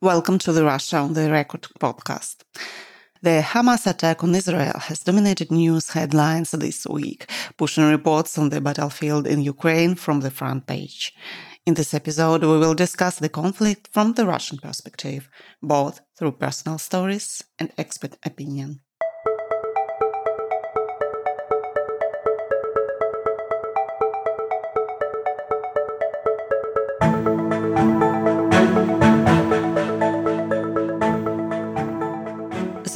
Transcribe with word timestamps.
Welcome 0.00 0.38
to 0.38 0.52
the 0.52 0.62
Russia 0.62 0.98
on 0.98 1.14
the 1.14 1.28
Record 1.28 1.62
podcast. 1.80 2.44
The 3.20 3.42
Hamas 3.42 3.84
attack 3.84 4.22
on 4.22 4.32
Israel 4.32 4.78
has 4.78 5.00
dominated 5.00 5.50
news 5.50 5.90
headlines 5.90 6.52
this 6.52 6.86
week, 6.86 7.28
pushing 7.56 7.82
reports 7.82 8.38
on 8.38 8.50
the 8.50 8.60
battlefield 8.60 9.26
in 9.26 9.42
Ukraine 9.42 9.96
from 9.96 10.20
the 10.20 10.30
front 10.30 10.68
page. 10.68 11.12
In 11.66 11.74
this 11.74 11.94
episode, 11.94 12.42
we 12.42 12.58
will 12.58 12.74
discuss 12.74 13.18
the 13.18 13.28
conflict 13.28 13.88
from 13.92 14.12
the 14.12 14.24
Russian 14.24 14.58
perspective, 14.58 15.28
both 15.60 16.00
through 16.16 16.38
personal 16.38 16.78
stories 16.78 17.42
and 17.58 17.72
expert 17.76 18.16
opinion. 18.24 18.78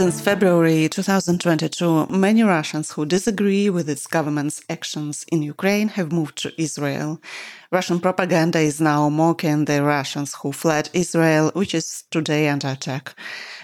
Since 0.03 0.21
February 0.21 0.89
2022, 0.89 2.09
many 2.09 2.43
Russians 2.43 2.91
who 2.91 3.07
disagree 3.07 3.71
with 3.71 3.89
its 3.89 4.09
government's 4.09 4.61
actions 4.69 5.25
in 5.31 5.43
Ukraine 5.43 5.87
have 5.91 6.11
moved 6.11 6.39
to 6.39 6.61
Israel. 6.61 7.23
Russian 7.71 8.01
propaganda 8.01 8.59
is 8.59 8.81
now 8.81 9.09
mocking 9.09 9.65
the 9.65 9.81
Russians 9.85 10.35
who 10.35 10.51
fled 10.51 10.91
Israel, 10.93 11.53
which 11.55 11.73
is 11.73 12.03
today 12.11 12.49
under 12.49 12.67
attack. 12.67 13.15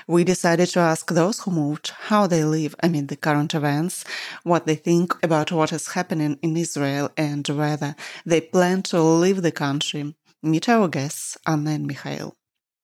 We 0.07 0.23
decided 0.23 0.69
to 0.69 0.79
ask 0.79 1.11
those 1.11 1.41
who 1.41 1.51
moved 1.51 1.91
how 2.07 2.29
they 2.29 2.45
live 2.45 2.77
amid 2.85 3.09
the 3.09 3.17
current 3.17 3.53
events, 3.53 4.05
what 4.45 4.65
they 4.65 4.77
think 4.77 5.17
about 5.25 5.51
what 5.51 5.73
is 5.73 5.89
happening 5.89 6.39
in 6.41 6.57
Israel, 6.57 7.11
and 7.17 7.49
whether 7.49 7.97
they 8.25 8.43
plan 8.43 8.83
to 8.83 9.03
leave 9.03 9.43
the 9.43 9.51
country. 9.51 10.15
Meet 10.45 10.69
our 10.69 10.87
guests, 10.87 11.37
Anna 11.49 11.73
and 11.73 11.89
Mikhail. 11.89 12.37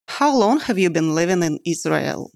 How 0.09 0.37
long 0.37 0.59
have 0.67 0.77
you 0.77 0.91
been 0.91 1.15
living 1.15 1.45
in 1.45 1.61
Israel? 1.65 2.33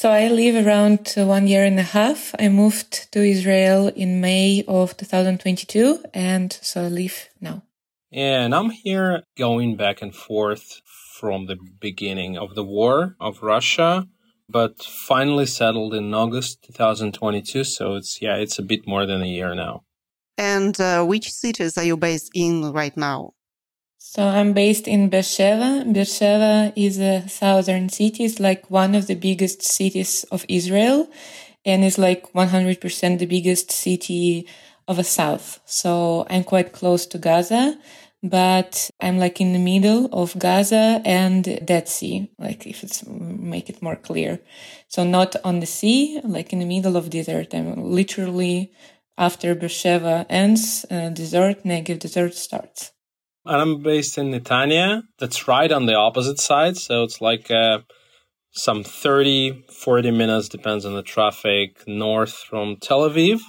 So 0.00 0.10
I 0.10 0.28
live 0.28 0.66
around 0.66 1.12
one 1.14 1.46
year 1.46 1.62
and 1.62 1.78
a 1.78 1.82
half. 1.82 2.34
I 2.38 2.48
moved 2.48 3.12
to 3.12 3.20
Israel 3.22 3.88
in 3.88 4.22
May 4.22 4.64
of 4.66 4.96
2022 4.96 5.98
and 6.14 6.50
so 6.62 6.86
I 6.86 6.88
live 6.88 7.28
now. 7.38 7.64
And 8.10 8.54
I'm 8.54 8.70
here 8.70 9.24
going 9.36 9.76
back 9.76 10.00
and 10.00 10.14
forth 10.14 10.80
from 11.18 11.48
the 11.48 11.58
beginning 11.82 12.38
of 12.38 12.54
the 12.54 12.64
war 12.64 13.14
of 13.20 13.42
Russia, 13.42 14.08
but 14.48 14.82
finally 14.82 15.44
settled 15.44 15.92
in 15.92 16.14
August 16.14 16.62
2022. 16.62 17.64
So 17.64 17.96
it's, 17.96 18.22
yeah, 18.22 18.36
it's 18.36 18.58
a 18.58 18.62
bit 18.62 18.86
more 18.86 19.04
than 19.04 19.20
a 19.20 19.26
year 19.26 19.54
now. 19.54 19.82
And 20.38 20.80
uh, 20.80 21.04
which 21.04 21.30
cities 21.30 21.76
are 21.76 21.84
you 21.84 21.98
based 21.98 22.30
in 22.34 22.72
right 22.72 22.96
now? 22.96 23.34
So 24.02 24.26
I'm 24.26 24.54
based 24.54 24.88
in 24.88 25.10
Beersheba. 25.10 25.84
Beersheba 25.84 26.72
is 26.74 26.98
a 26.98 27.28
southern 27.28 27.90
city. 27.90 28.24
It's 28.24 28.40
like 28.40 28.70
one 28.70 28.94
of 28.94 29.08
the 29.08 29.14
biggest 29.14 29.60
cities 29.60 30.24
of 30.32 30.46
Israel 30.48 31.10
and 31.66 31.84
is 31.84 31.98
like 31.98 32.32
100% 32.32 33.18
the 33.18 33.26
biggest 33.26 33.70
city 33.70 34.48
of 34.88 34.96
the 34.96 35.04
south. 35.04 35.60
So 35.66 36.26
I'm 36.30 36.44
quite 36.44 36.72
close 36.72 37.04
to 37.08 37.18
Gaza, 37.18 37.78
but 38.22 38.90
I'm 39.02 39.18
like 39.18 39.38
in 39.38 39.52
the 39.52 39.58
middle 39.58 40.08
of 40.14 40.36
Gaza 40.38 41.02
and 41.04 41.60
Dead 41.66 41.86
Sea, 41.86 42.30
like 42.38 42.66
if 42.66 42.82
it's 42.82 43.04
make 43.06 43.68
it 43.68 43.82
more 43.82 43.96
clear. 43.96 44.40
So 44.88 45.04
not 45.04 45.36
on 45.44 45.60
the 45.60 45.66
sea, 45.66 46.22
like 46.24 46.54
in 46.54 46.60
the 46.60 46.64
middle 46.64 46.96
of 46.96 47.10
desert. 47.10 47.52
I'm 47.52 47.92
literally 47.92 48.72
after 49.18 49.54
Beersheba 49.54 50.24
ends, 50.30 50.86
uh, 50.90 51.10
desert, 51.10 51.64
Negev 51.64 51.98
desert 51.98 52.32
starts 52.32 52.92
and 53.44 53.60
I'm 53.60 53.82
based 53.82 54.18
in 54.18 54.30
Netanya. 54.30 55.02
That's 55.18 55.48
right 55.48 55.70
on 55.70 55.86
the 55.86 55.94
opposite 55.94 56.40
side. 56.40 56.76
So 56.76 57.04
it's 57.04 57.20
like 57.20 57.50
uh, 57.50 57.80
some 58.50 58.84
30, 58.84 59.64
40 59.72 60.10
minutes, 60.10 60.48
depends 60.48 60.84
on 60.84 60.94
the 60.94 61.02
traffic, 61.02 61.86
north 61.86 62.34
from 62.34 62.76
Tel 62.76 63.08
Aviv. 63.08 63.40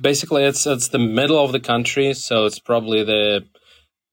Basically, 0.00 0.42
it's 0.42 0.66
it's 0.66 0.88
the 0.88 0.98
middle 0.98 1.42
of 1.42 1.52
the 1.52 1.60
country, 1.60 2.12
so 2.12 2.46
it's 2.46 2.58
probably 2.58 3.04
the 3.04 3.46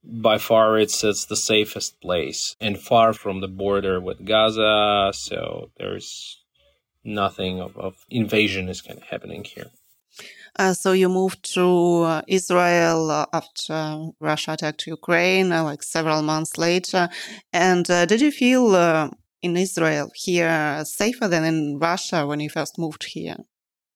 by 0.04 0.38
far 0.38 0.78
it's 0.78 1.04
it's 1.04 1.26
the 1.26 1.36
safest 1.36 2.00
place 2.00 2.56
and 2.62 2.78
far 2.78 3.14
from 3.14 3.42
the 3.42 3.48
border 3.48 4.00
with 4.00 4.24
Gaza. 4.24 5.12
So 5.16 5.72
there's 5.78 6.44
nothing 7.04 7.60
of, 7.60 7.76
of 7.78 7.96
invasion 8.12 8.70
is 8.70 8.82
kind 8.82 9.00
of 9.00 9.06
happening 9.06 9.44
here. 9.44 9.72
Uh, 10.58 10.74
so 10.74 10.94
you 10.94 11.10
moved 11.10 11.54
to 11.54 12.02
uh, 12.04 12.22
Israel 12.28 13.12
uh, 13.12 13.26
after 13.34 14.06
Russia 14.20 14.54
attacked 14.54 14.88
Ukraine, 14.88 15.52
uh, 15.52 15.64
like 15.64 15.84
several 15.84 16.22
months 16.22 16.58
later. 16.58 17.10
And 17.52 17.90
uh, 17.90 18.06
did 18.06 18.22
you 18.22 18.32
feel 18.32 18.76
in 19.42 19.58
Israel 19.58 20.10
here 20.16 20.84
safer 20.86 21.28
than 21.28 21.44
in 21.44 21.80
Russia 21.80 22.26
when 22.26 22.40
you 22.40 22.50
first 22.50 22.78
moved 22.78 23.04
here? 23.04 23.38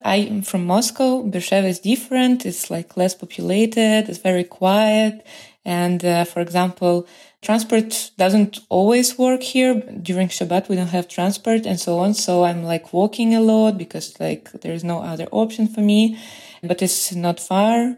I'm 0.01 0.41
from 0.43 0.65
Moscow. 0.65 1.23
Beersheba 1.23 1.67
is 1.67 1.79
different. 1.79 2.45
It's 2.45 2.69
like 2.69 2.95
less 2.95 3.15
populated. 3.15 4.07
It's 4.09 4.17
very 4.17 4.45
quiet. 4.45 5.25
And 5.65 6.01
for 6.01 6.39
example, 6.39 7.05
transport 7.41 8.11
doesn't 8.17 8.59
always 8.69 9.17
work 9.17 9.43
here. 9.43 9.75
During 10.01 10.29
Shabbat, 10.29 10.69
we 10.69 10.77
don't 10.77 10.87
have 10.87 11.09
transport 11.09 11.65
and 11.65 11.79
so 11.79 11.99
on. 11.99 12.13
So 12.13 12.45
I'm 12.45 12.63
like 12.63 12.93
walking 12.93 13.35
a 13.35 13.41
lot 13.41 13.77
because 13.77 14.17
like 14.21 14.51
there's 14.61 14.85
no 14.85 15.01
other 15.01 15.27
option 15.31 15.67
for 15.67 15.81
me 15.81 16.17
but 16.63 16.81
it's 16.81 17.13
not 17.13 17.39
far 17.39 17.95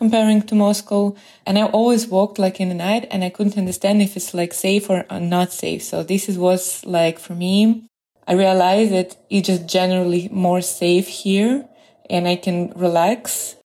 comparing 0.00 0.40
to 0.40 0.54
Moscow. 0.54 1.14
And 1.44 1.58
I 1.58 1.64
always 1.66 2.08
walked 2.08 2.38
like 2.38 2.58
in 2.58 2.70
the 2.70 2.74
night 2.74 3.06
and 3.10 3.22
I 3.22 3.28
couldn't 3.28 3.58
understand 3.58 4.00
if 4.00 4.16
it's 4.16 4.32
like 4.32 4.54
safe 4.54 4.88
or 4.88 5.04
not 5.20 5.52
safe. 5.52 5.82
So 5.82 6.02
this 6.02 6.28
is 6.28 6.38
was 6.38 6.84
like 6.86 7.18
for 7.18 7.34
me, 7.34 7.84
I 8.26 8.32
realized 8.32 8.92
that 8.92 9.16
it's 9.28 9.48
just 9.48 9.66
generally 9.66 10.28
more 10.32 10.62
safe 10.62 11.06
here 11.06 11.68
and 12.08 12.26
I 12.26 12.36
can 12.36 12.72
relax. 12.76 13.56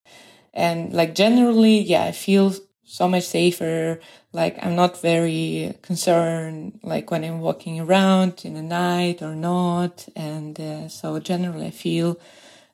And 0.54 0.94
like 0.94 1.16
generally, 1.16 1.80
yeah, 1.80 2.04
I 2.04 2.12
feel 2.12 2.54
so 2.84 3.08
much 3.08 3.24
safer. 3.24 4.00
Like 4.34 4.58
I'm 4.62 4.76
not 4.76 5.02
very 5.02 5.74
concerned, 5.82 6.80
like 6.84 7.12
when 7.12 7.24
I'm 7.24 7.40
walking 7.40 7.80
around 7.80 8.42
in 8.44 8.56
the 8.56 8.62
night 8.62 9.22
or 9.22 9.36
not. 9.36 10.06
And 10.18 10.60
uh, 10.60 10.90
so 10.90 11.20
generally 11.20 11.68
I 11.68 11.72
feel 11.72 12.20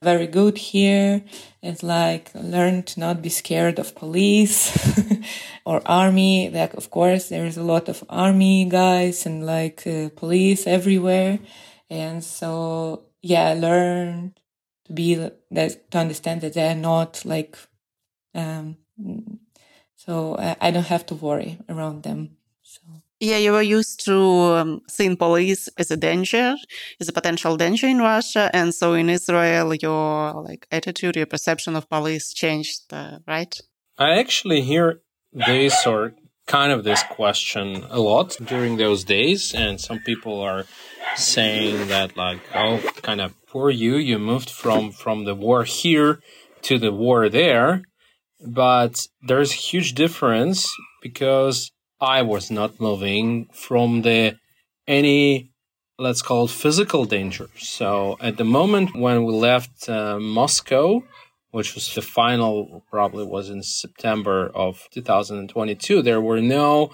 very 0.01 0.27
good 0.27 0.57
here. 0.57 1.23
It's 1.61 1.83
like 1.83 2.31
learn 2.33 2.83
to 2.83 2.99
not 2.99 3.21
be 3.21 3.29
scared 3.29 3.77
of 3.79 3.95
police 3.95 4.71
or 5.65 5.81
army. 5.85 6.49
Like, 6.49 6.73
of 6.73 6.89
course, 6.89 7.29
there 7.29 7.45
is 7.45 7.57
a 7.57 7.63
lot 7.63 7.87
of 7.87 8.03
army 8.09 8.65
guys 8.65 9.25
and 9.25 9.45
like 9.45 9.85
uh, 9.85 10.09
police 10.15 10.65
everywhere. 10.65 11.39
And 11.89 12.23
so, 12.23 13.03
yeah, 13.21 13.49
I 13.49 13.53
learned 13.53 14.39
to 14.85 14.93
be 14.93 15.15
that, 15.51 15.91
to 15.91 15.97
understand 15.97 16.41
that 16.41 16.53
they're 16.53 16.75
not 16.75 17.23
like, 17.25 17.57
um, 18.33 18.77
so 19.95 20.35
I, 20.37 20.55
I 20.61 20.71
don't 20.71 20.87
have 20.87 21.05
to 21.07 21.15
worry 21.15 21.59
around 21.69 22.03
them. 22.03 22.37
Yeah, 23.21 23.37
you 23.37 23.51
were 23.51 23.61
used 23.61 24.03
to 24.05 24.17
um, 24.17 24.81
seeing 24.89 25.15
police 25.15 25.69
as 25.77 25.91
a 25.91 25.95
danger, 25.95 26.55
as 26.99 27.07
a 27.07 27.13
potential 27.13 27.55
danger 27.55 27.85
in 27.85 27.99
Russia, 27.99 28.49
and 28.51 28.73
so 28.73 28.93
in 28.95 29.11
Israel, 29.11 29.75
your 29.75 30.41
like 30.41 30.65
attitude, 30.71 31.15
your 31.15 31.27
perception 31.27 31.75
of 31.75 31.87
police 31.87 32.33
changed, 32.33 32.91
uh, 32.91 33.19
right? 33.27 33.55
I 33.99 34.17
actually 34.17 34.61
hear 34.61 35.01
this 35.31 35.85
or 35.85 36.15
kind 36.47 36.71
of 36.71 36.83
this 36.83 37.03
question 37.03 37.85
a 37.91 37.99
lot 37.99 38.37
during 38.43 38.77
those 38.77 39.03
days, 39.03 39.53
and 39.53 39.79
some 39.79 39.99
people 39.99 40.41
are 40.41 40.65
saying 41.15 41.89
that 41.89 42.17
like, 42.17 42.39
oh, 42.55 42.79
kind 43.03 43.21
of 43.21 43.35
poor 43.45 43.69
you, 43.69 43.97
you 43.97 44.17
moved 44.17 44.49
from 44.49 44.91
from 44.91 45.25
the 45.25 45.35
war 45.35 45.63
here 45.63 46.21
to 46.63 46.79
the 46.79 46.91
war 46.91 47.29
there, 47.29 47.83
but 48.43 49.07
there's 49.21 49.51
a 49.51 49.63
huge 49.69 49.93
difference 49.93 50.67
because 51.03 51.71
I 52.01 52.23
was 52.23 52.49
not 52.49 52.81
moving 52.81 53.47
from 53.53 54.01
the 54.01 54.37
any 54.87 55.51
let's 55.99 56.23
call 56.23 56.45
it 56.45 56.51
physical 56.51 57.05
danger. 57.05 57.47
So 57.57 58.17
at 58.19 58.37
the 58.37 58.43
moment 58.43 58.95
when 58.95 59.23
we 59.23 59.33
left 59.33 59.87
uh, 59.87 60.19
Moscow, 60.19 61.03
which 61.51 61.75
was 61.75 61.93
the 61.93 62.01
final 62.01 62.83
probably 62.89 63.23
was 63.23 63.51
in 63.51 63.61
September 63.61 64.51
of 64.55 64.87
2022, 64.91 66.01
there 66.01 66.19
were 66.19 66.41
no 66.41 66.91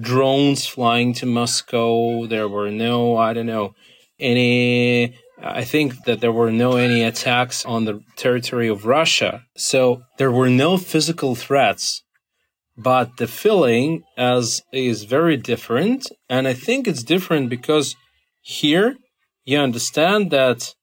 drones 0.00 0.66
flying 0.66 1.14
to 1.14 1.26
Moscow. 1.26 2.26
There 2.26 2.48
were 2.48 2.70
no, 2.70 3.16
I 3.16 3.32
don't 3.32 3.46
know, 3.46 3.74
any 4.20 5.16
I 5.42 5.64
think 5.64 6.04
that 6.04 6.20
there 6.20 6.32
were 6.32 6.52
no 6.52 6.76
any 6.76 7.02
attacks 7.02 7.64
on 7.64 7.86
the 7.86 8.02
territory 8.14 8.68
of 8.68 8.86
Russia. 8.86 9.42
So 9.56 10.02
there 10.16 10.30
were 10.30 10.48
no 10.48 10.76
physical 10.76 11.34
threats 11.34 12.04
but 12.76 13.16
the 13.18 13.26
feeling 13.26 14.02
as 14.16 14.62
is 14.72 15.04
very 15.04 15.36
different 15.36 16.06
and 16.28 16.48
i 16.48 16.52
think 16.52 16.86
it's 16.86 17.02
different 17.02 17.48
because 17.48 17.96
here 18.42 18.96
you 19.44 19.58
understand 19.58 20.30
that 20.30 20.74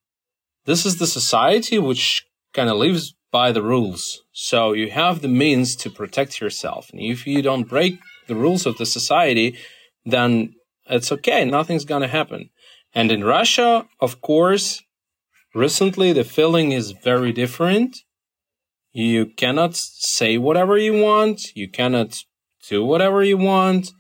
this 0.66 0.86
is 0.86 0.98
the 0.98 1.08
society 1.08 1.78
which 1.78 2.26
kind 2.54 2.70
of 2.70 2.78
lives 2.78 3.14
by 3.32 3.52
the 3.52 3.64
rules 3.64 4.22
so 4.32 4.74
you 4.74 4.90
have 4.92 5.22
the 5.22 5.28
means 5.28 5.76
to 5.76 5.90
protect 5.90 6.40
yourself 6.42 6.90
and 6.92 7.02
if 7.02 7.26
you 7.28 7.42
don't 7.42 7.70
break 7.70 8.00
the 8.28 8.36
rules 8.36 8.66
of 8.66 8.78
the 8.78 8.86
society 8.86 9.58
then 10.06 10.54
it's 10.92 11.12
okay. 11.12 11.46
Nothing's 11.46 11.86
going 11.86 12.02
to 12.02 12.08
happen. 12.08 12.50
And 12.94 13.12
in 13.12 13.24
Russia, 13.24 13.88
of 14.00 14.22
course, 14.22 14.84
recently 15.56 16.14
the 16.14 16.24
feeling 16.24 16.72
is 16.72 16.92
very 16.92 17.32
different. 17.32 17.98
You 18.94 19.28
cannot 19.28 19.76
say 19.76 20.38
whatever 20.38 20.78
you 20.78 21.02
want. 21.02 21.56
You 21.56 21.70
cannot 21.70 22.24
do 22.68 22.84
whatever 22.84 23.24
you 23.24 23.38
want 23.38 23.92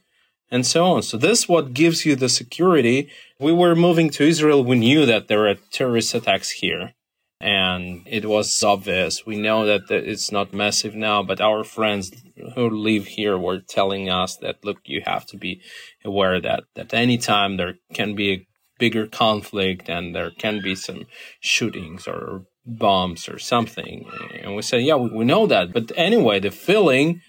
and 0.51 0.65
so 0.65 0.85
on. 0.85 1.01
So 1.01 1.17
this 1.17 1.47
what 1.47 1.73
gives 1.73 2.05
you 2.05 2.15
the 2.15 2.29
security. 2.29 3.09
We 3.39 3.53
were 3.53 3.75
moving 3.75 4.09
to 4.11 4.23
Israel. 4.23 4.63
We 4.63 4.77
knew 4.77 5.05
that 5.05 5.27
there 5.27 5.47
are 5.47 5.55
terrorist 5.71 6.13
attacks 6.13 6.51
here 6.51 6.91
and 7.39 8.03
it 8.05 8.25
was 8.25 8.61
obvious. 8.61 9.25
We 9.25 9.37
know 9.37 9.65
that 9.65 9.89
it's 9.89 10.31
not 10.31 10.53
massive 10.53 10.93
now, 10.93 11.23
but 11.23 11.41
our 11.41 11.63
friends 11.63 12.11
who 12.55 12.69
live 12.69 13.07
here 13.07 13.37
were 13.37 13.59
telling 13.59 14.09
us 14.09 14.37
that 14.37 14.63
look, 14.63 14.79
you 14.85 15.01
have 15.05 15.25
to 15.27 15.37
be 15.37 15.61
aware 16.05 16.39
that 16.41 16.65
at 16.75 16.93
any 16.93 17.17
time 17.17 17.57
there 17.57 17.75
can 17.93 18.13
be 18.13 18.31
a 18.31 18.47
bigger 18.77 19.07
conflict 19.07 19.89
and 19.89 20.13
there 20.13 20.31
can 20.31 20.61
be 20.61 20.75
some 20.75 21.05
shootings 21.39 22.07
or 22.07 22.45
bombs 22.65 23.27
or 23.27 23.39
something. 23.39 24.05
And 24.41 24.55
we 24.55 24.61
said, 24.61 24.83
yeah, 24.83 24.95
we, 24.95 25.09
we 25.09 25.25
know 25.25 25.47
that, 25.47 25.73
but 25.73 25.91
anyway, 25.95 26.39
the 26.39 26.51
feeling 26.51 27.21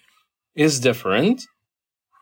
is 0.54 0.80
different. 0.80 1.42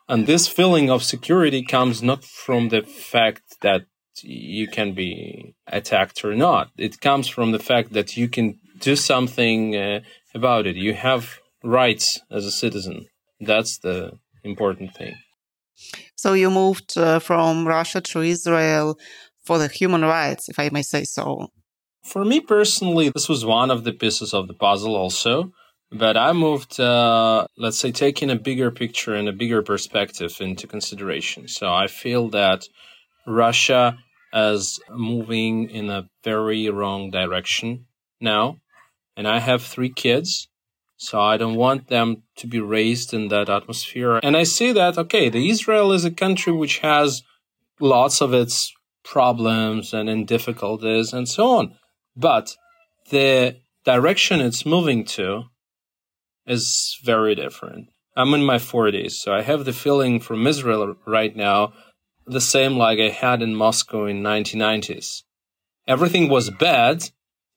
And 0.07 0.27
this 0.27 0.47
feeling 0.47 0.89
of 0.89 1.03
security 1.03 1.63
comes 1.63 2.01
not 2.03 2.23
from 2.23 2.69
the 2.69 2.81
fact 2.81 3.43
that 3.61 3.83
you 4.23 4.67
can 4.67 4.93
be 4.93 5.55
attacked 5.67 6.23
or 6.25 6.35
not. 6.35 6.69
It 6.77 6.99
comes 6.99 7.27
from 7.27 7.51
the 7.51 7.59
fact 7.59 7.93
that 7.93 8.17
you 8.17 8.27
can 8.27 8.59
do 8.79 8.95
something 8.95 9.75
uh, 9.75 10.01
about 10.33 10.67
it. 10.67 10.75
You 10.75 10.93
have 10.93 11.39
rights 11.63 12.19
as 12.29 12.45
a 12.45 12.51
citizen. 12.51 13.05
That's 13.39 13.77
the 13.79 14.13
important 14.43 14.93
thing. 14.95 15.15
So 16.15 16.33
you 16.33 16.51
moved 16.51 16.97
uh, 16.97 17.19
from 17.19 17.67
Russia 17.67 18.01
to 18.01 18.21
Israel 18.21 18.97
for 19.43 19.57
the 19.57 19.67
human 19.67 20.01
rights, 20.01 20.49
if 20.49 20.59
I 20.59 20.69
may 20.71 20.83
say 20.83 21.03
so. 21.03 21.47
For 22.03 22.25
me 22.25 22.39
personally, 22.39 23.09
this 23.09 23.29
was 23.29 23.45
one 23.45 23.71
of 23.71 23.83
the 23.83 23.93
pieces 23.93 24.33
of 24.33 24.47
the 24.47 24.53
puzzle 24.53 24.95
also. 24.95 25.51
But 25.91 26.15
I 26.15 26.31
moved, 26.31 26.79
uh, 26.79 27.45
let's 27.57 27.77
say, 27.77 27.91
taking 27.91 28.29
a 28.29 28.37
bigger 28.37 28.71
picture 28.71 29.13
and 29.13 29.27
a 29.27 29.33
bigger 29.33 29.61
perspective 29.61 30.37
into 30.39 30.65
consideration. 30.65 31.49
So 31.49 31.71
I 31.73 31.87
feel 31.87 32.29
that 32.29 32.63
Russia 33.27 33.97
is 34.33 34.79
moving 34.89 35.69
in 35.69 35.89
a 35.89 36.07
very 36.23 36.69
wrong 36.69 37.11
direction 37.11 37.87
now. 38.21 38.57
And 39.17 39.27
I 39.27 39.39
have 39.39 39.61
three 39.61 39.91
kids, 39.91 40.47
so 40.95 41.19
I 41.19 41.35
don't 41.35 41.55
want 41.55 41.87
them 41.87 42.23
to 42.37 42.47
be 42.47 42.61
raised 42.61 43.13
in 43.13 43.27
that 43.27 43.49
atmosphere. 43.49 44.21
And 44.23 44.37
I 44.37 44.43
see 44.43 44.71
that, 44.71 44.97
okay, 44.97 45.27
the 45.27 45.49
Israel 45.49 45.91
is 45.91 46.05
a 46.05 46.11
country 46.11 46.53
which 46.53 46.79
has 46.79 47.21
lots 47.81 48.21
of 48.21 48.33
its 48.33 48.73
problems 49.03 49.93
and 49.93 50.09
in 50.09 50.25
difficulties 50.25 51.11
and 51.11 51.27
so 51.27 51.57
on. 51.57 51.77
But 52.15 52.55
the 53.09 53.57
direction 53.85 54.41
it's 54.41 54.65
moving 54.65 55.05
to 55.05 55.45
is 56.45 56.99
very 57.03 57.35
different. 57.35 57.89
I'm 58.15 58.33
in 58.33 58.43
my 58.43 58.57
40s, 58.57 59.11
so 59.11 59.33
I 59.33 59.41
have 59.41 59.65
the 59.65 59.73
feeling 59.73 60.19
from 60.19 60.45
Israel 60.45 60.95
right 61.05 61.35
now 61.35 61.73
the 62.27 62.41
same 62.41 62.77
like 62.77 62.99
I 62.99 63.09
had 63.09 63.41
in 63.41 63.55
Moscow 63.55 64.05
in 64.05 64.21
1990s. 64.21 65.23
Everything 65.87 66.29
was 66.29 66.49
bad, 66.49 67.09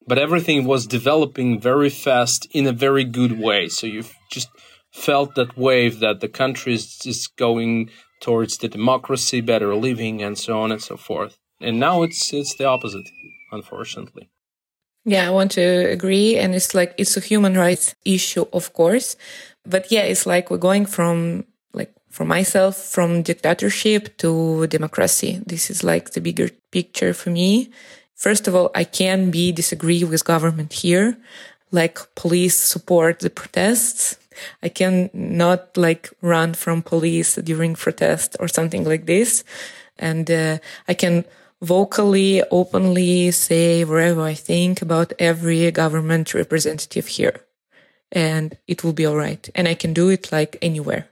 but 0.06 0.18
everything 0.18 0.64
was 0.64 0.86
developing 0.86 1.60
very 1.60 1.90
fast 1.90 2.48
in 2.52 2.66
a 2.66 2.72
very 2.72 3.04
good 3.04 3.38
way. 3.38 3.68
So 3.68 3.86
you 3.86 4.04
just 4.30 4.48
felt 4.92 5.34
that 5.34 5.58
wave 5.58 6.00
that 6.00 6.20
the 6.20 6.28
country 6.28 6.74
is, 6.74 7.00
is 7.04 7.26
going 7.26 7.90
towards 8.20 8.58
the 8.58 8.68
democracy, 8.68 9.40
better 9.40 9.74
living, 9.74 10.22
and 10.22 10.38
so 10.38 10.60
on 10.60 10.72
and 10.72 10.82
so 10.82 10.96
forth. 10.96 11.36
And 11.60 11.78
now 11.78 12.02
it's 12.02 12.32
it's 12.32 12.54
the 12.54 12.64
opposite, 12.64 13.08
unfortunately. 13.52 14.30
Yeah, 15.04 15.26
I 15.26 15.30
want 15.30 15.52
to 15.52 15.60
agree. 15.90 16.36
And 16.36 16.54
it's 16.54 16.74
like 16.74 16.94
it's 16.96 17.16
a 17.16 17.20
human 17.20 17.56
rights 17.56 17.94
issue, 18.04 18.46
of 18.52 18.72
course. 18.72 19.16
But 19.66 19.90
yeah, 19.92 20.02
it's 20.02 20.26
like 20.26 20.50
we're 20.50 20.58
going 20.58 20.86
from 20.86 21.44
like, 21.72 21.92
for 22.10 22.24
myself 22.24 22.76
from 22.76 23.22
dictatorship 23.22 24.16
to 24.18 24.66
democracy. 24.68 25.40
This 25.46 25.70
is 25.70 25.84
like 25.84 26.10
the 26.10 26.20
bigger 26.20 26.48
picture 26.70 27.12
for 27.12 27.30
me. 27.30 27.70
First 28.14 28.48
of 28.48 28.54
all, 28.54 28.70
I 28.74 28.84
can 28.84 29.30
be 29.30 29.52
disagree 29.52 30.04
with 30.04 30.24
government 30.24 30.72
here, 30.72 31.18
like 31.70 31.98
police 32.14 32.56
support 32.56 33.18
the 33.20 33.30
protests. 33.30 34.16
I 34.62 34.68
can 34.68 35.10
not 35.12 35.76
like 35.76 36.10
run 36.22 36.54
from 36.54 36.82
police 36.82 37.36
during 37.36 37.74
protest 37.74 38.36
or 38.40 38.48
something 38.48 38.84
like 38.84 39.06
this. 39.06 39.44
And 39.98 40.30
uh, 40.30 40.58
I 40.88 40.94
can 40.94 41.24
vocally, 41.64 42.42
openly 42.50 43.30
say 43.30 43.84
whatever 43.84 44.22
I 44.22 44.34
think 44.34 44.82
about 44.82 45.12
every 45.18 45.70
government 45.70 46.34
representative 46.34 47.06
here. 47.06 47.40
And 48.12 48.56
it 48.68 48.84
will 48.84 48.92
be 48.92 49.06
all 49.06 49.16
right. 49.16 49.48
And 49.54 49.66
I 49.66 49.74
can 49.74 49.92
do 49.92 50.08
it 50.08 50.30
like 50.30 50.56
anywhere. 50.62 51.08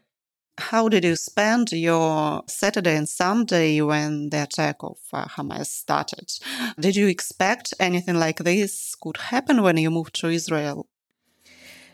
How 0.58 0.88
did 0.88 1.04
you 1.04 1.16
spend 1.16 1.72
your 1.72 2.42
Saturday 2.46 2.94
and 2.94 3.08
Sunday 3.08 3.80
when 3.80 4.28
the 4.28 4.42
attack 4.42 4.76
of 4.80 4.98
uh, 5.12 5.24
Hamas 5.24 5.66
started? 5.66 6.30
Did 6.78 6.94
you 6.94 7.08
expect 7.08 7.74
anything 7.80 8.16
like 8.16 8.38
this 8.38 8.94
could 8.94 9.16
happen 9.16 9.62
when 9.62 9.78
you 9.78 9.90
moved 9.90 10.14
to 10.20 10.28
Israel? 10.28 10.86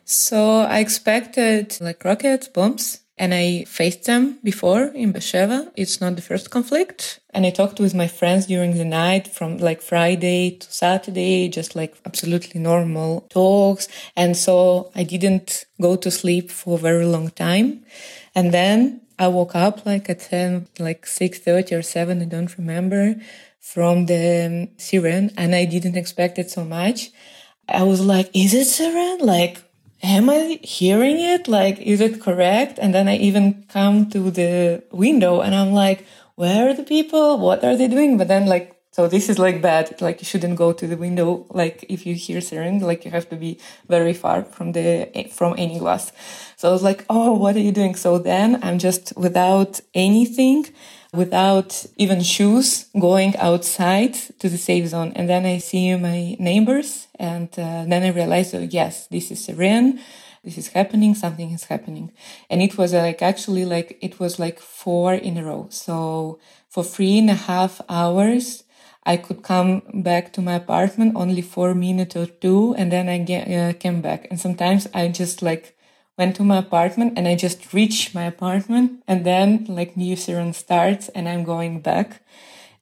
So 0.04 0.60
I 0.60 0.80
expected 0.80 1.78
like 1.80 2.04
rockets, 2.04 2.48
bombs, 2.48 3.00
and 3.18 3.34
I 3.34 3.64
faced 3.64 4.04
them 4.04 4.38
before 4.44 4.84
in 4.94 5.12
Beersheba. 5.12 5.72
It's 5.76 6.00
not 6.00 6.16
the 6.16 6.22
first 6.22 6.50
conflict. 6.50 7.20
And 7.30 7.44
I 7.44 7.50
talked 7.50 7.80
with 7.80 7.94
my 7.94 8.06
friends 8.06 8.46
during 8.46 8.76
the 8.76 8.84
night 8.84 9.28
from 9.28 9.58
like 9.58 9.82
Friday 9.82 10.52
to 10.52 10.72
Saturday, 10.72 11.48
just 11.48 11.74
like 11.74 11.96
absolutely 12.06 12.60
normal 12.60 13.26
talks. 13.30 13.88
And 14.16 14.36
so 14.36 14.90
I 14.94 15.02
didn't 15.02 15.64
go 15.80 15.96
to 15.96 16.10
sleep 16.10 16.50
for 16.50 16.74
a 16.76 16.80
very 16.80 17.04
long 17.04 17.30
time. 17.30 17.84
And 18.34 18.52
then 18.52 19.02
I 19.18 19.28
woke 19.28 19.56
up 19.56 19.84
like 19.84 20.08
at 20.08 20.20
10, 20.20 20.68
like 20.78 21.04
6.30 21.04 21.78
or 21.78 21.82
7, 21.82 22.22
I 22.22 22.24
don't 22.24 22.56
remember, 22.56 23.16
from 23.58 24.06
the 24.06 24.68
siren 24.76 25.32
and 25.36 25.54
I 25.54 25.64
didn't 25.64 25.96
expect 25.96 26.38
it 26.38 26.50
so 26.50 26.64
much. 26.64 27.10
I 27.68 27.82
was 27.82 28.00
like, 28.00 28.30
is 28.32 28.54
it 28.54 28.66
siren? 28.66 29.18
Like, 29.26 29.62
am 30.02 30.30
I 30.30 30.60
hearing 30.62 31.18
it? 31.20 31.48
Like, 31.48 31.78
is 31.78 32.00
it 32.00 32.20
correct? 32.20 32.78
And 32.80 32.94
then 32.94 33.08
I 33.08 33.16
even 33.16 33.64
come 33.68 34.10
to 34.10 34.30
the 34.30 34.82
window 34.92 35.40
and 35.40 35.54
I'm 35.54 35.72
like, 35.72 36.06
where 36.36 36.68
are 36.68 36.74
the 36.74 36.84
people? 36.84 37.38
What 37.38 37.64
are 37.64 37.76
they 37.76 37.88
doing? 37.88 38.16
But 38.16 38.28
then 38.28 38.46
like 38.46 38.78
so 38.98 39.06
this 39.06 39.28
is 39.28 39.38
like 39.38 39.62
bad. 39.62 40.00
Like 40.00 40.20
you 40.20 40.24
shouldn't 40.24 40.56
go 40.56 40.72
to 40.72 40.84
the 40.84 40.96
window. 40.96 41.46
Like 41.50 41.84
if 41.88 42.04
you 42.04 42.14
hear 42.14 42.40
siren, 42.40 42.80
like 42.80 43.04
you 43.04 43.12
have 43.12 43.28
to 43.28 43.36
be 43.36 43.60
very 43.88 44.12
far 44.12 44.42
from 44.42 44.72
the 44.72 45.08
from 45.30 45.54
any 45.56 45.78
glass. 45.78 46.10
So 46.56 46.68
I 46.68 46.72
was 46.72 46.82
like, 46.82 47.04
oh, 47.08 47.32
what 47.34 47.54
are 47.54 47.60
you 47.60 47.70
doing? 47.70 47.94
So 47.94 48.18
then 48.18 48.58
I'm 48.60 48.80
just 48.80 49.12
without 49.16 49.80
anything, 49.94 50.66
without 51.12 51.86
even 51.96 52.22
shoes, 52.22 52.86
going 52.98 53.36
outside 53.36 54.14
to 54.38 54.48
the 54.48 54.58
safe 54.58 54.88
zone. 54.88 55.12
And 55.16 55.28
then 55.28 55.46
I 55.46 55.58
see 55.58 55.94
my 55.96 56.36
neighbors, 56.38 57.08
and 57.18 57.48
uh, 57.58 57.84
then 57.88 58.02
I 58.02 58.08
realize, 58.10 58.54
oh 58.54 58.60
yes, 58.60 59.06
this 59.08 59.30
is 59.30 59.44
siren. 59.44 60.00
This 60.44 60.58
is 60.58 60.68
happening. 60.68 61.14
Something 61.14 61.50
is 61.50 61.64
happening, 61.64 62.12
and 62.48 62.62
it 62.62 62.78
was 62.78 62.92
like 62.94 63.22
actually 63.22 63.64
like 63.64 63.98
it 64.00 64.20
was 64.20 64.38
like 64.38 64.60
four 64.60 65.14
in 65.14 65.36
a 65.36 65.44
row. 65.44 65.66
So 65.70 66.38
for 66.68 66.84
three 66.84 67.18
and 67.18 67.30
a 67.30 67.34
half 67.34 67.80
hours 67.88 68.64
I 69.08 69.16
could 69.16 69.42
come 69.42 69.82
back 69.94 70.34
to 70.34 70.42
my 70.42 70.56
apartment 70.56 71.16
only 71.16 71.40
for 71.40 71.70
a 71.70 71.74
minute 71.74 72.14
or 72.14 72.26
two 72.26 72.74
and 72.76 72.92
then 72.92 73.08
I 73.08 73.16
get, 73.16 73.48
uh, 73.50 73.72
came 73.72 74.02
back. 74.02 74.26
And 74.28 74.38
sometimes 74.38 74.86
I 74.92 75.08
just 75.08 75.40
like 75.40 75.77
went 76.18 76.36
to 76.36 76.44
my 76.44 76.58
apartment 76.58 77.14
and 77.16 77.28
I 77.28 77.34
just 77.36 77.72
reached 77.72 78.14
my 78.14 78.24
apartment 78.24 79.02
and 79.06 79.24
then 79.24 79.66
like 79.68 79.96
new 79.96 80.16
siren 80.16 80.52
starts 80.52 81.08
and 81.10 81.28
I'm 81.28 81.44
going 81.44 81.80
back. 81.80 82.22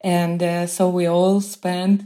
And 0.01 0.43
uh, 0.43 0.67
so 0.67 0.89
we 0.89 1.07
all 1.07 1.41
spent 1.41 2.03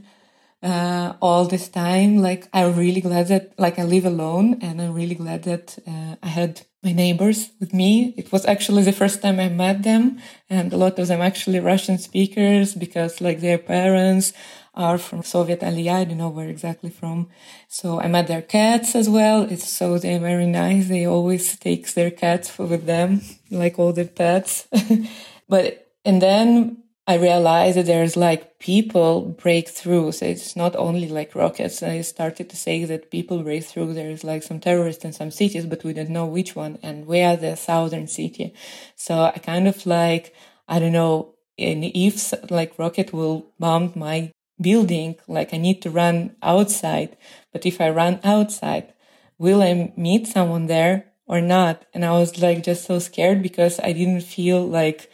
uh, 0.63 1.15
all 1.21 1.45
this 1.47 1.69
time. 1.69 2.19
Like 2.19 2.49
I'm 2.53 2.77
really 2.77 3.01
glad 3.01 3.29
that 3.29 3.53
like 3.59 3.79
I 3.79 3.85
live 3.85 4.05
alone 4.05 4.59
and 4.61 4.81
I'm 4.81 4.93
really 4.93 5.15
glad 5.15 5.45
that 5.45 5.79
uh, 5.87 6.17
I 6.23 6.29
had 6.29 6.63
my 6.83 6.93
neighbors 6.93 7.51
with 7.61 7.73
me. 7.75 8.15
It 8.17 8.33
was 8.33 8.47
actually 8.47 8.83
the 8.83 8.93
first 8.93 9.23
time 9.23 9.39
I 9.39 9.49
met 9.49 9.83
them 9.83 10.19
and 10.49 10.73
a 10.73 10.77
lot 10.77 10.99
of 10.99 11.09
them 11.09 11.21
actually 11.21 11.61
Russian 11.61 11.99
speakers 11.99 12.75
because 12.75 13.21
like 13.21 13.41
their 13.41 13.59
parents 13.59 14.33
are 14.75 14.99
from 14.99 15.23
Soviet 15.23 15.61
Aliyah. 15.61 15.95
I 15.95 16.05
don't 16.05 16.19
know 16.19 16.29
where 16.29 16.49
exactly 16.49 16.91
from. 16.91 17.29
So 17.69 18.01
I 18.01 18.09
met 18.09 18.29
their 18.29 18.43
cats 18.43 18.95
as 18.95 19.09
well. 19.09 19.43
It's 19.43 19.69
so 19.69 19.99
they're 19.99 20.21
very 20.21 20.47
nice. 20.47 20.89
They 20.89 21.07
always 21.07 21.57
take 21.59 21.93
their 21.95 22.11
cats 22.11 22.57
with 22.59 22.87
them, 22.87 23.23
like 23.51 23.79
all 23.79 23.93
their 23.93 24.07
pets. 24.07 24.69
but, 25.49 25.93
and 26.05 26.23
then 26.23 26.83
I 27.07 27.17
realized 27.17 27.77
that 27.77 27.87
there's 27.87 28.17
like 28.17 28.61
people 28.61 29.23
break 29.23 29.69
through. 29.69 30.13
So 30.13 30.27
it's 30.27 30.55
not 30.55 30.77
only 30.77 31.09
like 31.09 31.35
rockets. 31.35 31.83
I 31.83 32.03
started 32.03 32.49
to 32.51 32.57
say 32.57 32.85
that 32.85 33.11
people 33.11 33.43
break 33.43 33.65
through. 33.65 33.95
There's 33.95 34.23
like 34.23 34.45
some 34.45 34.61
terrorists 34.61 35.05
in 35.05 35.13
some 35.13 35.33
cities, 35.33 35.67
but 35.67 35.83
we 35.83 35.93
don't 35.93 36.11
know 36.11 36.27
which 36.27 36.55
one. 36.55 36.79
And 36.83 37.07
where 37.07 37.37
the 37.37 37.57
southern 37.57 38.07
city. 38.07 38.55
So 38.95 39.25
I 39.35 39.39
kind 39.39 39.67
of 39.67 39.85
like, 39.87 40.35
I 40.69 40.79
don't 40.79 40.93
know, 40.93 41.35
And 41.59 41.85
if 41.85 42.33
like 42.51 42.79
rocket 42.79 43.13
will 43.13 43.53
bomb 43.59 43.93
my 43.95 44.33
building, 44.61 45.17
like 45.29 45.55
I 45.55 45.59
need 45.59 45.83
to 45.83 45.91
run 45.91 46.37
outside. 46.43 47.17
But 47.53 47.67
if 47.67 47.81
I 47.81 47.91
run 47.91 48.21
outside, 48.25 48.93
will 49.39 49.63
I 49.63 49.93
meet 49.97 50.27
someone 50.27 50.67
there 50.67 51.07
or 51.27 51.41
not? 51.41 51.85
And 51.95 52.05
I 52.05 52.13
was 52.13 52.41
like 52.41 52.63
just 52.65 52.85
so 52.85 52.99
scared 52.99 53.43
because 53.43 53.81
I 53.81 53.93
didn't 53.93 54.23
feel 54.23 54.67
like, 54.67 55.11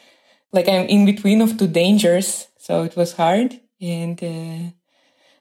like 0.52 0.68
I'm 0.68 0.86
in 0.88 1.06
between 1.06 1.42
of 1.42 1.58
two 1.58 1.68
dangers. 1.68 2.48
So 2.58 2.84
it 2.84 2.96
was 2.96 3.14
hard. 3.14 3.60
And, 3.80 4.22
uh, 4.22 4.70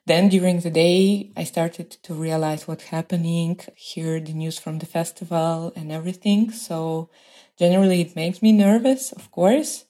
then 0.06 0.28
during 0.28 0.60
the 0.60 0.70
day, 0.70 1.32
I 1.36 1.44
started 1.44 1.90
to 2.04 2.14
realize 2.14 2.68
what's 2.68 2.84
happening, 2.86 3.60
hear 3.76 4.20
the 4.20 4.34
news 4.34 4.58
from 4.58 4.78
the 4.78 4.86
festival 4.86 5.72
and 5.74 5.90
everything. 5.90 6.52
So 6.52 7.10
generally 7.58 8.02
it 8.02 8.16
makes 8.16 8.42
me 8.42 8.52
nervous, 8.52 9.12
of 9.12 9.32
course. 9.32 9.85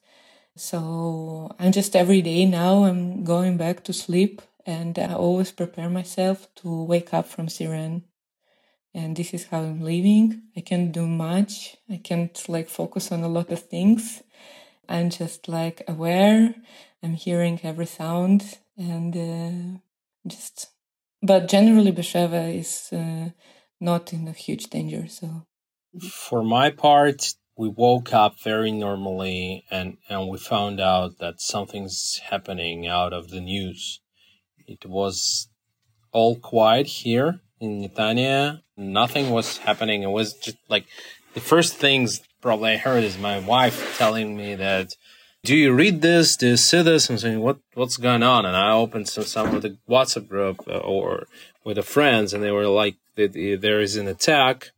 So 0.57 1.55
I'm 1.59 1.71
just 1.71 1.95
every 1.95 2.23
day 2.23 2.47
now 2.47 2.85
I'm 2.85 3.25
going 3.25 3.57
back 3.57 3.85
to 3.85 3.93
sleep 3.93 4.43
and 4.65 4.99
I 4.99 5.15
always 5.15 5.53
prepare 5.53 5.91
myself 5.91 6.49
to 6.57 6.85
wake 6.85 7.13
up 7.13 7.27
from 7.27 7.49
siren. 7.49 8.05
And 8.95 9.15
this 9.15 9.35
is 9.35 9.45
how 9.45 9.61
I'm 9.61 9.83
living. 9.83 10.43
I 10.57 10.63
can't 10.63 10.91
do 10.91 11.07
much. 11.07 11.77
I 11.91 12.01
can't 12.03 12.43
like 12.49 12.71
focus 12.71 13.13
on 13.13 13.23
a 13.23 13.29
lot 13.29 13.53
of 13.53 13.61
things. 13.61 14.23
I'm 14.89 15.11
just 15.11 15.47
like 15.47 15.83
aware. 15.87 16.55
I'm 17.03 17.15
hearing 17.15 17.61
every 17.63 17.87
sound 17.87 18.59
and 18.79 19.15
uh, 19.17 19.79
just 20.27 20.71
but 21.23 21.49
generally 21.49 21.91
Beersheba 21.91 22.49
is 22.49 22.89
uh, 22.93 23.31
not 23.81 24.13
in 24.13 24.29
a 24.29 24.33
huge 24.33 24.65
danger 24.71 25.07
so 25.09 25.47
for 26.01 26.43
my 26.43 26.71
part 26.71 27.35
we 27.57 27.69
woke 27.69 28.13
up 28.13 28.39
very 28.41 28.73
normally 28.73 29.65
and 29.71 29.97
and 30.09 30.29
we 30.29 30.39
found 30.39 30.81
out 30.81 31.19
that 31.19 31.41
something's 31.41 32.21
happening 32.31 32.87
out 32.87 33.13
of 33.13 33.31
the 33.31 33.41
news 33.41 34.01
it 34.67 34.85
was 34.87 35.49
all 36.13 36.37
quiet 36.37 36.87
here 36.87 37.41
in 37.61 37.83
Netanya 37.83 38.63
nothing 38.77 39.31
was 39.31 39.59
happening 39.59 40.03
it 40.03 40.11
was 40.11 40.35
just 40.35 40.59
like 40.69 40.87
the 41.35 41.41
first 41.41 41.75
things 41.77 42.21
probably 42.41 42.73
I 42.73 42.77
heard 42.77 43.05
is 43.05 43.19
my 43.19 43.39
wife 43.39 43.97
telling 43.99 44.37
me 44.37 44.55
that 44.55 44.95
do 45.47 45.55
you 45.55 45.73
read 45.73 46.03
this? 46.03 46.37
Do 46.37 46.49
you 46.49 46.57
see 46.57 46.83
this? 46.83 47.09
I'm 47.09 47.19
saying, 47.19 47.41
what 47.41 47.59
what's 47.75 47.99
going 47.99 48.25
on? 48.25 48.45
And 48.45 48.57
I 48.57 48.73
opened 48.73 49.09
some, 49.09 49.23
some 49.23 49.55
of 49.55 49.63
the 49.63 49.79
WhatsApp 49.89 50.29
group 50.29 50.67
uh, 50.67 50.79
or 50.79 51.29
with 51.63 51.77
the 51.77 51.85
friends, 51.85 52.35
and 52.35 52.43
they 52.43 52.51
were 52.51 52.67
like, 52.67 52.97
there 53.15 53.81
is 53.81 53.95
an 53.95 54.09
attack, 54.09 54.71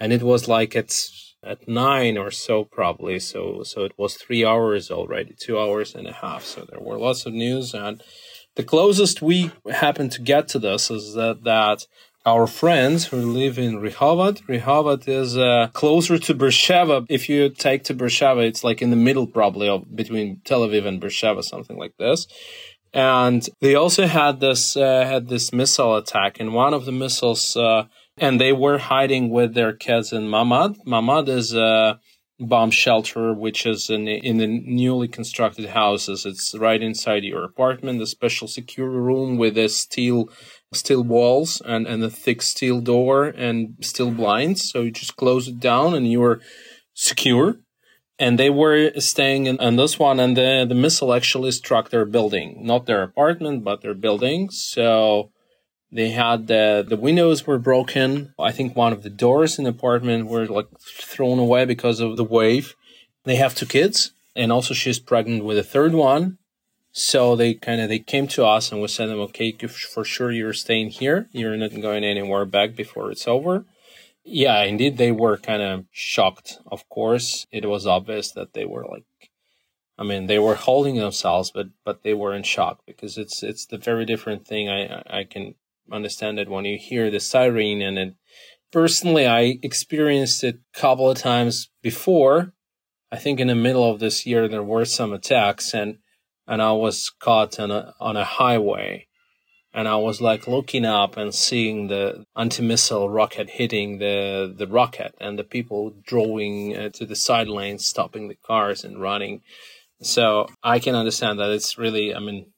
and 0.00 0.12
it 0.12 0.22
was 0.22 0.48
like 0.48 0.74
at 0.74 0.90
at 1.44 1.68
nine 1.68 2.18
or 2.18 2.30
so 2.30 2.64
probably. 2.64 3.18
So 3.18 3.62
so 3.62 3.84
it 3.84 3.92
was 3.96 4.14
three 4.14 4.44
hours 4.44 4.90
already, 4.90 5.34
two 5.38 5.58
hours 5.58 5.94
and 5.94 6.06
a 6.06 6.12
half. 6.12 6.44
So 6.44 6.66
there 6.68 6.80
were 6.80 6.98
lots 6.98 7.26
of 7.26 7.32
news, 7.32 7.74
and 7.74 8.02
the 8.56 8.64
closest 8.64 9.22
we 9.22 9.52
happened 9.70 10.12
to 10.12 10.22
get 10.22 10.48
to 10.48 10.58
this 10.58 10.90
is 10.90 11.14
that 11.14 11.44
that 11.44 11.86
our 12.26 12.46
friends 12.46 13.06
who 13.06 13.32
live 13.32 13.58
in 13.58 13.80
Rehovot. 13.80 14.42
Rehovot 14.46 15.08
is 15.08 15.36
uh, 15.36 15.68
closer 15.72 16.18
to 16.18 16.34
Beersheba. 16.34 17.06
If 17.08 17.28
you 17.28 17.48
take 17.48 17.84
to 17.84 17.94
Beersheba, 17.94 18.40
it's 18.40 18.62
like 18.62 18.82
in 18.82 18.90
the 18.90 18.96
middle 18.96 19.26
probably 19.26 19.68
of 19.68 19.96
between 19.96 20.40
Tel 20.44 20.60
Aviv 20.60 20.86
and 20.86 21.00
Beersheba, 21.00 21.42
something 21.42 21.78
like 21.78 21.96
this. 21.98 22.26
And 22.92 23.48
they 23.60 23.74
also 23.74 24.06
had 24.06 24.40
this 24.40 24.76
uh, 24.76 25.04
had 25.06 25.28
this 25.28 25.52
missile 25.52 25.96
attack, 25.96 26.40
and 26.40 26.54
one 26.54 26.74
of 26.74 26.84
the 26.84 26.92
missiles, 26.92 27.56
uh, 27.56 27.84
and 28.20 28.40
they 28.40 28.52
were 28.52 28.78
hiding 28.78 29.30
with 29.30 29.54
their 29.54 29.72
kids 29.72 30.12
in 30.12 30.28
Mamad. 30.28 30.76
Mamad 30.86 31.28
is 31.28 31.54
a 31.54 32.00
bomb 32.40 32.70
shelter, 32.70 33.32
which 33.34 33.66
is 33.66 33.90
in 33.90 34.06
in 34.06 34.38
the 34.38 34.46
newly 34.46 35.08
constructed 35.08 35.70
houses. 35.70 36.24
It's 36.24 36.54
right 36.54 36.82
inside 36.82 37.24
your 37.24 37.44
apartment, 37.44 38.02
a 38.02 38.06
special 38.06 38.48
secure 38.48 38.90
room 38.90 39.38
with 39.38 39.58
a 39.58 39.68
steel 39.68 40.28
steel 40.72 41.02
walls 41.02 41.62
and, 41.64 41.86
and 41.86 42.02
a 42.04 42.10
thick 42.10 42.42
steel 42.42 42.80
door 42.80 43.26
and 43.26 43.76
steel 43.80 44.10
blinds. 44.10 44.68
So 44.70 44.82
you 44.82 44.90
just 44.90 45.16
close 45.16 45.48
it 45.48 45.60
down 45.60 45.94
and 45.94 46.10
you're 46.10 46.40
secure. 46.94 47.56
And 48.20 48.38
they 48.38 48.50
were 48.50 48.90
staying 48.98 49.46
in, 49.46 49.60
in 49.62 49.76
this 49.76 49.96
one, 49.96 50.18
and 50.18 50.36
the, 50.36 50.66
the 50.68 50.74
missile 50.74 51.14
actually 51.14 51.52
struck 51.52 51.90
their 51.90 52.04
building, 52.04 52.66
not 52.66 52.86
their 52.86 53.04
apartment, 53.04 53.62
but 53.62 53.80
their 53.80 53.94
building. 53.94 54.50
So 54.50 55.30
they 55.90 56.10
had 56.10 56.46
the 56.46 56.84
the 56.86 56.96
windows 56.96 57.46
were 57.46 57.58
broken. 57.58 58.34
I 58.38 58.52
think 58.52 58.76
one 58.76 58.92
of 58.92 59.02
the 59.02 59.10
doors 59.10 59.58
in 59.58 59.64
the 59.64 59.70
apartment 59.70 60.26
were 60.26 60.46
like 60.46 60.68
thrown 60.80 61.38
away 61.38 61.64
because 61.64 62.00
of 62.00 62.16
the 62.16 62.24
wave. 62.24 62.74
They 63.24 63.36
have 63.36 63.54
two 63.54 63.66
kids, 63.66 64.12
and 64.36 64.52
also 64.52 64.74
she's 64.74 64.98
pregnant 64.98 65.44
with 65.44 65.58
a 65.58 65.62
third 65.62 65.94
one. 65.94 66.38
So 66.92 67.36
they 67.36 67.54
kind 67.54 67.80
of 67.80 67.88
they 67.88 68.00
came 68.00 68.26
to 68.28 68.44
us 68.44 68.72
and 68.72 68.80
we 68.80 68.88
said 68.88 69.08
them, 69.08 69.20
okay, 69.20 69.52
for 69.52 70.04
sure 70.04 70.32
you're 70.32 70.52
staying 70.52 70.90
here. 70.90 71.28
You're 71.32 71.56
not 71.56 71.80
going 71.80 72.04
anywhere 72.04 72.44
back 72.44 72.74
before 72.74 73.10
it's 73.10 73.28
over. 73.28 73.64
Yeah, 74.24 74.62
indeed, 74.64 74.98
they 74.98 75.12
were 75.12 75.38
kind 75.38 75.62
of 75.62 75.84
shocked. 75.90 76.58
Of 76.66 76.88
course, 76.88 77.46
it 77.50 77.66
was 77.66 77.86
obvious 77.86 78.32
that 78.32 78.52
they 78.52 78.64
were 78.66 78.84
like, 78.84 79.04
I 79.96 80.02
mean, 80.02 80.26
they 80.26 80.38
were 80.38 80.54
holding 80.54 80.96
themselves, 80.96 81.50
but 81.50 81.68
but 81.84 82.02
they 82.02 82.14
were 82.14 82.34
in 82.34 82.42
shock 82.42 82.80
because 82.86 83.16
it's 83.16 83.42
it's 83.42 83.64
the 83.66 83.78
very 83.78 84.04
different 84.04 84.46
thing. 84.46 84.68
I 84.68 85.02
I 85.06 85.24
can 85.24 85.54
understand 85.92 86.38
it 86.38 86.48
when 86.48 86.64
you 86.64 86.78
hear 86.78 87.10
the 87.10 87.20
siren 87.20 87.82
and 87.82 87.98
it. 87.98 88.14
Personally, 88.70 89.26
I 89.26 89.58
experienced 89.62 90.44
it 90.44 90.56
a 90.56 90.78
couple 90.78 91.10
of 91.10 91.18
times 91.18 91.70
before. 91.82 92.52
I 93.10 93.16
think 93.16 93.40
in 93.40 93.48
the 93.48 93.54
middle 93.54 93.90
of 93.90 93.98
this 93.98 94.26
year 94.26 94.46
there 94.48 94.62
were 94.62 94.84
some 94.84 95.12
attacks 95.12 95.72
and 95.72 95.98
and 96.46 96.62
I 96.62 96.72
was 96.72 97.10
caught 97.20 97.60
on 97.60 97.70
a, 97.70 97.94
on 98.00 98.16
a 98.16 98.24
highway. 98.24 99.06
And 99.74 99.86
I 99.86 99.96
was 99.96 100.20
like 100.20 100.48
looking 100.48 100.86
up 100.86 101.18
and 101.18 101.34
seeing 101.34 101.88
the 101.88 102.24
anti-missile 102.34 103.10
rocket 103.10 103.50
hitting 103.50 103.98
the, 103.98 104.52
the 104.56 104.66
rocket 104.66 105.14
and 105.20 105.38
the 105.38 105.44
people 105.44 105.94
drawing 106.06 106.74
uh, 106.74 106.88
to 106.94 107.04
the 107.04 107.14
side 107.14 107.48
lanes, 107.48 107.84
stopping 107.84 108.28
the 108.28 108.34
cars 108.34 108.82
and 108.82 109.00
running. 109.00 109.42
So 110.00 110.48
I 110.62 110.78
can 110.78 110.94
understand 110.94 111.38
that 111.38 111.50
it's 111.50 111.76
really, 111.76 112.14
I 112.14 112.18
mean, 112.18 112.50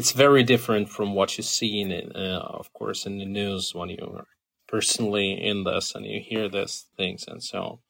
it's 0.00 0.12
very 0.12 0.42
different 0.42 0.88
from 0.88 1.14
what 1.14 1.36
you 1.36 1.44
see 1.44 1.78
in 1.82 1.90
it, 1.92 2.10
uh, 2.16 2.40
of 2.40 2.72
course, 2.72 3.04
in 3.04 3.18
the 3.18 3.26
news 3.26 3.74
when 3.74 3.90
you 3.90 3.98
are 4.16 4.28
personally 4.66 5.32
in 5.32 5.64
this 5.64 5.94
and 5.94 6.06
you 6.06 6.22
hear 6.26 6.48
these 6.48 6.86
things. 6.96 7.26
And 7.28 7.42
so, 7.42 7.80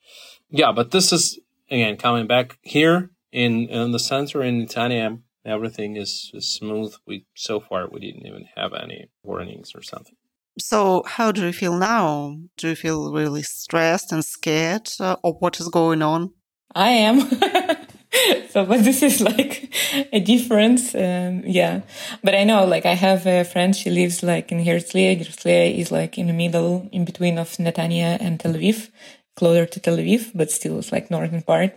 yeah, 0.50 0.73
but 0.73 0.90
this 0.90 1.12
is, 1.12 1.38
again, 1.71 1.97
coming 1.97 2.26
back 2.26 2.59
here 2.62 3.12
in 3.31 3.69
in 3.69 3.93
the 3.93 4.00
center 4.00 4.43
in 4.43 4.61
Netanya, 4.61 5.21
everything 5.45 5.97
is, 5.97 6.33
is 6.35 6.52
smooth. 6.52 6.93
We 7.07 7.26
so 7.37 7.61
far 7.61 7.88
we 7.88 8.00
didn't 8.00 8.26
even 8.26 8.47
have 8.57 8.73
any 8.75 9.09
warnings 9.23 9.71
or 9.76 9.83
something. 9.83 10.17
So, 10.59 11.05
how 11.07 11.31
do 11.31 11.47
you 11.47 11.52
feel 11.52 11.76
now? 11.79 12.38
Do 12.57 12.71
you 12.71 12.75
feel 12.75 13.12
really 13.12 13.43
stressed 13.43 14.11
and 14.11 14.25
scared, 14.25 14.90
uh, 14.99 15.14
or 15.23 15.35
what 15.35 15.61
is 15.61 15.69
going 15.69 16.02
on? 16.02 16.33
I 16.75 16.90
am. 16.90 17.17
so, 18.52 18.64
but 18.66 18.85
this 18.85 19.02
is 19.02 19.21
like 19.21 19.73
a 20.12 20.21
difference. 20.21 20.95
Um, 20.95 21.42
yeah. 21.47 21.83
But 22.23 22.35
I 22.35 22.45
know, 22.45 22.64
like, 22.64 22.87
I 22.87 22.95
have 22.95 23.26
a 23.26 23.45
friend, 23.45 23.75
she 23.75 23.90
lives 23.90 24.23
like 24.23 24.50
in 24.52 24.59
Herzliya. 24.59 25.19
Herzliya 25.21 25.76
is 25.76 25.92
like 25.92 26.19
in 26.19 26.26
the 26.26 26.33
middle, 26.33 26.88
in 26.92 27.04
between 27.04 27.38
of 27.38 27.49
Netanya 27.59 28.19
and 28.21 28.40
Tel 28.40 28.54
Aviv 28.54 28.90
closer 29.37 29.64
to 29.64 29.80
Tel 29.80 29.97
Aviv, 29.97 30.33
but 30.35 30.50
still 30.50 30.78
it's 30.78 30.92
like 30.92 31.11
northern 31.11 31.42
part. 31.42 31.73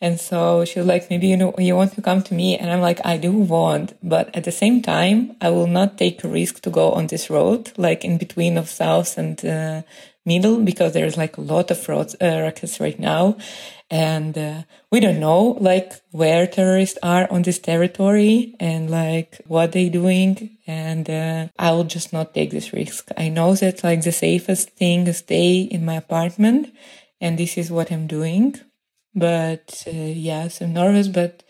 And 0.00 0.20
so 0.20 0.64
she 0.66 0.78
was 0.78 0.86
like, 0.86 1.08
maybe 1.08 1.26
you 1.28 1.36
know, 1.36 1.54
you 1.58 1.74
want 1.74 1.94
to 1.94 2.02
come 2.02 2.22
to 2.24 2.34
me. 2.34 2.58
And 2.58 2.70
I'm 2.70 2.82
like, 2.82 3.00
I 3.04 3.16
do 3.16 3.32
want, 3.32 3.96
but 4.02 4.34
at 4.36 4.44
the 4.44 4.52
same 4.52 4.82
time, 4.82 5.36
I 5.40 5.48
will 5.50 5.66
not 5.66 5.96
take 5.96 6.22
a 6.22 6.28
risk 6.28 6.60
to 6.62 6.70
go 6.70 6.92
on 6.92 7.06
this 7.06 7.30
road, 7.30 7.72
like 7.78 8.04
in 8.04 8.18
between 8.18 8.58
of 8.58 8.68
south 8.68 9.16
and 9.16 9.42
uh, 9.44 9.82
middle, 10.26 10.60
because 10.60 10.92
there's 10.92 11.16
like 11.16 11.38
a 11.38 11.40
lot 11.40 11.70
of 11.70 11.88
roads, 11.88 12.14
uh, 12.20 12.40
rockets 12.42 12.78
right 12.78 12.98
now. 12.98 13.38
And 13.90 14.36
uh, 14.36 14.62
we 14.90 15.00
don't 15.00 15.20
know 15.20 15.56
like 15.60 15.92
where 16.10 16.46
terrorists 16.46 16.98
are 17.02 17.30
on 17.30 17.42
this 17.42 17.58
territory 17.58 18.54
and 18.60 18.90
like 18.90 19.40
what 19.46 19.72
they 19.72 19.88
doing. 19.88 20.58
And 20.66 21.08
uh, 21.08 21.48
I 21.58 21.72
will 21.72 21.84
just 21.84 22.12
not 22.12 22.34
take 22.34 22.50
this 22.50 22.72
risk. 22.72 23.08
I 23.16 23.28
know 23.28 23.54
that 23.54 23.82
like 23.82 24.02
the 24.02 24.12
safest 24.12 24.70
thing 24.70 25.06
is 25.06 25.18
stay 25.18 25.60
in 25.60 25.84
my 25.86 25.94
apartment 25.94 26.74
and 27.20 27.38
this 27.38 27.56
is 27.56 27.70
what 27.70 27.90
I'm 27.90 28.06
doing. 28.06 28.56
But 29.16 29.82
uh, 29.86 29.90
yes, 29.90 30.60
I'm 30.60 30.74
nervous, 30.74 31.08
but 31.08 31.42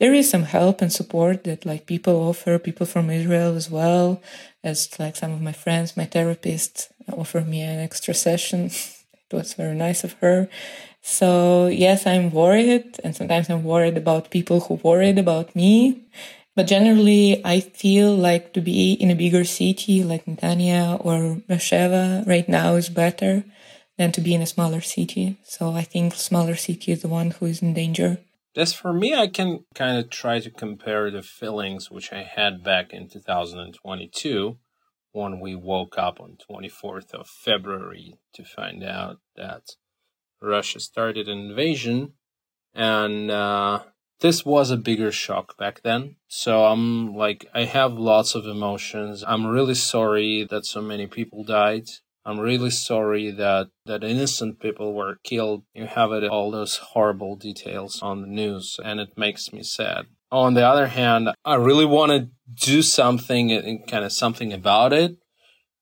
there 0.00 0.12
is 0.12 0.28
some 0.28 0.42
help 0.42 0.82
and 0.82 0.92
support 0.92 1.44
that 1.44 1.64
like 1.64 1.86
people 1.86 2.16
offer, 2.16 2.58
people 2.58 2.84
from 2.84 3.10
Israel 3.10 3.54
as 3.54 3.70
well, 3.70 4.20
as 4.64 4.90
like 4.98 5.14
some 5.14 5.30
of 5.30 5.40
my 5.40 5.52
friends, 5.52 5.96
my 5.96 6.04
therapist 6.04 6.90
offered 7.12 7.46
me 7.46 7.60
an 7.62 7.78
extra 7.78 8.12
session. 8.12 8.66
it 9.30 9.32
was 9.32 9.54
very 9.54 9.76
nice 9.76 10.02
of 10.02 10.14
her. 10.14 10.48
So 11.00 11.68
yes, 11.68 12.06
I'm 12.06 12.32
worried 12.32 12.98
and 13.04 13.14
sometimes 13.14 13.48
I'm 13.48 13.62
worried 13.62 13.96
about 13.96 14.30
people 14.30 14.60
who 14.60 14.74
worried 14.82 15.18
about 15.18 15.54
me. 15.54 16.02
But 16.54 16.66
generally, 16.66 17.40
I 17.46 17.60
feel 17.60 18.14
like 18.14 18.52
to 18.52 18.60
be 18.60 18.92
in 18.92 19.10
a 19.10 19.14
bigger 19.14 19.44
city 19.44 20.04
like 20.04 20.26
Netanya 20.26 21.00
or 21.02 21.36
Beersheba 21.48 22.24
right 22.26 22.46
now 22.46 22.74
is 22.74 22.90
better 22.90 23.44
than 24.02 24.12
to 24.12 24.20
be 24.20 24.34
in 24.34 24.42
a 24.42 24.46
smaller 24.46 24.80
city. 24.80 25.38
So 25.44 25.70
I 25.70 25.82
think 25.82 26.14
smaller 26.14 26.56
city 26.56 26.90
is 26.90 27.02
the 27.02 27.08
one 27.08 27.30
who 27.30 27.46
is 27.46 27.62
in 27.62 27.72
danger. 27.72 28.18
as 28.56 28.72
for 28.74 28.92
me, 28.92 29.14
I 29.14 29.28
can 29.28 29.64
kind 29.74 29.96
of 29.96 30.10
try 30.10 30.40
to 30.40 30.50
compare 30.50 31.10
the 31.10 31.22
feelings 31.22 31.90
which 31.90 32.12
I 32.12 32.22
had 32.24 32.64
back 32.64 32.92
in 32.92 33.08
2022 33.08 34.58
when 35.12 35.38
we 35.40 35.54
woke 35.54 35.96
up 35.96 36.20
on 36.20 36.36
24th 36.50 37.14
of 37.14 37.28
February 37.28 38.18
to 38.34 38.42
find 38.44 38.82
out 38.82 39.18
that 39.36 39.62
Russia 40.40 40.80
started 40.80 41.28
an 41.28 41.38
invasion 41.38 42.14
and 42.74 43.30
uh, 43.30 43.80
this 44.20 44.44
was 44.44 44.70
a 44.70 44.76
bigger 44.76 45.12
shock 45.12 45.56
back 45.56 45.82
then. 45.82 46.16
So 46.26 46.64
I'm 46.64 47.14
like, 47.14 47.46
I 47.54 47.64
have 47.64 47.92
lots 47.92 48.34
of 48.34 48.46
emotions. 48.46 49.22
I'm 49.26 49.46
really 49.46 49.74
sorry 49.74 50.46
that 50.50 50.64
so 50.64 50.80
many 50.80 51.06
people 51.06 51.44
died. 51.44 51.86
I'm 52.24 52.38
really 52.38 52.70
sorry 52.70 53.30
that, 53.32 53.68
that 53.86 54.04
innocent 54.04 54.60
people 54.60 54.94
were 54.94 55.18
killed. 55.24 55.64
You 55.74 55.86
have 55.86 56.12
it, 56.12 56.24
all 56.24 56.50
those 56.50 56.76
horrible 56.76 57.36
details 57.36 58.00
on 58.00 58.20
the 58.20 58.28
news, 58.28 58.78
and 58.84 59.00
it 59.00 59.16
makes 59.16 59.52
me 59.52 59.62
sad. 59.62 60.06
On 60.30 60.54
the 60.54 60.66
other 60.66 60.86
hand, 60.86 61.30
I 61.44 61.56
really 61.56 61.84
want 61.84 62.12
to 62.12 62.30
do 62.66 62.82
something 62.82 63.52
uh, 63.52 63.56
and 63.56 63.86
kind 63.86 64.04
of 64.04 64.12
something 64.12 64.52
about 64.52 64.92
it. 64.92 65.16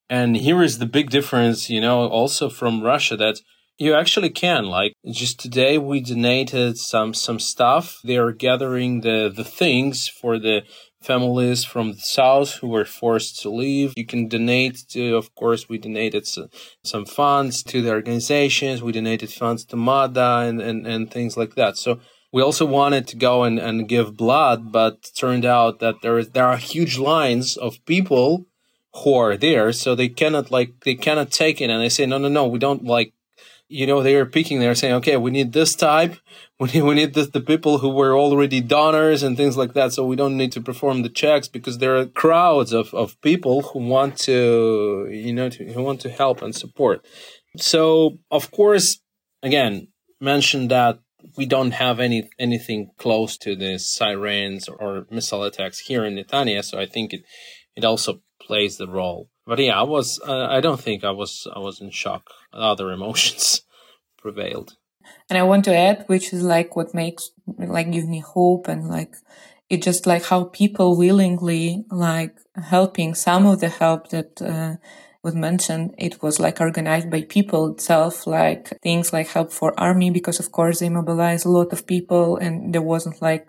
And 0.09 0.37
here 0.37 0.63
is 0.63 0.79
the 0.79 0.87
big 0.87 1.11
difference, 1.11 1.71
you 1.71 1.81
know, 1.81 2.09
also 2.09 2.49
from 2.49 2.83
Russia 2.83 3.17
that 3.17 3.41
you 3.79 3.95
actually 3.95 4.31
can. 4.31 4.67
Like 4.67 4.93
just 5.11 5.39
today 5.41 5.79
we 5.79 6.01
donated 6.01 6.79
some 6.79 7.15
some 7.15 7.39
stuff. 7.39 7.99
They 8.03 8.17
are 8.17 8.33
gathering 8.33 9.03
the 9.03 9.33
the 9.35 9.45
things 9.45 10.09
for 10.09 10.39
the 10.39 10.63
families 11.03 11.65
from 11.65 11.93
the 11.93 12.01
south 12.01 12.55
who 12.55 12.69
were 12.69 12.85
forced 12.85 13.41
to 13.41 13.51
leave. 13.51 13.95
You 13.97 14.07
can 14.07 14.29
donate 14.29 14.85
to, 14.91 15.17
of 15.17 15.35
course, 15.35 15.69
we 15.69 15.79
donated 15.79 16.27
some 16.27 17.07
funds 17.07 17.63
to 17.65 17.81
the 17.83 17.91
organizations. 17.91 18.83
We 18.83 18.93
donated 18.93 19.33
funds 19.33 19.65
to 19.67 19.77
MADA 19.77 20.45
and, 20.47 20.61
and, 20.61 20.87
and 20.87 21.11
things 21.11 21.37
like 21.37 21.55
that. 21.55 21.77
So 21.77 22.01
we 22.33 22.43
also 22.43 22.67
wanted 22.67 23.07
to 23.09 23.17
go 23.17 23.45
and, 23.45 23.59
and 23.59 23.89
give 23.89 24.17
blood, 24.17 24.71
but 24.71 25.11
turned 25.17 25.45
out 25.45 25.81
that 25.81 25.97
there 26.03 26.19
is, 26.19 26.31
there 26.31 26.47
are 26.47 26.57
huge 26.57 26.99
lines 26.99 27.57
of 27.57 27.85
people 27.87 28.47
who 29.03 29.15
are 29.15 29.37
there. 29.37 29.73
So 29.73 29.95
they 29.95 30.09
cannot 30.09 30.51
like, 30.51 30.85
they 30.85 30.95
cannot 30.95 31.31
take 31.31 31.61
it. 31.61 31.71
And 31.71 31.83
they 31.83 31.89
say, 31.89 32.07
no, 32.07 32.19
no, 32.19 32.29
no, 32.29 32.47
we 32.47 32.59
don't 32.59 32.85
like 32.85 33.15
you 33.71 33.87
know, 33.87 34.03
they 34.03 34.17
are 34.17 34.27
picking, 34.27 34.59
they're 34.59 34.75
saying, 34.75 34.95
okay, 34.95 35.17
we 35.17 35.31
need 35.31 35.53
this 35.53 35.75
type. 35.75 36.17
We 36.61 36.69
need, 36.73 36.83
we 36.83 36.95
need 36.95 37.15
the, 37.15 37.25
the 37.25 37.41
people 37.41 37.79
who 37.79 37.89
were 37.89 38.15
already 38.15 38.61
donors 38.61 39.23
and 39.23 39.35
things 39.35 39.57
like 39.57 39.73
that. 39.73 39.95
So 39.95 40.05
we 40.05 40.15
don't 40.15 40.37
need 40.37 40.53
to 40.53 40.61
perform 40.61 41.01
the 41.01 41.09
checks 41.09 41.49
because 41.49 41.79
there 41.79 41.97
are 41.97 42.05
crowds 42.05 42.75
of, 42.75 42.93
of 42.93 43.19
people 43.23 43.63
who 43.63 43.79
want 43.79 44.19
to, 44.29 45.09
you 45.11 45.33
know, 45.33 45.49
to, 45.49 45.73
who 45.73 45.83
want 45.83 46.03
to 46.03 46.11
help 46.11 46.43
and 46.43 46.55
support. 46.55 47.03
So, 47.57 48.19
of 48.31 48.51
course, 48.51 49.01
again, 49.43 49.89
mention 50.21 50.69
that 50.69 50.99
we 51.39 51.47
don't 51.47 51.71
have 51.71 51.99
any 51.99 52.29
anything 52.39 52.91
close 52.99 53.39
to 53.39 53.57
the 53.57 53.79
sirens 53.79 54.69
or 54.69 55.07
missile 55.11 55.45
attacks 55.45 55.79
here 55.79 56.05
in 56.05 56.15
Netanya. 56.15 56.63
So 56.63 56.79
I 56.79 56.85
think 56.85 57.15
it, 57.15 57.23
it 57.75 57.87
also 57.87 58.21
plays 58.39 58.77
the 58.77 58.87
role. 58.87 59.31
But 59.47 59.61
yeah, 59.61 59.81
I 59.81 59.85
was, 59.85 60.21
uh, 60.29 60.47
I 60.47 60.61
don't 60.61 60.81
think 60.81 61.05
I 61.05 61.11
was, 61.11 61.47
I 61.57 61.59
was 61.59 61.81
in 61.81 61.91
shock. 61.91 62.25
Other 62.53 62.91
emotions 62.91 63.63
prevailed. 64.19 64.77
And 65.29 65.39
I 65.39 65.43
want 65.45 65.65
to 65.65 65.77
add, 65.77 66.05
which 66.07 66.33
is 66.33 66.43
like 66.43 66.77
what 66.77 66.95
makes, 66.95 67.31
like, 67.47 67.91
give 67.91 68.09
me 68.09 68.21
hope 68.21 68.69
and 68.69 68.89
like, 68.89 69.15
it 69.69 69.83
just 69.83 70.07
like 70.07 70.25
how 70.25 70.45
people 70.45 70.97
willingly 70.97 71.85
like 71.91 72.37
helping 72.57 73.15
some 73.15 73.47
of 73.47 73.61
the 73.61 73.69
help 73.69 74.09
that, 74.11 74.43
uh, 74.43 74.77
was 75.23 75.35
mentioned, 75.35 75.95
it 75.99 76.23
was 76.23 76.41
like 76.41 76.61
organized 76.61 77.11
by 77.11 77.23
people 77.23 77.73
itself, 77.73 78.27
like 78.27 78.81
things 78.81 79.13
like 79.13 79.29
help 79.29 79.53
for 79.53 79.79
army, 79.79 80.11
because 80.11 80.41
of 80.41 80.51
course 80.51 80.79
they 80.79 80.89
mobilized 80.89 81.45
a 81.45 81.51
lot 81.51 81.73
of 81.73 81.87
people 81.87 82.37
and 82.39 82.75
there 82.75 82.83
wasn't 82.83 83.21
like 83.21 83.47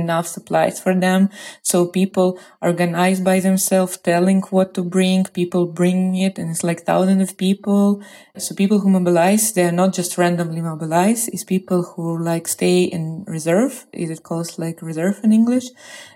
enough 0.00 0.26
supplies 0.26 0.80
for 0.80 0.94
them. 0.94 1.28
So 1.62 1.86
people 1.86 2.38
organize 2.60 3.20
by 3.20 3.40
themselves, 3.40 3.96
telling 3.96 4.42
what 4.50 4.74
to 4.74 4.82
bring, 4.82 5.24
people 5.24 5.66
bring 5.66 6.16
it, 6.16 6.38
and 6.38 6.50
it's 6.50 6.64
like 6.64 6.82
thousands 6.82 7.22
of 7.22 7.36
people. 7.36 8.02
So 8.38 8.54
people 8.54 8.80
who 8.80 8.90
mobilize, 8.90 9.52
they're 9.52 9.72
not 9.72 9.92
just 9.92 10.18
randomly 10.18 10.60
mobilized, 10.60 11.30
it's 11.32 11.44
people 11.44 11.82
who 11.82 12.18
like 12.18 12.48
stay 12.48 12.84
in 12.84 13.24
reserve. 13.26 13.86
Is 13.92 14.10
it 14.10 14.22
called 14.22 14.58
like 14.58 14.82
reserve 14.82 15.20
in 15.22 15.32
English? 15.32 15.66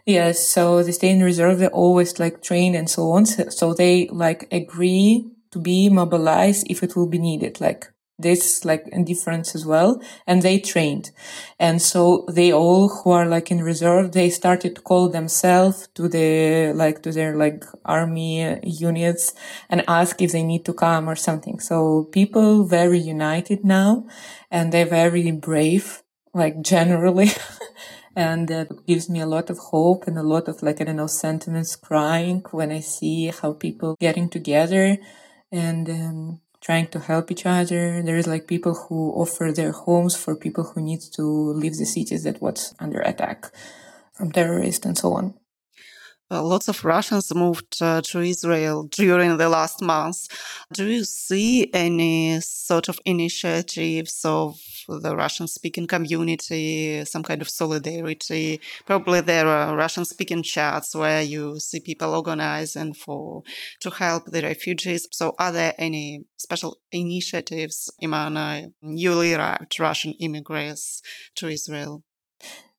Yes. 0.04 0.48
So 0.48 0.82
they 0.82 0.92
stay 0.92 1.10
in 1.10 1.22
reserve. 1.22 1.58
They 1.58 1.68
always 1.68 2.18
like 2.18 2.42
train 2.42 2.74
and 2.74 2.88
so 2.88 3.10
on. 3.10 3.26
So 3.26 3.74
they 3.74 4.08
like 4.08 4.48
agree 4.52 5.30
to 5.50 5.58
be 5.58 5.88
mobilized 5.88 6.66
if 6.70 6.82
it 6.82 6.96
will 6.96 7.08
be 7.08 7.18
needed. 7.18 7.60
Like 7.60 7.92
this 8.18 8.64
like 8.64 8.88
indifference 8.88 9.54
as 9.54 9.66
well 9.66 10.00
and 10.26 10.42
they 10.42 10.58
trained. 10.58 11.10
And 11.58 11.82
so 11.82 12.24
they 12.30 12.52
all 12.52 12.88
who 12.88 13.10
are 13.10 13.26
like 13.26 13.50
in 13.50 13.62
reserve 13.62 14.12
they 14.12 14.30
started 14.30 14.74
to 14.76 14.80
call 14.80 15.08
themselves 15.08 15.88
to 15.94 16.08
the 16.08 16.72
like 16.74 17.02
to 17.02 17.12
their 17.12 17.36
like 17.36 17.64
army 17.84 18.58
units 18.62 19.34
and 19.68 19.84
ask 19.86 20.22
if 20.22 20.32
they 20.32 20.42
need 20.42 20.64
to 20.64 20.72
come 20.72 21.08
or 21.08 21.16
something. 21.16 21.60
So 21.60 22.04
people 22.04 22.64
very 22.64 22.98
united 22.98 23.64
now 23.64 24.06
and 24.50 24.72
they're 24.72 24.86
very 24.86 25.30
brave 25.32 26.02
like 26.32 26.60
generally 26.62 27.30
and 28.16 28.48
that 28.48 28.68
gives 28.86 29.08
me 29.10 29.20
a 29.20 29.26
lot 29.26 29.50
of 29.50 29.58
hope 29.58 30.06
and 30.06 30.18
a 30.18 30.22
lot 30.22 30.48
of 30.48 30.62
like 30.62 30.80
i 30.80 30.84
don't 30.84 30.96
know 30.96 31.06
sentiments 31.06 31.76
crying 31.76 32.42
when 32.50 32.70
i 32.70 32.80
see 32.80 33.26
how 33.28 33.52
people 33.52 33.96
getting 34.00 34.28
together 34.28 34.98
and 35.52 35.88
um, 35.88 36.40
trying 36.66 36.88
to 36.88 36.98
help 36.98 37.30
each 37.30 37.46
other. 37.46 38.02
There 38.02 38.16
is 38.16 38.26
like 38.26 38.48
people 38.48 38.74
who 38.74 39.12
offer 39.12 39.52
their 39.52 39.70
homes 39.70 40.16
for 40.16 40.34
people 40.34 40.64
who 40.64 40.80
need 40.80 41.00
to 41.14 41.22
leave 41.22 41.76
the 41.76 41.86
cities 41.86 42.24
that 42.24 42.42
was 42.42 42.74
under 42.80 43.00
attack 43.00 43.52
from 44.12 44.32
terrorists 44.32 44.84
and 44.84 44.98
so 44.98 45.12
on. 45.12 45.34
Uh, 46.28 46.42
lots 46.42 46.66
of 46.66 46.84
Russians 46.84 47.32
moved 47.32 47.80
uh, 47.80 48.02
to 48.02 48.20
Israel 48.20 48.88
during 48.90 49.36
the 49.36 49.48
last 49.48 49.80
months. 49.80 50.26
Do 50.72 50.84
you 50.86 51.04
see 51.04 51.70
any 51.72 52.40
sort 52.40 52.88
of 52.88 52.98
initiatives 53.04 54.24
of 54.24 54.58
the 54.88 55.16
Russian 55.16 55.48
speaking 55.48 55.86
community, 55.86 57.04
some 57.04 57.22
kind 57.22 57.42
of 57.42 57.48
solidarity? 57.48 58.60
Probably 58.84 59.20
there 59.20 59.46
are 59.46 59.76
Russian 59.76 60.04
speaking 60.04 60.42
chats 60.42 60.94
where 60.94 61.22
you 61.22 61.58
see 61.60 61.80
people 61.80 62.14
organizing 62.14 62.94
for 62.94 63.42
to 63.80 63.90
help 63.90 64.26
the 64.26 64.42
refugees. 64.42 65.08
So, 65.12 65.34
are 65.38 65.52
there 65.52 65.74
any 65.78 66.24
special 66.36 66.78
initiatives 66.92 67.90
among 68.02 68.72
newly 68.82 69.34
arrived 69.34 69.78
Russian 69.78 70.12
immigrants 70.20 71.02
to 71.36 71.48
Israel? 71.48 72.02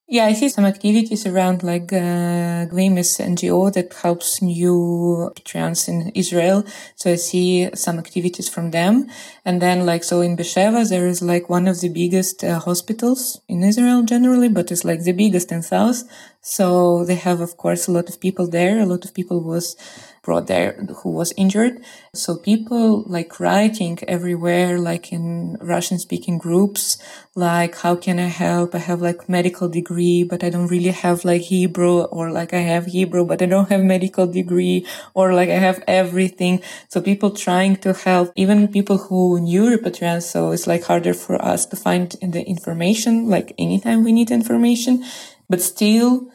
Yeah, 0.10 0.24
I 0.24 0.32
see 0.36 0.48
some 0.48 0.64
activities 0.64 1.26
around 1.26 1.64
like 1.64 1.92
uh, 1.92 2.64
Glemis 2.64 3.18
NGO 3.18 3.74
that 3.74 3.92
helps 3.94 4.42
new 4.42 5.34
trans 5.44 5.90
in 5.90 6.14
Israel. 6.16 6.64
So 6.96 7.12
I 7.12 7.16
see 7.16 7.70
some 7.76 8.00
activities 8.00 8.48
from 8.48 8.72
them. 8.72 9.10
And 9.44 9.62
then 9.62 9.86
like, 9.86 10.06
so 10.06 10.22
in 10.22 10.38
Beersheva, 10.38 10.88
there 10.88 11.08
is 11.08 11.22
like 11.22 11.50
one 11.50 11.68
of 11.68 11.82
the 11.82 11.90
biggest 11.90 12.42
uh, 12.42 12.60
hospitals 12.60 13.42
in 13.50 13.66
Israel 13.66 14.02
generally, 14.04 14.48
but 14.48 14.72
it's 14.72 14.86
like 14.86 15.04
the 15.04 15.12
biggest 15.12 15.52
in 15.52 15.62
South. 15.62 16.04
So 16.50 17.04
they 17.04 17.16
have, 17.16 17.42
of 17.42 17.58
course, 17.58 17.88
a 17.88 17.92
lot 17.92 18.08
of 18.08 18.22
people 18.22 18.48
there. 18.48 18.80
A 18.80 18.86
lot 18.86 19.04
of 19.04 19.14
people 19.14 19.42
was 19.42 19.76
brought 20.24 20.48
there 20.48 20.72
who 21.04 21.12
was 21.12 21.34
injured. 21.36 21.84
So 22.14 22.38
people 22.38 23.04
like 23.04 23.38
writing 23.42 24.00
everywhere, 24.08 24.80
like 24.80 25.12
in 25.12 25.58
Russian 25.60 26.00
speaking 26.00 26.38
groups, 26.38 26.98
like, 27.36 27.76
how 27.76 27.98
can 27.98 28.18
I 28.18 28.28
help? 28.28 28.74
I 28.74 28.78
have 28.78 29.02
like 29.02 29.28
medical 29.28 29.68
degree, 29.68 30.24
but 30.24 30.42
I 30.42 30.50
don't 30.50 30.68
really 30.68 30.92
have 30.92 31.26
like 31.26 31.42
Hebrew 31.42 32.04
or 32.04 32.32
like 32.32 32.54
I 32.54 32.64
have 32.74 32.86
Hebrew, 32.86 33.26
but 33.26 33.42
I 33.42 33.46
don't 33.46 33.70
have 33.70 33.84
medical 33.84 34.26
degree 34.26 34.88
or 35.14 35.34
like 35.34 35.50
I 35.50 35.60
have 35.60 35.84
everything. 35.86 36.62
So 36.88 37.02
people 37.02 37.32
trying 37.32 37.76
to 37.84 37.92
help, 37.92 38.32
even 38.38 38.70
people 38.70 38.98
who 38.98 39.42
knew 39.42 39.64
repatriants. 39.64 40.24
So 40.24 40.52
it's 40.52 40.66
like 40.66 40.84
harder 40.86 41.14
for 41.14 41.36
us 41.44 41.66
to 41.66 41.76
find 41.76 42.16
the 42.22 42.44
information, 42.48 43.28
like 43.30 43.54
anytime 43.58 44.06
we 44.06 44.14
need 44.14 44.32
information, 44.32 45.04
but 45.50 45.62
still 45.62 46.32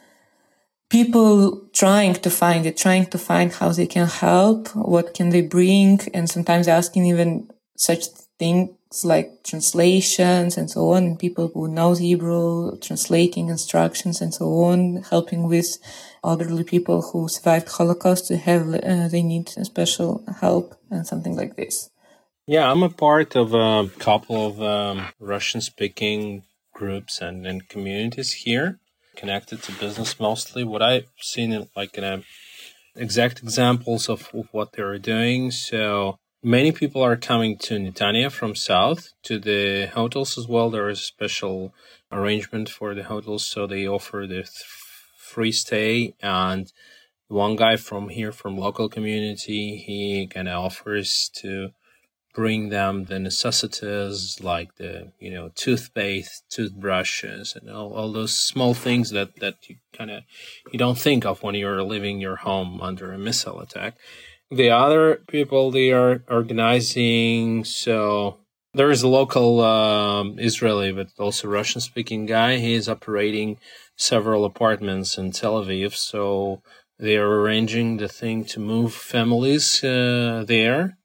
people 0.93 1.59
trying 1.73 2.13
to 2.13 2.29
find 2.29 2.67
it, 2.67 2.77
trying 2.77 3.07
to 3.07 3.17
find 3.17 3.51
how 3.51 3.69
they 3.69 3.87
can 3.87 4.05
help, 4.05 4.67
what 4.75 5.15
can 5.15 5.29
they 5.31 5.41
bring, 5.41 5.99
and 6.13 6.29
sometimes 6.29 6.67
asking 6.67 7.03
even 7.07 7.49
such 7.75 8.05
things 8.37 8.69
like 9.03 9.43
translations 9.43 10.55
and 10.55 10.69
so 10.69 10.91
on, 10.91 11.03
and 11.03 11.17
people 11.17 11.47
who 11.51 11.67
know 11.67 11.95
Hebrew, 11.95 12.77
translating 12.77 13.49
instructions 13.49 14.21
and 14.21 14.31
so 14.31 14.45
on, 14.69 15.01
helping 15.09 15.47
with 15.49 15.79
elderly 16.23 16.63
people 16.63 17.01
who 17.01 17.27
survived 17.27 17.69
Holocaust 17.69 18.27
to 18.27 18.37
have, 18.37 18.71
uh, 18.75 19.07
they 19.07 19.23
need 19.23 19.49
special 19.49 20.23
help 20.41 20.79
and 20.91 21.07
something 21.07 21.35
like 21.35 21.55
this. 21.55 21.89
Yeah, 22.45 22.69
I'm 22.69 22.83
a 22.83 22.89
part 22.89 23.35
of 23.35 23.55
a 23.55 23.89
couple 23.97 24.45
of 24.45 24.61
um, 24.61 25.07
Russian 25.19 25.61
speaking 25.61 26.43
groups 26.71 27.19
and, 27.19 27.47
and 27.47 27.67
communities 27.67 28.33
here 28.33 28.79
connected 29.15 29.63
to 29.63 29.71
business 29.73 30.19
mostly. 30.19 30.63
What 30.63 30.81
I've 30.81 31.07
seen 31.19 31.51
in 31.51 31.69
like 31.75 31.97
in 31.97 32.03
a 32.03 32.23
exact 32.95 33.41
examples 33.41 34.09
of, 34.09 34.29
of 34.33 34.47
what 34.51 34.73
they're 34.73 34.97
doing. 34.99 35.51
So 35.51 36.17
many 36.43 36.71
people 36.71 37.01
are 37.01 37.15
coming 37.15 37.57
to 37.59 37.75
Netanya 37.75 38.31
from 38.31 38.55
south 38.55 39.13
to 39.23 39.39
the 39.39 39.87
hotels 39.93 40.37
as 40.37 40.47
well. 40.47 40.69
There 40.69 40.89
is 40.89 40.99
a 40.99 41.03
special 41.03 41.73
arrangement 42.11 42.69
for 42.69 42.93
the 42.93 43.03
hotels, 43.03 43.45
so 43.45 43.65
they 43.65 43.87
offer 43.87 44.25
the 44.27 44.47
free 45.17 45.51
stay. 45.51 46.13
And 46.21 46.71
one 47.27 47.55
guy 47.55 47.77
from 47.77 48.09
here, 48.09 48.31
from 48.31 48.57
local 48.57 48.89
community, 48.89 49.77
he 49.77 50.27
kind 50.27 50.47
of 50.47 50.63
offers 50.63 51.31
to 51.37 51.71
bring 52.33 52.69
them 52.69 53.05
the 53.05 53.19
necessities 53.19 54.39
like 54.41 54.75
the 54.75 55.11
you 55.19 55.31
know 55.31 55.49
toothpaste 55.55 56.43
toothbrushes 56.49 57.55
and 57.55 57.69
all, 57.69 57.93
all 57.93 58.11
those 58.11 58.37
small 58.37 58.73
things 58.73 59.11
that 59.11 59.39
that 59.39 59.55
you 59.69 59.75
kind 59.95 60.11
of 60.11 60.23
you 60.71 60.79
don't 60.79 60.97
think 60.97 61.25
of 61.25 61.43
when 61.43 61.55
you're 61.55 61.83
leaving 61.83 62.19
your 62.19 62.37
home 62.37 62.81
under 62.81 63.11
a 63.11 63.17
missile 63.17 63.59
attack. 63.59 63.95
The 64.49 64.69
other 64.69 65.21
people 65.27 65.71
they 65.71 65.91
are 65.91 66.23
organizing 66.27 67.63
so 67.63 68.37
there 68.73 68.89
is 68.89 69.03
a 69.03 69.07
local 69.07 69.61
um, 69.61 70.39
israeli 70.39 70.91
but 70.91 71.09
also 71.19 71.47
russian 71.47 71.81
speaking 71.81 72.25
guy. 72.25 72.57
He 72.57 72.73
is 72.73 72.89
operating 72.89 73.57
several 73.95 74.43
apartments 74.43 75.17
in 75.17 75.31
tel 75.31 75.63
aviv 75.63 75.95
so 75.95 76.61
they 76.99 77.17
are 77.17 77.41
arranging 77.41 77.97
the 77.97 78.07
thing 78.07 78.45
to 78.45 78.59
move 78.59 78.93
families 78.93 79.83
uh, 79.83 80.43
there 80.47 80.97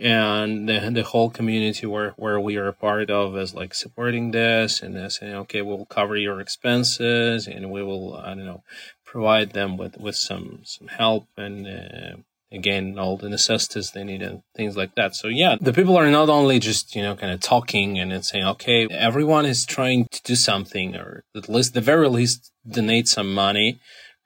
and 0.00 0.66
the, 0.66 0.90
the 0.92 1.02
whole 1.02 1.28
community 1.28 1.86
where, 1.86 2.12
where 2.16 2.40
we 2.40 2.56
are 2.56 2.68
a 2.68 2.72
part 2.72 3.10
of 3.10 3.36
is 3.36 3.54
like 3.54 3.74
supporting 3.74 4.30
this 4.30 4.80
and 4.80 5.12
saying, 5.12 5.34
okay, 5.34 5.60
we'll 5.60 5.84
cover 5.84 6.16
your 6.16 6.40
expenses 6.40 7.46
and 7.46 7.70
we 7.70 7.82
will, 7.82 8.16
I 8.16 8.28
don't 8.28 8.46
know, 8.46 8.62
provide 9.04 9.52
them 9.52 9.76
with, 9.76 9.98
with 9.98 10.16
some, 10.16 10.60
some 10.64 10.88
help 10.88 11.26
and, 11.36 11.66
uh, 11.66 12.16
again, 12.50 12.98
all 12.98 13.16
the 13.16 13.28
necessities 13.28 13.90
they 13.90 14.02
need 14.02 14.22
and 14.22 14.42
things 14.56 14.76
like 14.76 14.94
that. 14.94 15.14
So 15.14 15.28
yeah, 15.28 15.56
the 15.60 15.72
people 15.72 15.96
are 15.98 16.10
not 16.10 16.30
only 16.30 16.58
just, 16.58 16.96
you 16.96 17.02
know, 17.02 17.14
kind 17.14 17.32
of 17.32 17.40
talking 17.40 17.98
and 17.98 18.24
saying, 18.24 18.44
okay, 18.44 18.88
everyone 18.90 19.44
is 19.44 19.66
trying 19.66 20.06
to 20.10 20.22
do 20.22 20.34
something 20.34 20.96
or 20.96 21.24
at 21.36 21.48
least, 21.48 21.74
the 21.74 21.80
very 21.80 22.08
least 22.08 22.52
donate 22.66 23.06
some 23.06 23.34
money 23.34 23.80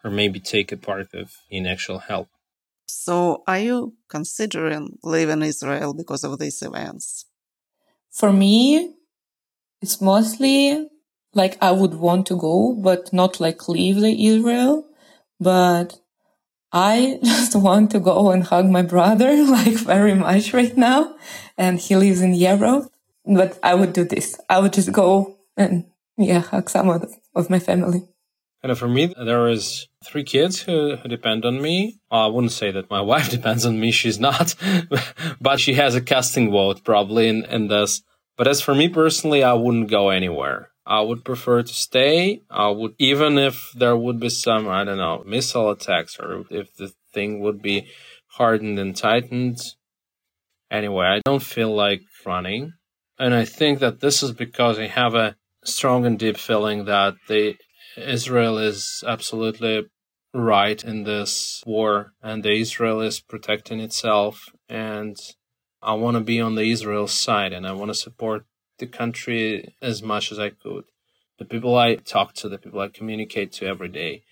or 0.05 0.11
maybe 0.11 0.39
take 0.39 0.71
a 0.71 0.77
part 0.77 1.13
of 1.15 1.33
in 1.51 1.67
actual 1.67 1.99
help. 1.99 2.29
So, 2.87 3.43
are 3.47 3.59
you 3.59 3.95
considering 4.09 4.99
leaving 5.03 5.43
Israel 5.43 5.95
because 5.95 6.25
of 6.25 6.39
these 6.39 6.63
events? 6.63 7.27
For 8.11 8.33
me, 8.33 8.95
it's 9.81 10.01
mostly 10.01 10.89
like 11.35 11.59
I 11.61 11.73
would 11.73 11.95
want 11.95 12.27
to 12.27 12.37
go, 12.37 12.75
but 12.75 13.13
not 13.13 13.41
like 13.41 13.69
leave 13.69 14.01
the 14.01 14.27
Israel. 14.27 14.87
But 15.41 15.99
I 16.73 17.19
just 17.25 17.57
want 17.57 17.91
to 17.93 18.01
go 18.01 18.31
and 18.31 18.45
hug 18.45 18.67
my 18.69 18.83
brother 18.83 19.45
like 19.59 19.75
very 19.75 20.15
much 20.15 20.53
right 20.53 20.77
now. 20.77 21.17
And 21.57 21.79
he 21.79 21.97
lives 21.97 22.21
in 22.21 22.35
Europe. 22.35 22.91
But 23.27 23.59
I 23.63 23.75
would 23.75 23.93
do 23.95 24.05
this. 24.05 24.39
I 24.51 24.59
would 24.61 24.75
just 24.75 24.93
go 24.93 25.39
and 25.57 25.87
yeah, 26.17 26.41
hug 26.41 26.69
some 26.71 26.89
of, 26.91 27.13
of 27.35 27.51
my 27.51 27.59
family. 27.59 28.03
And 28.65 28.79
for 28.79 28.89
me, 28.89 29.13
there 29.23 29.47
is 29.49 29.89
three 30.03 30.25
kids 30.25 30.63
who, 30.63 30.97
who 30.97 31.07
depend 31.07 31.45
on 31.45 31.61
me. 31.61 32.01
I 32.11 32.29
wouldn't 32.29 32.53
say 32.53 32.71
that 32.71 32.89
my 32.89 33.01
wife 33.13 33.29
depends 33.29 33.67
on 33.67 33.79
me. 33.79 33.91
She's 33.91 34.19
not, 34.19 34.55
but 35.41 35.61
she 35.61 35.75
has 35.75 35.95
a 35.95 36.01
casting 36.01 36.51
vote 36.51 36.83
probably 36.83 37.29
in, 37.29 37.45
in 37.45 37.69
this. 37.69 38.03
But 38.39 38.49
as 38.49 38.63
for 38.63 38.75
me 38.75 38.89
personally, 38.89 39.45
I 39.45 39.53
wouldn't 39.53 39.91
go 39.91 40.09
anywhere. 40.09 40.71
I 40.87 41.03
would 41.03 41.27
prefer 41.27 41.63
to 41.63 41.75
stay. 41.75 42.41
I 42.51 42.69
would, 42.69 42.95
even 42.99 43.37
if 43.37 43.71
there 43.77 43.97
would 43.97 44.19
be 44.19 44.31
some, 44.31 44.67
I 44.67 44.83
don't 44.85 44.99
know, 44.99 45.23
missile 45.27 45.71
attacks 45.71 46.19
or 46.19 46.45
if 46.49 46.75
the 46.75 46.93
thing 47.13 47.41
would 47.41 47.61
be 47.61 47.89
hardened 48.29 48.79
and 48.79 48.97
tightened. 48.97 49.59
Anyway, 50.71 51.05
I 51.07 51.21
don't 51.23 51.43
feel 51.43 51.75
like 51.75 52.01
running. 52.25 52.73
And 53.19 53.35
I 53.35 53.45
think 53.45 53.81
that 53.81 54.01
this 54.01 54.23
is 54.23 54.33
because 54.33 54.79
I 54.79 54.87
have 54.87 55.15
a 55.15 55.37
strong 55.65 56.07
and 56.07 56.19
deep 56.19 56.39
feeling 56.39 56.87
that 56.87 57.15
the 57.29 57.57
Israel 57.97 58.59
is 58.59 59.05
absolutely 59.07 59.87
right 60.33 60.83
in 60.83 61.05
this 61.05 61.63
war, 61.67 62.13
and 62.23 62.43
the 62.43 62.53
Israel 62.53 63.01
is 63.01 63.21
protecting 63.21 63.81
itself. 63.81 64.49
And 64.69 65.17
I 65.83 65.95
want 65.95 66.17
to 66.17 66.23
be 66.23 66.41
on 66.41 66.55
the 66.55 66.71
Israel 66.71 67.07
side, 67.07 67.53
and 67.53 67.67
I 67.67 67.73
want 67.73 67.91
to 67.91 67.95
support 67.95 68.45
the 68.79 68.87
country 68.87 69.75
as 69.81 70.03
much 70.03 70.33
as 70.33 70.39
I 70.39 70.51
could. 70.51 70.85
The 71.39 71.45
people 71.45 71.77
I 71.77 71.97
talk 71.97 72.35
to, 72.35 72.49
the 72.49 72.59
people 72.59 72.81
I 72.81 72.89
communicate 72.89 73.53
to 73.53 73.67
every 73.67 73.89
day, 73.89 74.23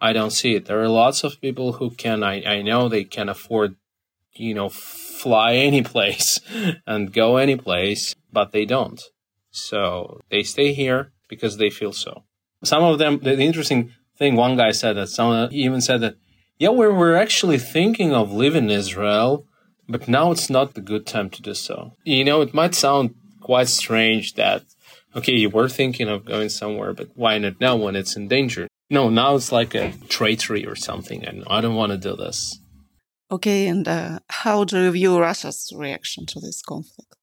I 0.00 0.12
don't 0.12 0.30
see 0.30 0.54
it. 0.54 0.66
There 0.66 0.80
are 0.80 0.88
lots 0.88 1.24
of 1.24 1.40
people 1.40 1.74
who 1.74 1.90
can. 1.90 2.22
I, 2.22 2.42
I 2.44 2.62
know 2.62 2.88
they 2.88 3.04
can 3.04 3.28
afford, 3.28 3.76
you 4.34 4.54
know, 4.54 4.68
fly 4.68 5.54
any 5.68 5.82
place 5.82 6.38
and 6.86 7.12
go 7.12 7.36
any 7.36 7.56
place, 7.56 8.14
but 8.32 8.52
they 8.52 8.64
don't. 8.64 9.02
So 9.50 10.20
they 10.30 10.42
stay 10.42 10.72
here 10.72 11.12
because 11.28 11.56
they 11.56 11.70
feel 11.70 11.92
so. 11.92 12.24
Some 12.64 12.82
of 12.82 12.98
them, 12.98 13.20
the, 13.20 13.36
the 13.36 13.44
interesting 13.44 13.92
thing, 14.16 14.34
one 14.36 14.56
guy 14.56 14.72
said 14.72 14.94
that 14.94 15.08
some 15.08 15.48
even 15.52 15.80
said 15.80 16.00
that, 16.00 16.16
yeah, 16.58 16.70
we're, 16.70 16.92
we're 16.92 17.16
actually 17.16 17.58
thinking 17.58 18.12
of 18.12 18.32
leaving 18.32 18.70
Israel, 18.70 19.46
but 19.88 20.08
now 20.08 20.32
it's 20.32 20.50
not 20.50 20.74
the 20.74 20.80
good 20.80 21.06
time 21.06 21.30
to 21.30 21.42
do 21.42 21.54
so. 21.54 21.92
You 22.04 22.24
know, 22.24 22.40
it 22.40 22.52
might 22.52 22.74
sound 22.74 23.14
quite 23.40 23.68
strange 23.68 24.34
that, 24.34 24.64
okay, 25.14 25.32
you 25.32 25.50
were 25.50 25.68
thinking 25.68 26.08
of 26.08 26.24
going 26.24 26.48
somewhere, 26.48 26.92
but 26.92 27.10
why 27.14 27.38
not 27.38 27.60
now 27.60 27.76
when 27.76 27.96
it's 27.96 28.16
in 28.16 28.28
danger? 28.28 28.66
No, 28.90 29.08
now 29.08 29.36
it's 29.36 29.52
like 29.52 29.74
a 29.74 29.90
traitory 30.08 30.66
or 30.66 30.74
something, 30.74 31.24
and 31.24 31.44
I 31.48 31.60
don't 31.60 31.76
want 31.76 31.92
to 31.92 31.98
do 31.98 32.16
this. 32.16 32.58
Okay, 33.30 33.66
and 33.68 33.86
uh, 33.86 34.20
how 34.28 34.64
do 34.64 34.82
you 34.82 34.90
view 34.90 35.18
Russia's 35.18 35.72
reaction 35.76 36.24
to 36.26 36.40
this 36.40 36.62
conflict? 36.62 37.14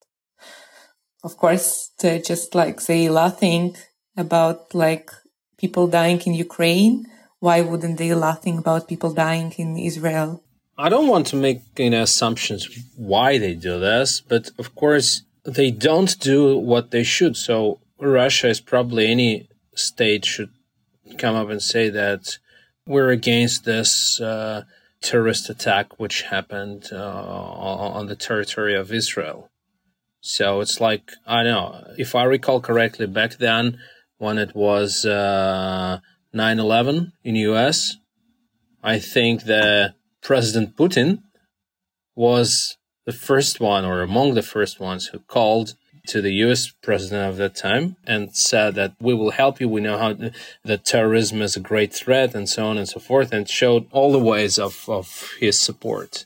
Of 1.24 1.38
course, 1.38 1.92
they're 2.00 2.22
just 2.22 2.54
like 2.54 2.80
say 2.80 3.10
laughing 3.10 3.76
about 4.16 4.76
like 4.76 5.10
people 5.58 5.88
dying 5.88 6.22
in 6.26 6.34
Ukraine, 6.34 7.08
why 7.40 7.62
wouldn't 7.62 7.98
they 7.98 8.14
laughing 8.14 8.58
about 8.58 8.88
people 8.88 9.14
dying 9.14 9.54
in 9.58 9.78
Israel? 9.78 10.44
I 10.78 10.90
don't 10.90 11.08
want 11.08 11.28
to 11.28 11.36
make 11.36 11.62
any 11.78 11.96
assumptions 11.96 12.68
why 12.98 13.38
they 13.38 13.54
do 13.54 13.80
this, 13.80 14.20
but 14.20 14.52
of 14.58 14.76
course 14.76 15.22
they 15.44 15.72
don't 15.72 16.20
do 16.20 16.58
what 16.58 16.92
they 16.92 17.04
should. 17.04 17.38
So 17.38 17.80
Russia 18.00 18.50
is 18.50 18.60
probably 18.60 19.08
any 19.08 19.48
state 19.74 20.26
should 20.26 20.50
come 21.18 21.36
up 21.36 21.50
and 21.50 21.62
say 21.62 21.90
that 21.90 22.38
we're 22.86 23.12
against 23.12 23.64
this 23.64 24.20
uh, 24.20 24.64
terrorist 25.02 25.50
attack 25.50 26.00
which 26.00 26.24
happened 26.24 26.90
uh, 26.92 26.98
on 26.98 28.08
the 28.08 28.16
territory 28.16 28.76
of 28.76 28.92
Israel. 28.92 29.50
So 30.20 30.60
it's 30.60 30.82
like 30.82 31.12
I 31.26 31.44
know 31.44 31.94
if 31.98 32.16
I 32.16 32.24
recall 32.24 32.60
correctly 32.60 33.06
back 33.06 33.38
then 33.38 33.80
when 34.18 34.38
it 34.38 34.56
was 34.56 35.06
uh, 35.06 36.00
9/11 36.34 37.12
in 37.24 37.36
U.S. 37.36 37.98
I 38.84 39.00
think 39.00 39.44
that 39.44 39.96
President 40.22 40.76
Putin 40.76 41.24
was 42.16 42.78
the 43.06 43.14
first 43.14 43.60
one, 43.60 43.86
or 43.86 44.02
among 44.02 44.34
the 44.34 44.42
first 44.42 44.80
ones, 44.80 45.08
who 45.08 45.20
called 45.20 45.76
to 46.08 46.22
the 46.22 46.34
U.S. 46.46 46.72
president 46.82 47.30
of 47.30 47.38
that 47.38 47.56
time 47.56 47.96
and 48.06 48.36
said 48.36 48.76
that 48.76 48.94
we 49.00 49.14
will 49.14 49.32
help 49.32 49.60
you. 49.60 49.68
We 49.68 49.82
know 49.82 49.98
how 49.98 50.14
that 50.64 50.86
terrorism 50.86 51.42
is 51.42 51.56
a 51.56 51.60
great 51.60 51.94
threat, 51.94 52.36
and 52.36 52.48
so 52.48 52.68
on 52.68 52.78
and 52.78 52.88
so 52.88 53.00
forth, 53.00 53.34
and 53.34 53.50
showed 53.50 53.88
all 53.92 54.12
the 54.12 54.20
ways 54.20 54.58
of, 54.60 54.86
of 54.88 55.34
his 55.40 55.60
support. 55.60 56.26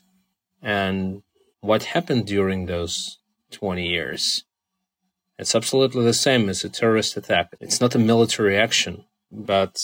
And 0.62 1.22
what 1.60 1.84
happened 1.84 2.26
during 2.26 2.66
those 2.66 3.18
20 3.52 3.86
years? 3.86 4.44
It's 5.40 5.54
absolutely 5.54 6.04
the 6.04 6.12
same 6.12 6.50
as 6.50 6.64
a 6.64 6.68
terrorist 6.68 7.16
attack. 7.16 7.56
It's 7.60 7.80
not 7.80 7.94
a 7.94 7.98
military 7.98 8.58
action, 8.58 9.06
but 9.32 9.82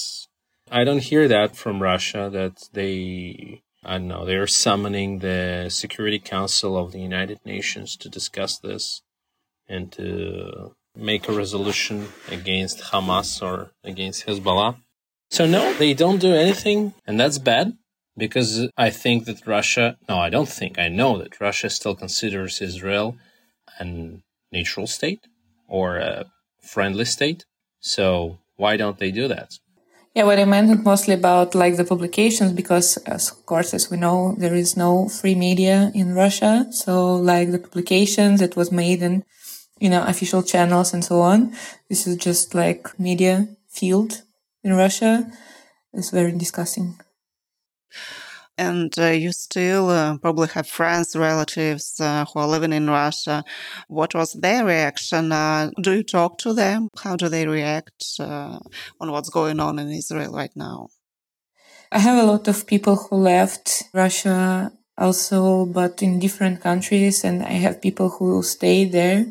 I 0.70 0.84
don't 0.84 1.02
hear 1.10 1.26
that 1.28 1.56
from 1.56 1.82
Russia 1.82 2.28
that 2.30 2.68
they, 2.74 3.62
I 3.82 3.92
don't 3.96 4.08
know, 4.08 4.26
they're 4.26 4.46
summoning 4.46 5.20
the 5.20 5.68
Security 5.70 6.18
Council 6.18 6.76
of 6.76 6.92
the 6.92 7.00
United 7.00 7.40
Nations 7.46 7.96
to 7.96 8.10
discuss 8.10 8.58
this 8.58 9.00
and 9.66 9.90
to 9.92 10.74
make 10.94 11.26
a 11.26 11.32
resolution 11.32 12.08
against 12.30 12.82
Hamas 12.90 13.40
or 13.40 13.70
against 13.82 14.26
Hezbollah. 14.26 14.76
So, 15.30 15.46
no, 15.46 15.72
they 15.72 15.94
don't 15.94 16.20
do 16.20 16.34
anything, 16.34 16.92
and 17.06 17.18
that's 17.18 17.38
bad 17.38 17.78
because 18.14 18.68
I 18.76 18.90
think 18.90 19.24
that 19.24 19.46
Russia, 19.46 19.96
no, 20.06 20.18
I 20.18 20.28
don't 20.28 20.50
think, 20.50 20.78
I 20.78 20.88
know 20.88 21.16
that 21.16 21.40
Russia 21.40 21.70
still 21.70 21.94
considers 21.94 22.60
Israel 22.60 23.16
a 23.80 24.20
neutral 24.52 24.86
state 24.86 25.26
or 25.68 25.96
a 25.96 26.26
friendly 26.60 27.04
state. 27.04 27.44
So 27.80 28.38
why 28.56 28.76
don't 28.76 28.98
they 28.98 29.10
do 29.10 29.28
that? 29.28 29.58
Yeah, 30.14 30.24
what 30.24 30.38
I 30.38 30.46
meant 30.46 30.82
mostly 30.82 31.12
about 31.12 31.54
like 31.54 31.76
the 31.76 31.84
publications 31.84 32.52
because, 32.52 32.96
as, 33.04 33.30
of 33.30 33.44
course, 33.44 33.74
as 33.74 33.90
we 33.90 33.98
know, 33.98 34.34
there 34.38 34.54
is 34.54 34.74
no 34.74 35.08
free 35.08 35.34
media 35.34 35.92
in 35.94 36.14
Russia. 36.14 36.66
So 36.70 37.16
like 37.16 37.52
the 37.52 37.58
publications 37.58 38.40
that 38.40 38.56
was 38.56 38.72
made 38.72 39.02
in, 39.02 39.24
you 39.78 39.90
know, 39.90 40.02
official 40.06 40.42
channels 40.42 40.94
and 40.94 41.04
so 41.04 41.20
on. 41.20 41.52
This 41.90 42.06
is 42.06 42.16
just 42.16 42.54
like 42.54 42.98
media 42.98 43.46
field 43.68 44.22
in 44.64 44.72
Russia. 44.72 45.30
It's 45.92 46.10
very 46.10 46.32
disgusting. 46.32 46.98
And 48.58 48.98
uh, 48.98 49.08
you 49.08 49.32
still 49.32 49.90
uh, 49.90 50.16
probably 50.16 50.48
have 50.48 50.66
friends, 50.66 51.14
relatives 51.14 52.00
uh, 52.00 52.24
who 52.24 52.40
are 52.40 52.48
living 52.48 52.72
in 52.72 52.88
Russia. 52.88 53.44
What 53.88 54.14
was 54.14 54.32
their 54.32 54.64
reaction? 54.64 55.30
Uh, 55.30 55.70
do 55.80 55.92
you 55.92 56.02
talk 56.02 56.38
to 56.38 56.54
them? 56.54 56.88
How 57.04 57.16
do 57.16 57.28
they 57.28 57.46
react 57.46 58.04
uh, 58.18 58.58
on 58.98 59.12
what's 59.12 59.28
going 59.28 59.60
on 59.60 59.78
in 59.78 59.90
Israel 59.90 60.32
right 60.32 60.56
now? 60.56 60.88
I 61.92 61.98
have 61.98 62.18
a 62.18 62.26
lot 62.26 62.48
of 62.48 62.66
people 62.66 62.96
who 62.96 63.16
left 63.16 63.84
Russia 63.92 64.72
also, 64.98 65.66
but 65.66 66.02
in 66.02 66.18
different 66.18 66.60
countries, 66.62 67.24
and 67.24 67.42
I 67.42 67.52
have 67.64 67.82
people 67.82 68.08
who 68.08 68.42
stay 68.42 68.86
there. 68.86 69.26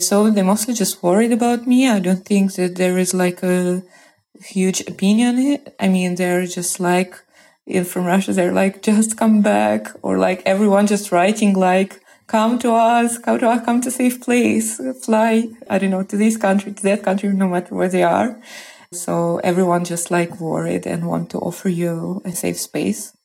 So 0.00 0.30
they're 0.30 0.44
mostly 0.44 0.74
just 0.74 1.02
worried 1.02 1.32
about 1.32 1.66
me. 1.66 1.88
I 1.88 1.98
don't 1.98 2.24
think 2.24 2.54
that 2.54 2.76
there 2.76 2.96
is 2.98 3.12
like 3.12 3.42
a 3.42 3.82
huge 4.44 4.80
opinion. 4.82 5.58
I 5.78 5.88
mean, 5.88 6.14
they're 6.14 6.46
just 6.46 6.80
like, 6.80 7.14
from 7.84 8.04
Russia, 8.04 8.32
they're 8.32 8.52
like, 8.52 8.82
just 8.82 9.16
come 9.16 9.40
back, 9.40 9.88
or 10.02 10.18
like 10.18 10.42
everyone 10.44 10.86
just 10.86 11.12
writing 11.12 11.54
like, 11.54 12.00
come 12.26 12.58
to 12.58 12.72
us, 12.72 13.18
come 13.18 13.38
to 13.38 13.48
us, 13.48 13.64
come 13.64 13.80
to 13.80 13.90
safe 13.90 14.20
place, 14.20 14.80
fly, 15.04 15.48
I 15.68 15.78
don't 15.78 15.90
know, 15.90 16.02
to 16.02 16.16
this 16.16 16.36
country, 16.36 16.72
to 16.72 16.82
that 16.82 17.02
country, 17.02 17.32
no 17.32 17.48
matter 17.48 17.74
where 17.74 17.88
they 17.88 18.02
are. 18.02 18.40
So 18.92 19.38
everyone 19.38 19.84
just 19.84 20.10
like 20.10 20.40
worried 20.40 20.86
and 20.86 21.06
want 21.06 21.30
to 21.30 21.38
offer 21.38 21.68
you 21.68 22.20
a 22.24 22.32
safe 22.32 22.58
space. 22.58 23.16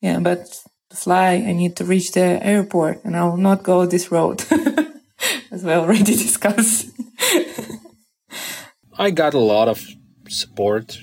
Yeah, 0.00 0.18
but 0.18 0.46
to 0.90 0.96
fly, 0.96 1.34
I 1.34 1.52
need 1.52 1.76
to 1.76 1.84
reach 1.84 2.12
the 2.12 2.44
airport 2.44 3.04
and 3.04 3.16
I 3.16 3.24
will 3.24 3.36
not 3.36 3.62
go 3.62 3.86
this 3.86 4.10
road, 4.10 4.44
as 5.50 5.64
we 5.64 5.72
already 5.72 6.16
discussed. 6.26 6.90
I 8.98 9.10
got 9.10 9.34
a 9.34 9.38
lot 9.38 9.68
of 9.68 9.86
support. 10.28 10.98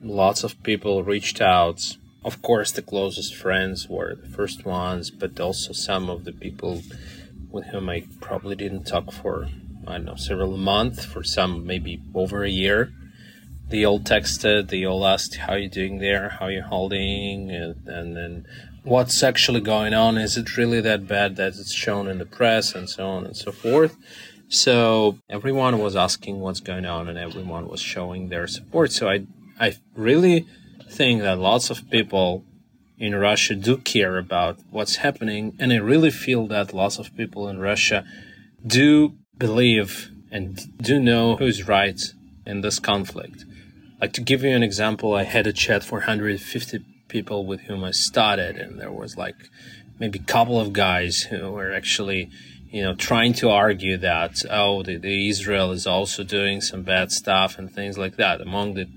Lots 0.00 0.44
of 0.44 0.62
people 0.62 1.02
reached 1.02 1.40
out 1.40 1.96
of 2.24 2.40
course, 2.42 2.70
the 2.70 2.82
closest 2.82 3.34
friends 3.34 3.88
were 3.88 4.14
the 4.14 4.28
first 4.28 4.64
ones, 4.64 5.10
but 5.10 5.38
also 5.40 5.72
some 5.72 6.08
of 6.08 6.24
the 6.24 6.32
people 6.32 6.82
with 7.50 7.66
whom 7.66 7.88
I 7.88 8.04
probably 8.20 8.56
didn't 8.56 8.84
talk 8.84 9.12
for, 9.12 9.48
I 9.86 9.92
don't 9.92 10.04
know, 10.04 10.14
several 10.16 10.56
months, 10.56 11.04
for 11.04 11.22
some 11.24 11.66
maybe 11.66 12.00
over 12.14 12.44
a 12.44 12.50
year. 12.50 12.92
They 13.68 13.84
all 13.84 14.00
texted, 14.00 14.68
they 14.68 14.84
all 14.84 15.06
asked, 15.06 15.36
How 15.36 15.54
you 15.54 15.68
doing 15.68 15.98
there? 15.98 16.28
How 16.28 16.48
you 16.48 16.62
holding? 16.62 17.50
And, 17.50 17.86
and 17.86 18.16
then 18.16 18.46
what's 18.84 19.22
actually 19.22 19.60
going 19.60 19.94
on? 19.94 20.18
Is 20.18 20.36
it 20.36 20.56
really 20.56 20.80
that 20.80 21.08
bad 21.08 21.36
that 21.36 21.54
it's 21.56 21.72
shown 21.72 22.08
in 22.08 22.18
the 22.18 22.26
press 22.26 22.74
and 22.74 22.88
so 22.88 23.06
on 23.08 23.24
and 23.24 23.36
so 23.36 23.50
forth? 23.50 23.96
So 24.48 25.18
everyone 25.30 25.78
was 25.78 25.96
asking 25.96 26.40
what's 26.40 26.60
going 26.60 26.84
on 26.84 27.08
and 27.08 27.18
everyone 27.18 27.68
was 27.68 27.80
showing 27.80 28.28
their 28.28 28.46
support. 28.46 28.92
So 28.92 29.08
I, 29.08 29.26
I 29.58 29.76
really 29.96 30.46
think 30.92 31.22
that 31.22 31.38
lots 31.38 31.70
of 31.70 31.88
people 31.90 32.44
in 32.98 33.14
Russia 33.16 33.54
do 33.54 33.78
care 33.78 34.16
about 34.18 34.58
what's 34.70 34.96
happening, 34.96 35.56
and 35.58 35.72
I 35.72 35.76
really 35.76 36.10
feel 36.10 36.46
that 36.48 36.72
lots 36.72 36.98
of 36.98 37.16
people 37.16 37.48
in 37.48 37.58
Russia 37.58 38.04
do 38.64 39.14
believe 39.36 40.10
and 40.30 40.60
do 40.78 41.00
know 41.00 41.36
who's 41.36 41.66
right 41.66 42.00
in 42.46 42.60
this 42.60 42.78
conflict. 42.78 43.44
Like 44.00 44.12
to 44.14 44.20
give 44.20 44.44
you 44.44 44.54
an 44.54 44.62
example, 44.62 45.14
I 45.14 45.24
had 45.24 45.46
a 45.46 45.52
chat 45.52 45.82
for 45.82 45.98
150 45.98 46.84
people 47.08 47.44
with 47.44 47.62
whom 47.62 47.82
I 47.84 47.90
started, 47.90 48.56
and 48.56 48.80
there 48.80 48.92
was 48.92 49.16
like 49.16 49.36
maybe 49.98 50.18
a 50.18 50.22
couple 50.22 50.60
of 50.60 50.72
guys 50.72 51.22
who 51.22 51.50
were 51.50 51.72
actually, 51.72 52.30
you 52.70 52.82
know, 52.82 52.94
trying 52.94 53.32
to 53.34 53.50
argue 53.50 53.96
that 53.98 54.42
oh, 54.50 54.82
the, 54.82 54.96
the 54.96 55.28
Israel 55.28 55.72
is 55.72 55.86
also 55.86 56.22
doing 56.22 56.60
some 56.60 56.82
bad 56.82 57.10
stuff 57.10 57.58
and 57.58 57.72
things 57.72 57.98
like 57.98 58.16
that. 58.16 58.40
Among 58.40 58.74
the 58.74 58.88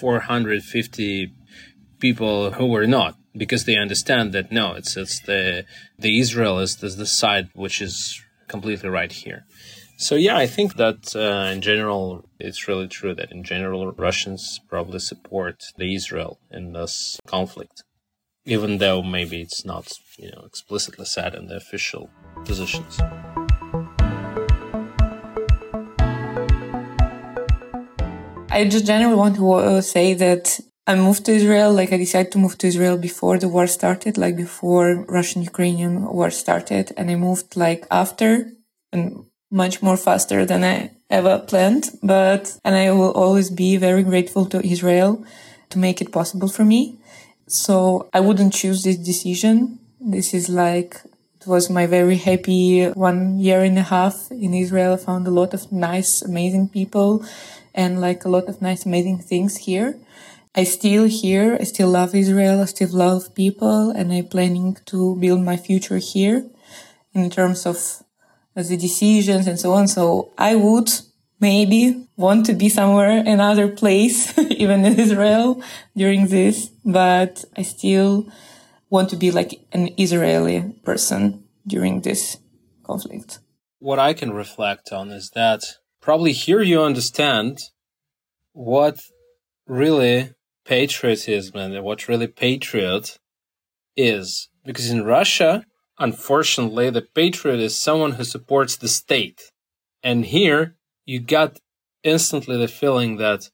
450 0.00 1.32
people 1.98 2.52
who 2.52 2.66
were 2.66 2.86
not 2.86 3.16
because 3.36 3.64
they 3.64 3.76
understand 3.76 4.32
that 4.32 4.50
no 4.50 4.72
it's 4.72 4.96
it's 4.96 5.20
the 5.20 5.64
the 5.98 6.18
Israel 6.18 6.58
is 6.58 6.76
the, 6.76 6.88
the 6.88 7.06
side 7.06 7.48
which 7.54 7.80
is 7.80 8.20
completely 8.48 8.88
right 8.88 9.12
here 9.12 9.44
so 9.96 10.14
yeah 10.14 10.36
I 10.36 10.46
think 10.46 10.76
that 10.76 11.14
uh, 11.14 11.52
in 11.52 11.60
general 11.60 12.24
it's 12.38 12.66
really 12.66 12.88
true 12.88 13.14
that 13.14 13.30
in 13.30 13.44
general 13.44 13.92
Russians 13.92 14.60
probably 14.68 14.98
support 14.98 15.56
the 15.76 15.94
Israel 15.94 16.40
in 16.50 16.72
this 16.72 17.20
conflict 17.26 17.84
even 18.44 18.78
though 18.78 19.02
maybe 19.02 19.40
it's 19.42 19.64
not 19.64 19.92
you 20.18 20.30
know 20.32 20.42
explicitly 20.44 21.04
said 21.04 21.34
in 21.34 21.46
the 21.46 21.56
official 21.56 22.10
positions. 22.44 22.98
I 28.52 28.64
just 28.64 28.84
generally 28.84 29.14
want 29.14 29.36
to 29.36 29.52
uh, 29.52 29.80
say 29.80 30.14
that 30.14 30.58
I 30.84 30.96
moved 30.96 31.24
to 31.26 31.32
Israel, 31.32 31.72
like 31.72 31.92
I 31.92 31.98
decided 31.98 32.32
to 32.32 32.38
move 32.38 32.58
to 32.58 32.66
Israel 32.66 32.98
before 32.98 33.38
the 33.38 33.48
war 33.48 33.68
started, 33.68 34.18
like 34.18 34.36
before 34.36 35.04
Russian-Ukrainian 35.08 36.02
war 36.12 36.30
started. 36.30 36.92
And 36.96 37.10
I 37.12 37.14
moved 37.14 37.56
like 37.56 37.86
after 37.92 38.50
and 38.92 39.24
much 39.52 39.82
more 39.82 39.96
faster 39.96 40.44
than 40.44 40.64
I 40.64 40.90
ever 41.08 41.38
planned. 41.38 41.90
But, 42.02 42.58
and 42.64 42.74
I 42.74 42.90
will 42.90 43.12
always 43.12 43.50
be 43.50 43.76
very 43.76 44.02
grateful 44.02 44.46
to 44.46 44.66
Israel 44.66 45.24
to 45.70 45.78
make 45.78 46.00
it 46.00 46.10
possible 46.10 46.48
for 46.48 46.64
me. 46.64 46.98
So 47.46 48.08
I 48.12 48.18
wouldn't 48.18 48.52
choose 48.52 48.82
this 48.82 48.96
decision. 48.96 49.78
This 50.00 50.34
is 50.34 50.48
like, 50.48 51.00
it 51.40 51.46
was 51.46 51.70
my 51.70 51.86
very 51.86 52.16
happy 52.16 52.86
one 52.88 53.38
year 53.38 53.60
and 53.62 53.78
a 53.78 53.82
half 53.82 54.28
in 54.32 54.54
Israel. 54.54 54.94
I 54.94 54.96
found 54.96 55.28
a 55.28 55.30
lot 55.30 55.54
of 55.54 55.70
nice, 55.70 56.20
amazing 56.20 56.70
people 56.70 57.24
and 57.80 58.00
like 58.00 58.24
a 58.24 58.28
lot 58.28 58.46
of 58.50 58.60
nice, 58.60 58.84
amazing 58.84 59.18
things 59.18 59.56
here. 59.68 59.98
I 60.54 60.64
still 60.64 61.04
here. 61.04 61.56
I 61.58 61.64
still 61.64 61.88
love 61.88 62.14
Israel. 62.14 62.60
I 62.60 62.66
still 62.66 62.92
love 62.92 63.34
people 63.34 63.90
and 63.90 64.12
I'm 64.12 64.26
planning 64.26 64.76
to 64.92 65.16
build 65.16 65.40
my 65.42 65.56
future 65.56 65.98
here 65.98 66.38
in 67.14 67.30
terms 67.30 67.66
of 67.66 67.76
uh, 68.56 68.62
the 68.62 68.76
decisions 68.76 69.46
and 69.46 69.58
so 69.58 69.72
on. 69.72 69.88
So 69.88 70.32
I 70.36 70.56
would 70.56 70.90
maybe 71.40 72.06
want 72.16 72.44
to 72.46 72.54
be 72.54 72.68
somewhere, 72.68 73.22
another 73.36 73.68
place, 73.68 74.36
even 74.62 74.84
in 74.84 75.00
Israel 75.00 75.62
during 75.96 76.26
this, 76.26 76.68
but 76.84 77.44
I 77.56 77.62
still 77.62 78.30
want 78.90 79.08
to 79.10 79.16
be 79.16 79.30
like 79.30 79.52
an 79.72 79.88
Israeli 79.96 80.74
person 80.84 81.44
during 81.66 82.02
this 82.02 82.36
conflict. 82.82 83.38
What 83.78 83.98
I 83.98 84.12
can 84.12 84.32
reflect 84.32 84.92
on 84.92 85.10
is 85.10 85.30
that 85.34 85.62
probably 86.00 86.32
here 86.32 86.62
you 86.62 86.82
understand 86.82 87.58
what 88.52 89.00
really 89.66 90.32
patriotism 90.64 91.56
and 91.56 91.84
what 91.84 92.08
really 92.08 92.26
patriot 92.26 93.18
is. 93.96 94.48
Because 94.64 94.90
in 94.90 95.04
Russia, 95.04 95.64
unfortunately, 95.98 96.90
the 96.90 97.02
patriot 97.02 97.60
is 97.60 97.76
someone 97.76 98.12
who 98.12 98.24
supports 98.24 98.76
the 98.76 98.88
state. 98.88 99.50
And 100.02 100.26
here, 100.26 100.76
you 101.04 101.20
got 101.20 101.58
instantly 102.02 102.56
the 102.56 102.68
feeling 102.68 103.16
that 103.16 103.50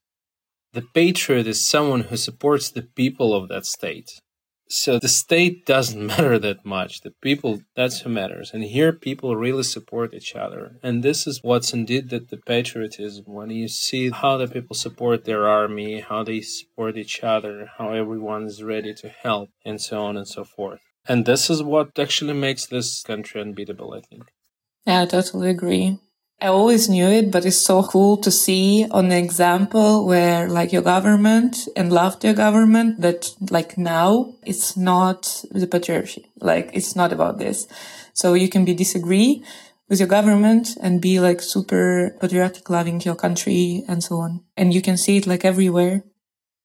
the 0.73 0.83
patriot 0.83 1.47
is 1.47 1.65
someone 1.65 2.03
who 2.03 2.17
supports 2.17 2.71
the 2.71 2.83
people 2.83 3.35
of 3.35 3.49
that 3.49 3.67
state. 3.67 4.21
So 4.69 4.99
the 4.99 5.09
state 5.09 5.65
doesn't 5.65 6.07
matter 6.13 6.39
that 6.39 6.65
much. 6.65 7.03
The 7.03 7.13
people, 7.23 7.63
that's 7.75 8.01
who 8.01 8.11
matters. 8.11 8.51
And 8.53 8.65
here 8.65 8.93
people 8.93 9.37
really 9.37 9.63
support 9.63 10.15
each 10.15 10.35
other. 10.35 10.77
And 10.83 11.03
this 11.03 11.27
is 11.27 11.41
what's 11.43 11.73
indeed 11.73 12.11
the, 12.11 12.19
the 12.21 12.37
patriotism. 12.37 13.25
When 13.27 13.51
you 13.51 13.69
see 13.69 14.11
how 14.11 14.37
the 14.37 14.49
people 14.49 14.75
support 14.75 15.25
their 15.25 15.47
army, 15.47 16.01
how 16.01 16.25
they 16.25 16.41
support 16.41 16.97
each 16.97 17.23
other, 17.23 17.71
how 17.79 17.91
everyone 17.93 18.45
is 18.47 18.63
ready 18.63 18.95
to 18.95 19.09
help, 19.09 19.51
and 19.65 19.81
so 19.81 20.03
on 20.03 20.17
and 20.17 20.27
so 20.27 20.45
forth. 20.45 20.81
And 21.09 21.25
this 21.25 21.49
is 21.49 21.63
what 21.63 21.99
actually 21.99 22.35
makes 22.35 22.67
this 22.67 23.03
country 23.03 23.41
unbeatable, 23.41 23.95
I 23.95 24.01
think. 24.01 24.33
Yeah, 24.87 25.03
I 25.03 25.07
totally 25.07 25.51
agree. 25.51 25.99
I 26.39 26.49
always 26.49 26.87
knew 26.87 27.09
it, 27.09 27.31
but 27.31 27.47
it's 27.47 27.57
so 27.57 27.83
cool 27.83 28.19
to 28.19 28.31
see 28.31 28.87
on 28.91 29.09
the 29.09 29.17
example 29.17 30.05
where 30.05 30.51
like 30.51 30.71
your 30.71 30.83
government 30.83 31.67
and 31.75 31.91
love 31.91 32.23
your 32.23 32.35
government 32.35 33.01
that 33.01 33.35
like 33.51 33.79
now 33.79 34.35
it's 34.45 34.77
not 34.77 35.45
the 35.51 35.67
patriarchy. 35.67 36.27
Like 36.39 36.71
it's 36.75 36.95
not 36.95 37.11
about 37.11 37.39
this. 37.39 37.67
So 38.13 38.35
you 38.35 38.51
can 38.51 38.67
be 38.67 38.75
disagree 38.75 39.43
with 39.89 39.99
your 39.99 40.09
government 40.09 40.77
and 40.83 41.01
be 41.01 41.21
like 41.21 41.41
super 41.41 42.15
patriotic, 42.21 42.69
loving 42.69 43.01
your 43.01 43.15
country 43.15 43.83
and 43.89 44.05
so 44.05 44.19
on. 44.19 44.43
And 44.59 44.75
you 44.75 44.83
can 44.83 44.99
see 44.99 45.17
it 45.17 45.27
like 45.27 45.45
everywhere. 45.45 46.05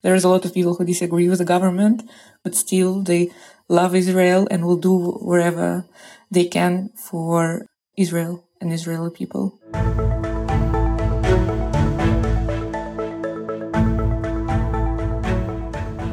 There's 0.02 0.26
a 0.26 0.30
lot 0.30 0.44
of 0.44 0.54
people 0.54 0.76
who 0.76 0.84
disagree 0.84 1.30
with 1.30 1.40
the 1.40 1.46
government, 1.46 2.04
but 2.44 2.56
still 2.56 3.02
they 3.04 3.32
love 3.70 3.96
Israel 3.96 4.50
and 4.52 4.66
will 4.66 4.76
do 4.76 5.12
wherever 5.22 5.86
they 6.30 6.46
can 6.46 6.90
for 6.98 7.68
Israel 7.96 8.44
and 8.62 8.72
Israeli 8.72 9.10
people. 9.10 9.60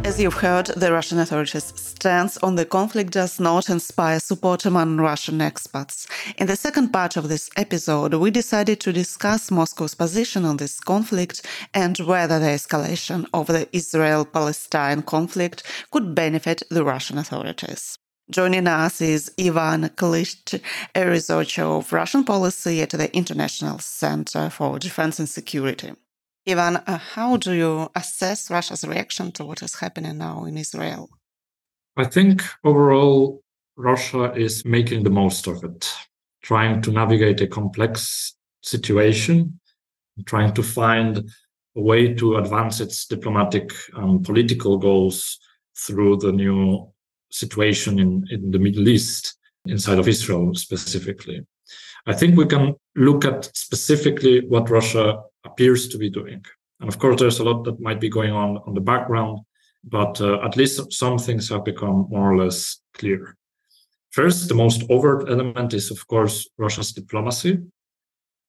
As 0.04 0.18
you've 0.18 0.34
heard, 0.34 0.66
the 0.68 0.90
Russian 0.90 1.18
authorities' 1.18 1.72
stance 1.76 2.38
on 2.38 2.54
the 2.54 2.64
conflict 2.64 3.12
does 3.12 3.38
not 3.38 3.68
inspire 3.68 4.18
support 4.18 4.64
among 4.64 4.96
Russian 4.96 5.40
experts. 5.40 6.08
In 6.38 6.46
the 6.46 6.56
second 6.56 6.92
part 6.92 7.16
of 7.16 7.28
this 7.28 7.50
episode, 7.56 8.14
we 8.14 8.30
decided 8.30 8.80
to 8.80 8.92
discuss 8.92 9.50
Moscow's 9.50 9.94
position 9.94 10.46
on 10.46 10.56
this 10.56 10.80
conflict 10.80 11.46
and 11.74 11.98
whether 11.98 12.38
the 12.38 12.46
escalation 12.46 13.26
of 13.34 13.48
the 13.48 13.68
Israel 13.72 14.24
Palestine 14.24 15.02
conflict 15.02 15.62
could 15.90 16.14
benefit 16.14 16.62
the 16.70 16.84
Russian 16.84 17.18
authorities. 17.18 17.98
Joining 18.31 18.67
us 18.67 19.01
is 19.01 19.33
Ivan 19.41 19.88
Klyszcz, 19.88 20.61
a 20.95 21.07
researcher 21.07 21.64
of 21.64 21.91
Russian 21.91 22.25
policy 22.25 22.83
at 22.83 22.91
the 22.91 23.11
International 23.17 23.79
Center 23.79 24.51
for 24.51 24.79
Defense 24.79 25.19
and 25.19 25.27
Security. 25.27 25.93
Ivan, 26.47 26.77
uh, 26.77 26.99
how 26.99 27.38
do 27.38 27.55
you 27.55 27.88
assess 27.95 28.51
Russia's 28.51 28.87
reaction 28.87 29.33
to 29.33 29.47
what 29.47 29.62
is 29.62 29.77
happening 29.77 30.19
now 30.19 30.45
in 30.45 30.59
Israel? 30.59 31.09
I 31.97 32.05
think 32.05 32.43
overall, 32.64 33.43
Russia 33.79 34.35
is 34.35 34.62
making 34.62 35.05
the 35.05 35.11
most 35.11 35.47
of 35.47 35.64
it, 35.64 35.91
trying 36.43 36.83
to 36.83 36.93
navigate 36.93 37.41
a 37.41 37.47
complex 37.47 38.35
situation, 38.62 39.59
trying 40.27 40.53
to 40.53 40.62
find 40.62 41.17
a 41.77 41.81
way 41.81 42.12
to 42.12 42.37
advance 42.37 42.79
its 42.81 43.07
diplomatic 43.07 43.73
and 43.95 44.23
political 44.23 44.77
goals 44.77 45.38
through 45.75 46.19
the 46.19 46.33
new 46.33 46.93
situation 47.31 47.99
in, 47.99 48.27
in 48.31 48.51
the 48.51 48.59
Middle 48.59 48.88
East, 48.88 49.38
inside 49.67 49.99
of 49.99 50.09
Israel 50.09 50.55
specifically. 50.55 51.47
I 52.07 52.14
think 52.14 52.37
we 52.37 52.47
can 52.47 52.75
look 52.97 53.25
at 53.25 53.45
specifically 53.57 54.47
what 54.47 54.71
Russia 54.71 55.21
appears 55.45 55.88
to 55.88 55.99
be 55.99 56.11
doing. 56.11 56.45
And 56.81 56.88
of 56.88 56.99
course, 56.99 57.21
there's 57.21 57.41
a 57.41 57.45
lot 57.45 57.64
that 57.64 57.81
might 57.81 58.01
be 58.01 58.09
going 58.09 58.33
on 58.33 58.59
on 58.67 58.75
the 58.75 58.81
background, 58.81 59.41
but 59.85 60.21
uh, 60.21 60.43
at 60.43 60.57
least 60.57 60.93
some 60.93 61.19
things 61.19 61.49
have 61.49 61.64
become 61.64 62.07
more 62.09 62.33
or 62.33 62.37
less 62.38 62.81
clear. 62.95 63.37
First, 64.11 64.49
the 64.49 64.55
most 64.55 64.85
overt 64.88 65.29
element 65.29 65.75
is, 65.75 65.91
of 65.91 66.07
course, 66.07 66.49
Russia's 66.57 66.93
diplomacy. 66.93 67.59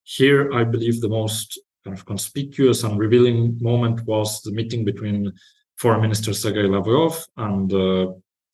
Here, 0.03 0.51
I 0.53 0.63
believe 0.63 1.01
the 1.01 1.09
most 1.09 1.59
kind 1.83 1.97
of 1.97 2.05
conspicuous 2.05 2.83
and 2.83 2.97
revealing 2.97 3.57
moment 3.61 4.05
was 4.05 4.41
the 4.41 4.51
meeting 4.51 4.85
between 4.85 5.33
Foreign 5.77 6.01
Minister 6.01 6.33
Sergei 6.33 6.67
Lavrov 6.67 7.25
and 7.37 7.73
uh, 7.73 8.07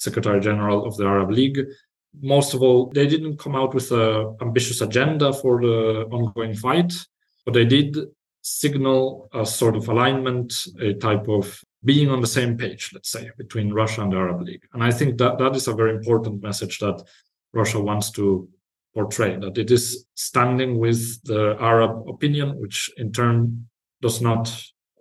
Secretary 0.08 0.40
General 0.50 0.86
of 0.88 0.94
the 0.98 1.06
Arab 1.06 1.32
League. 1.40 1.60
Most 2.22 2.54
of 2.54 2.60
all, 2.66 2.80
they 2.98 3.08
didn't 3.14 3.40
come 3.44 3.56
out 3.62 3.72
with 3.78 3.92
an 3.92 4.38
ambitious 4.46 4.80
agenda 4.82 5.28
for 5.42 5.54
the 5.62 6.08
ongoing 6.16 6.56
fight, 6.66 6.92
but 7.44 7.54
they 7.54 7.66
did 7.78 7.98
signal 8.42 9.28
a 9.34 9.46
sort 9.46 9.76
of 9.76 9.88
alignment, 9.90 10.54
a 10.80 10.94
type 10.94 11.28
of 11.28 11.46
being 11.84 12.10
on 12.10 12.22
the 12.22 12.36
same 12.40 12.58
page, 12.58 12.92
let's 12.94 13.12
say, 13.12 13.30
between 13.38 13.74
Russia 13.82 14.02
and 14.02 14.12
the 14.12 14.18
Arab 14.18 14.42
League. 14.42 14.66
And 14.74 14.84
I 14.84 14.92
think 14.92 15.18
that 15.18 15.38
that 15.40 15.56
is 15.56 15.68
a 15.68 15.80
very 15.82 15.94
important 16.00 16.42
message 16.42 16.80
that 16.80 17.04
Russia 17.54 17.80
wants 17.80 18.12
to 18.12 18.48
portray, 18.94 19.36
that 19.38 19.58
it 19.58 19.70
is 19.72 20.06
standing 20.16 20.78
with 20.80 21.22
the 21.24 21.58
Arab 21.60 22.08
opinion, 22.08 22.60
which 22.62 22.90
in 22.98 23.12
turn 23.12 23.68
does 24.02 24.22
not, 24.22 24.46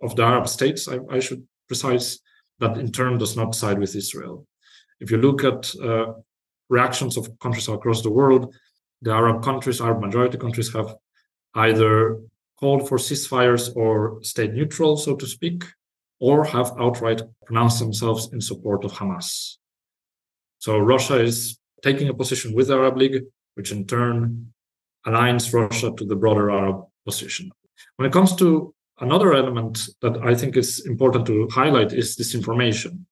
of 0.01 0.15
the 0.15 0.23
Arab 0.23 0.47
states, 0.47 0.87
I, 0.87 0.97
I 1.09 1.19
should 1.19 1.43
precise, 1.67 2.19
that 2.59 2.77
in 2.77 2.91
turn 2.91 3.17
does 3.17 3.35
not 3.35 3.55
side 3.55 3.79
with 3.79 3.95
Israel. 3.95 4.45
If 4.99 5.11
you 5.11 5.17
look 5.17 5.43
at 5.43 5.73
uh, 5.75 6.13
reactions 6.69 7.17
of 7.17 7.37
countries 7.39 7.67
across 7.67 8.01
the 8.01 8.11
world, 8.11 8.53
the 9.01 9.11
Arab 9.11 9.43
countries, 9.43 9.81
Arab 9.81 10.01
majority 10.01 10.37
countries 10.37 10.73
have 10.73 10.95
either 11.55 12.19
called 12.59 12.87
for 12.87 12.97
ceasefires 12.97 13.75
or 13.75 14.19
stayed 14.23 14.53
neutral, 14.53 14.97
so 14.97 15.15
to 15.15 15.27
speak, 15.27 15.63
or 16.19 16.45
have 16.45 16.71
outright 16.79 17.21
pronounced 17.45 17.79
themselves 17.79 18.31
in 18.33 18.39
support 18.41 18.85
of 18.85 18.93
Hamas. 18.93 19.57
So 20.59 20.77
Russia 20.77 21.19
is 21.21 21.59
taking 21.83 22.09
a 22.09 22.13
position 22.13 22.53
with 22.53 22.67
the 22.67 22.75
Arab 22.75 22.97
League, 22.97 23.23
which 23.55 23.71
in 23.71 23.85
turn 23.85 24.53
aligns 25.05 25.53
Russia 25.53 25.91
to 25.97 26.05
the 26.05 26.15
broader 26.15 26.49
Arab 26.49 26.85
position. 27.05 27.51
When 27.97 28.07
it 28.07 28.13
comes 28.13 28.35
to 28.37 28.73
another 28.99 29.33
element 29.33 29.87
that 30.01 30.17
I 30.23 30.33
think 30.35 30.57
is 30.57 30.85
important 30.85 31.25
to 31.27 31.47
highlight 31.51 31.93
is 31.93 32.15
disinformation. 32.15 33.05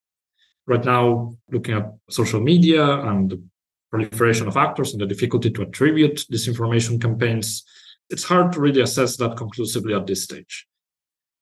Right 0.65 0.83
now, 0.83 1.35
looking 1.51 1.75
at 1.75 1.93
social 2.09 2.39
media 2.39 2.83
and 2.83 3.29
the 3.29 3.43
proliferation 3.91 4.47
of 4.47 4.57
actors 4.57 4.93
and 4.93 5.01
the 5.01 5.05
difficulty 5.05 5.51
to 5.51 5.63
attribute 5.63 6.25
disinformation 6.31 7.01
campaigns 7.01 7.63
it's 8.09 8.23
hard 8.23 8.51
to 8.53 8.59
really 8.59 8.81
assess 8.81 9.17
that 9.17 9.37
conclusively 9.37 9.93
at 9.93 10.07
this 10.07 10.23
stage. 10.23 10.67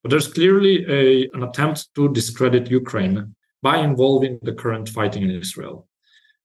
But 0.02 0.10
there's 0.12 0.28
clearly 0.28 0.86
a, 0.88 1.30
an 1.34 1.44
attempt 1.44 1.94
to 1.96 2.12
discredit 2.12 2.72
Ukraine 2.72 3.36
by 3.62 3.78
involving 3.78 4.40
the 4.42 4.54
current 4.54 4.90
fighting 4.90 5.24
in 5.24 5.32
Israel. 5.32 5.88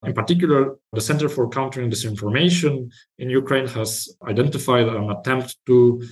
In 0.05 0.12
particular, 0.12 0.77
the 0.93 1.01
Center 1.01 1.29
for 1.29 1.49
Countering 1.49 1.91
Disinformation 1.91 2.91
in 3.19 3.31
Ukraine 3.31 3.69
has 3.69 4.15
identified 4.27 4.89
an 4.89 5.11
attempt 5.11 5.57
to, 5.67 6.03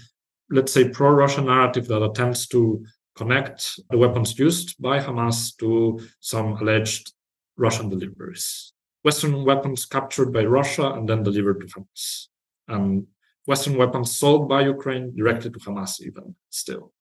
let's 0.51 0.73
say, 0.73 0.89
pro 0.89 1.11
Russian 1.11 1.47
narrative 1.47 1.87
that 1.89 2.03
attempts 2.03 2.47
to 2.49 2.85
connect 3.15 3.81
the 3.91 3.99
weapons 3.99 4.39
used 4.39 4.81
by 4.81 4.99
Hamas 4.99 5.57
to 5.59 6.01
some 6.21 6.53
alleged 6.55 7.13
Russian 7.57 7.89
deliveries. 7.89 8.73
Western 9.03 9.45
weapons 9.45 9.85
captured 9.85 10.33
by 10.33 10.45
Russia 10.45 10.93
and 10.93 11.09
then 11.09 11.23
delivered 11.23 11.61
to 11.61 11.67
Hamas. 11.67 12.27
And 12.69 13.07
Western 13.47 13.77
weapons 13.77 14.17
sold 14.17 14.49
by 14.49 14.63
Ukraine 14.63 15.15
directly 15.15 15.51
to 15.51 15.59
Hamas, 15.59 16.01
even 16.01 16.35
still. 16.51 16.93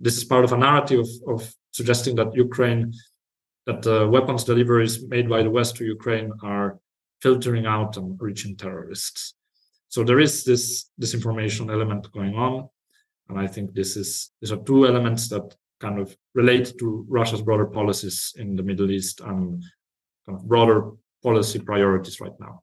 This 0.00 0.16
is 0.16 0.24
part 0.24 0.44
of 0.44 0.52
a 0.52 0.58
narrative 0.58 1.00
of, 1.00 1.40
of 1.40 1.54
suggesting 1.70 2.16
that 2.16 2.34
Ukraine, 2.34 2.92
that 3.66 3.82
the 3.82 4.08
weapons 4.08 4.44
deliveries 4.44 5.06
made 5.06 5.28
by 5.28 5.42
the 5.42 5.50
West 5.50 5.76
to 5.76 5.84
Ukraine 5.84 6.32
are 6.42 6.78
filtering 7.22 7.66
out 7.66 7.96
and 7.96 8.20
reaching 8.20 8.56
terrorists. 8.56 9.34
So 9.88 10.02
there 10.02 10.18
is 10.18 10.44
this 10.44 10.90
disinformation 11.00 11.70
element 11.72 12.10
going 12.12 12.34
on. 12.34 12.68
And 13.28 13.38
I 13.38 13.46
think 13.46 13.74
this 13.74 13.96
is 13.96 14.30
these 14.40 14.52
are 14.52 14.62
two 14.64 14.86
elements 14.86 15.28
that 15.28 15.54
kind 15.80 15.98
of 15.98 16.16
relate 16.34 16.74
to 16.78 17.04
Russia's 17.08 17.42
broader 17.42 17.66
policies 17.66 18.34
in 18.36 18.56
the 18.56 18.62
Middle 18.62 18.90
East 18.90 19.20
and 19.20 19.62
kind 20.26 20.38
of 20.38 20.46
broader 20.46 20.90
policy 21.22 21.58
priorities 21.58 22.20
right 22.20 22.38
now. 22.38 22.62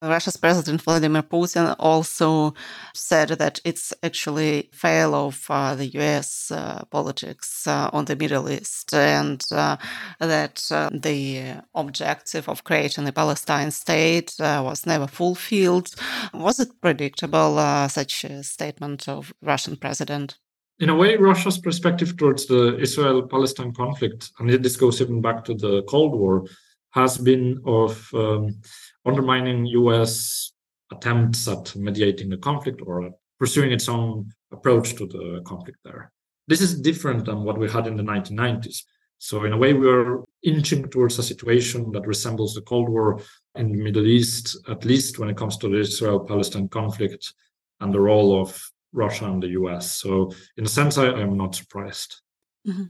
Russia's 0.00 0.36
President 0.36 0.80
Vladimir 0.82 1.22
Putin 1.22 1.74
also 1.78 2.54
said 2.94 3.30
that 3.30 3.60
it's 3.64 3.92
actually 4.02 4.70
fail 4.72 5.14
of 5.14 5.44
uh, 5.50 5.74
the 5.74 5.86
U.S. 5.86 6.52
Uh, 6.52 6.84
politics 6.90 7.66
uh, 7.66 7.90
on 7.92 8.04
the 8.04 8.14
Middle 8.14 8.48
East, 8.48 8.94
and 8.94 9.42
uh, 9.50 9.76
that 10.20 10.68
uh, 10.70 10.90
the 10.92 11.54
objective 11.74 12.48
of 12.48 12.62
creating 12.62 13.08
a 13.08 13.12
Palestine 13.12 13.72
state 13.72 14.34
uh, 14.40 14.62
was 14.64 14.86
never 14.86 15.08
fulfilled. 15.08 15.94
Was 16.32 16.60
it 16.60 16.80
predictable 16.80 17.56
such 17.88 18.24
a 18.24 18.42
statement 18.42 19.08
of 19.08 19.32
Russian 19.42 19.76
president? 19.76 20.38
in 20.80 20.90
a 20.90 20.94
way, 20.94 21.16
Russia's 21.16 21.58
perspective 21.58 22.16
towards 22.16 22.46
the 22.46 22.78
Israel 22.78 23.26
Palestine 23.26 23.72
conflict, 23.72 24.30
and 24.38 24.48
this 24.48 24.76
goes 24.76 25.00
even 25.00 25.20
back 25.20 25.44
to 25.44 25.54
the 25.54 25.82
Cold 25.82 26.14
War, 26.14 26.44
has 26.90 27.18
been 27.18 27.60
of 27.66 28.08
um, 28.14 28.60
undermining 29.06 29.66
US 29.66 30.52
attempts 30.92 31.46
at 31.48 31.74
mediating 31.76 32.28
the 32.30 32.38
conflict 32.38 32.80
or 32.84 33.10
pursuing 33.38 33.72
its 33.72 33.88
own 33.88 34.32
approach 34.52 34.94
to 34.96 35.06
the 35.06 35.42
conflict 35.44 35.78
there. 35.84 36.12
This 36.46 36.60
is 36.60 36.80
different 36.80 37.26
than 37.26 37.44
what 37.44 37.58
we 37.58 37.70
had 37.70 37.86
in 37.86 37.96
the 37.96 38.02
1990s. 38.02 38.82
So, 39.18 39.44
in 39.44 39.52
a 39.52 39.56
way, 39.56 39.72
we 39.74 39.90
are 39.90 40.22
inching 40.42 40.88
towards 40.88 41.18
a 41.18 41.22
situation 41.22 41.90
that 41.92 42.06
resembles 42.06 42.54
the 42.54 42.62
Cold 42.62 42.88
War 42.88 43.20
in 43.56 43.72
the 43.72 43.82
Middle 43.82 44.06
East, 44.06 44.56
at 44.68 44.84
least 44.84 45.18
when 45.18 45.28
it 45.28 45.36
comes 45.36 45.56
to 45.58 45.68
the 45.68 45.80
Israel 45.80 46.20
Palestine 46.20 46.68
conflict 46.68 47.34
and 47.80 47.92
the 47.92 48.00
role 48.00 48.40
of 48.40 48.58
Russia 48.92 49.26
and 49.26 49.42
the 49.42 49.48
US. 49.48 49.92
So, 49.92 50.32
in 50.56 50.64
a 50.64 50.68
sense, 50.68 50.98
I, 50.98 51.06
am 51.06 51.36
not 51.36 51.56
surprised. 51.56 52.20
Mm-hmm. 52.66 52.84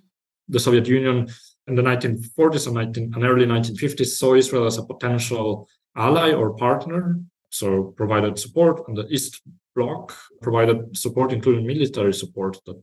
The 0.49 0.61
Soviet 0.61 0.87
Union 0.87 1.29
in 1.67 1.75
the 1.75 1.83
1940s 1.83 2.67
and, 2.67 2.75
19, 2.75 3.13
and 3.15 3.25
early 3.25 3.47
1950s 3.47 4.07
saw 4.07 4.35
Israel 4.35 4.67
as 4.67 4.79
a 4.79 4.85
potential 4.85 5.69
ally 5.99 6.33
or 6.33 6.55
partner, 6.55 7.21
so 7.51 7.95
provided 7.97 8.39
support, 8.39 8.87
and 8.89 8.97
the 8.97 9.07
East 9.09 9.43
Bloc 9.75 10.15
provided 10.41 10.97
support, 10.97 11.33
including 11.33 11.67
military 11.67 12.15
support 12.15 12.59
that 12.67 12.83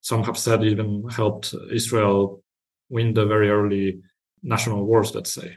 some 0.00 0.22
have 0.24 0.38
said 0.38 0.64
even 0.64 1.08
helped 1.08 1.54
Israel 1.72 2.42
win 2.88 3.14
the 3.14 3.26
very 3.26 3.50
early 3.50 4.00
national 4.42 4.84
wars, 4.84 5.14
let's 5.14 5.32
say. 5.32 5.56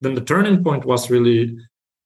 Then 0.00 0.14
the 0.14 0.20
turning 0.20 0.62
point 0.62 0.84
was 0.84 1.10
really 1.10 1.56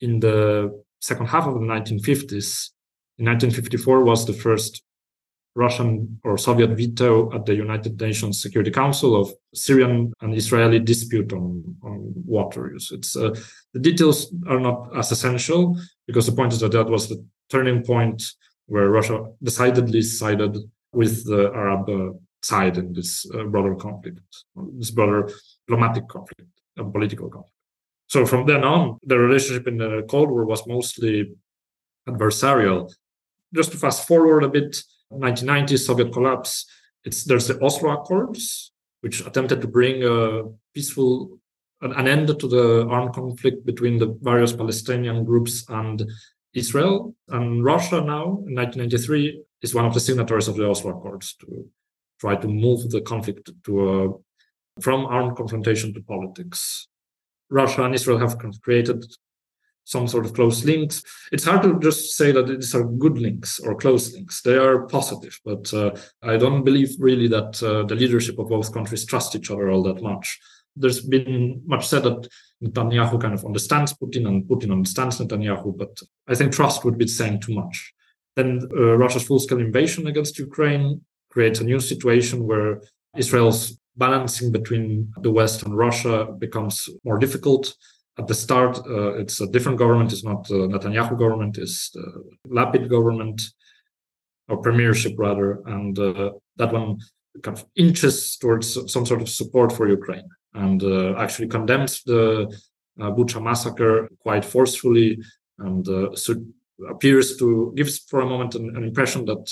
in 0.01 0.21
the 0.21 0.83
second 1.01 1.27
half 1.27 1.47
of 1.47 1.55
the 1.55 1.61
1950s. 1.61 2.71
In 3.19 3.27
1954 3.27 4.05
was 4.05 4.27
the 4.27 4.33
first 4.33 4.83
Russian 5.55 6.21
or 6.25 6.39
Soviet 6.39 6.71
veto 6.71 7.33
at 7.35 7.45
the 7.45 7.55
United 7.55 8.01
Nations 8.01 8.41
Security 8.41 8.71
Council 8.71 9.21
of 9.21 9.33
Syrian 9.53 10.13
and 10.21 10.35
Israeli 10.35 10.79
dispute 10.79 11.33
on, 11.33 11.77
on 11.83 12.13
water 12.25 12.71
use. 12.73 12.93
It's 12.93 13.17
uh, 13.17 13.35
the 13.75 13.81
details 13.81 14.33
are 14.47 14.61
not 14.61 14.97
as 14.97 15.11
essential 15.11 15.77
because 16.07 16.27
the 16.27 16.33
point 16.33 16.53
is 16.53 16.61
that 16.61 16.73
that 16.73 16.89
was 16.89 17.09
the 17.09 17.25
turning 17.49 17.83
point 17.83 18.23
where 18.67 18.89
Russia 18.91 19.27
decidedly 19.43 20.03
sided 20.03 20.57
with 20.93 21.25
the 21.27 21.51
Arab 21.53 21.89
uh, 21.89 22.17
side 22.43 22.79
in 22.79 22.93
this 22.93 23.27
uh, 23.35 23.45
broader 23.45 23.75
conflict, 23.75 24.21
this 24.79 24.91
broader 24.93 25.31
diplomatic 25.67 26.07
conflict, 26.09 26.51
and 26.77 26.93
political 26.93 27.29
conflict. 27.29 27.55
So 28.07 28.27
from 28.27 28.47
then 28.47 28.65
on, 28.65 28.99
the 29.05 29.19
relationship 29.19 29.67
in 29.69 29.79
the 29.79 30.05
Cold 30.09 30.31
War 30.31 30.45
was 30.45 30.67
mostly 30.67 31.33
adversarial. 32.09 32.93
Just 33.55 33.73
to 33.73 33.79
fast 33.79 34.07
forward 34.07 34.45
a 34.45 34.49
bit, 34.49 34.83
1990 35.11 35.77
Soviet 35.77 36.13
collapse. 36.13 36.67
It's 37.05 37.25
there's 37.25 37.49
the 37.49 37.63
Oslo 37.63 37.91
Accords, 37.91 38.73
which 39.01 39.21
attempted 39.27 39.61
to 39.61 39.69
bring 39.69 40.03
a 40.05 40.45
peaceful 40.75 41.41
an 41.83 42.07
end 42.07 42.29
to 42.39 42.47
the 42.49 42.87
armed 42.89 43.15
conflict 43.15 43.65
between 43.65 43.99
the 43.99 44.17
various 44.21 44.53
Palestinian 44.53 45.25
groups 45.25 45.65
and 45.69 46.07
Israel. 46.53 47.15
And 47.29 47.65
Russia 47.65 48.01
now, 48.01 48.45
in 48.47 48.55
1993, 48.55 49.43
is 49.63 49.75
one 49.75 49.87
of 49.87 49.95
the 49.95 50.01
signatories 50.01 50.49
of 50.49 50.57
the 50.57 50.69
Oslo 50.69 50.91
Accords 50.91 51.35
to 51.41 51.67
try 52.21 52.37
to 52.37 52.49
move 52.49 52.91
the 52.91 53.01
conflict 53.01 53.51
to 53.65 53.73
a, 53.89 54.81
from 54.83 55.07
armed 55.07 55.37
confrontation 55.37 55.95
to 55.95 56.03
politics. 56.03 56.89
Russia 57.49 57.83
and 57.85 57.95
Israel 57.95 58.19
have 58.19 58.37
created 58.63 59.05
some 59.85 60.07
sort 60.07 60.25
of 60.25 60.35
close 60.35 60.65
links. 60.65 61.03
It's 61.33 61.45
hard 61.45 61.63
to 61.63 61.79
just 61.81 62.17
say 62.17 62.33
that 62.33 62.47
these 62.47 62.75
are 62.75 62.85
good 62.85 63.19
links 63.19 63.61
or 63.61 63.75
close 63.75 64.13
links. 64.13 64.43
They 64.43 64.57
are 64.57 64.87
positive, 64.87 65.39
but 65.45 65.73
uh, 65.75 65.91
I 66.23 66.37
don't 66.37 66.65
believe 66.65 66.91
really 66.99 67.29
that 67.29 67.63
uh, 67.63 67.85
the 67.85 67.95
leadership 67.95 68.39
of 68.39 68.49
both 68.49 68.73
countries 68.73 69.05
trust 69.05 69.35
each 69.35 69.51
other 69.51 69.71
all 69.71 69.83
that 69.85 70.03
much. 70.03 70.39
There's 70.77 71.01
been 71.01 71.63
much 71.67 71.87
said 71.89 72.05
that 72.05 72.29
Netanyahu 72.63 73.21
kind 73.21 73.35
of 73.35 73.45
understands 73.45 73.95
Putin 73.95 74.29
and 74.29 74.45
Putin 74.45 74.71
understands 74.71 75.19
Netanyahu, 75.19 75.77
but 75.77 75.99
I 76.29 76.35
think 76.35 76.53
trust 76.53 76.85
would 76.85 76.99
be 76.99 77.07
saying 77.09 77.41
too 77.41 77.55
much. 77.55 77.93
Then 78.37 78.61
uh, 78.73 78.97
Russia's 78.97 79.25
full-scale 79.25 79.59
invasion 79.59 80.07
against 80.07 80.39
Ukraine 80.39 81.01
creates 81.31 81.61
a 81.61 81.65
new 81.65 81.81
situation 81.81 82.47
where 82.47 82.83
Israel's 83.17 83.79
balancing 83.97 84.53
between 84.53 85.13
the 85.21 85.31
West 85.31 85.63
and 85.65 85.77
Russia 85.77 86.27
becomes 86.39 86.89
more 87.05 87.19
difficult. 87.19 87.75
At 88.21 88.27
the 88.27 88.35
start, 88.35 88.77
uh, 88.79 89.15
it's 89.15 89.41
a 89.41 89.47
different 89.47 89.79
government. 89.79 90.13
It's 90.13 90.25
not 90.31 90.47
the 90.47 90.69
Netanyahu 90.73 91.19
government. 91.19 91.57
It's 91.57 91.91
the 91.91 92.07
Lapid 92.47 92.91
government, 92.91 93.41
or 94.49 94.59
premiership 94.59 95.15
rather, 95.17 95.63
and 95.65 95.99
uh, 95.99 96.33
that 96.57 96.71
one 96.71 96.99
kind 97.43 97.57
of 97.57 97.65
inches 97.77 98.37
towards 98.37 98.93
some 98.93 99.07
sort 99.07 99.23
of 99.23 99.29
support 99.29 99.73
for 99.73 99.89
Ukraine 99.89 100.29
and 100.55 100.83
uh, 100.83 101.15
actually 101.17 101.49
condemns 101.49 102.03
the 102.03 102.23
uh, 103.01 103.11
Bucha 103.11 103.43
massacre 103.43 104.09
quite 104.21 104.45
forcefully 104.45 105.19
and 105.59 105.89
uh, 105.89 106.15
so 106.15 106.35
appears 106.89 107.37
to 107.37 107.73
gives 107.77 107.99
for 108.11 108.21
a 108.21 108.27
moment 108.27 108.55
an, 108.55 108.77
an 108.77 108.85
impression 108.85 109.25
that 109.27 109.45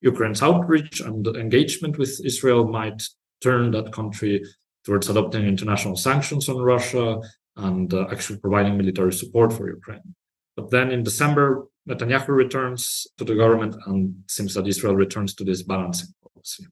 Ukraine's 0.00 0.42
outreach 0.42 1.00
and 1.00 1.26
engagement 1.28 1.98
with 1.98 2.20
Israel 2.24 2.66
might 2.66 3.00
turn 3.40 3.70
that 3.70 3.92
country 3.92 4.44
towards 4.84 5.08
adopting 5.08 5.46
international 5.46 5.96
sanctions 5.96 6.48
on 6.48 6.58
Russia 6.58 7.20
and 7.56 7.92
uh, 7.92 8.06
actually 8.10 8.38
providing 8.38 8.76
military 8.76 9.12
support 9.12 9.52
for 9.52 9.68
Ukraine. 9.68 10.14
But 10.56 10.70
then 10.70 10.90
in 10.90 11.02
December, 11.02 11.66
Netanyahu 11.88 12.28
returns 12.28 13.06
to 13.18 13.24
the 13.24 13.34
government 13.34 13.76
and 13.86 14.22
seems 14.28 14.54
that 14.54 14.66
Israel 14.66 14.94
returns 14.94 15.34
to 15.34 15.44
this 15.44 15.62
balancing 15.62 16.10
policy. 16.22 16.66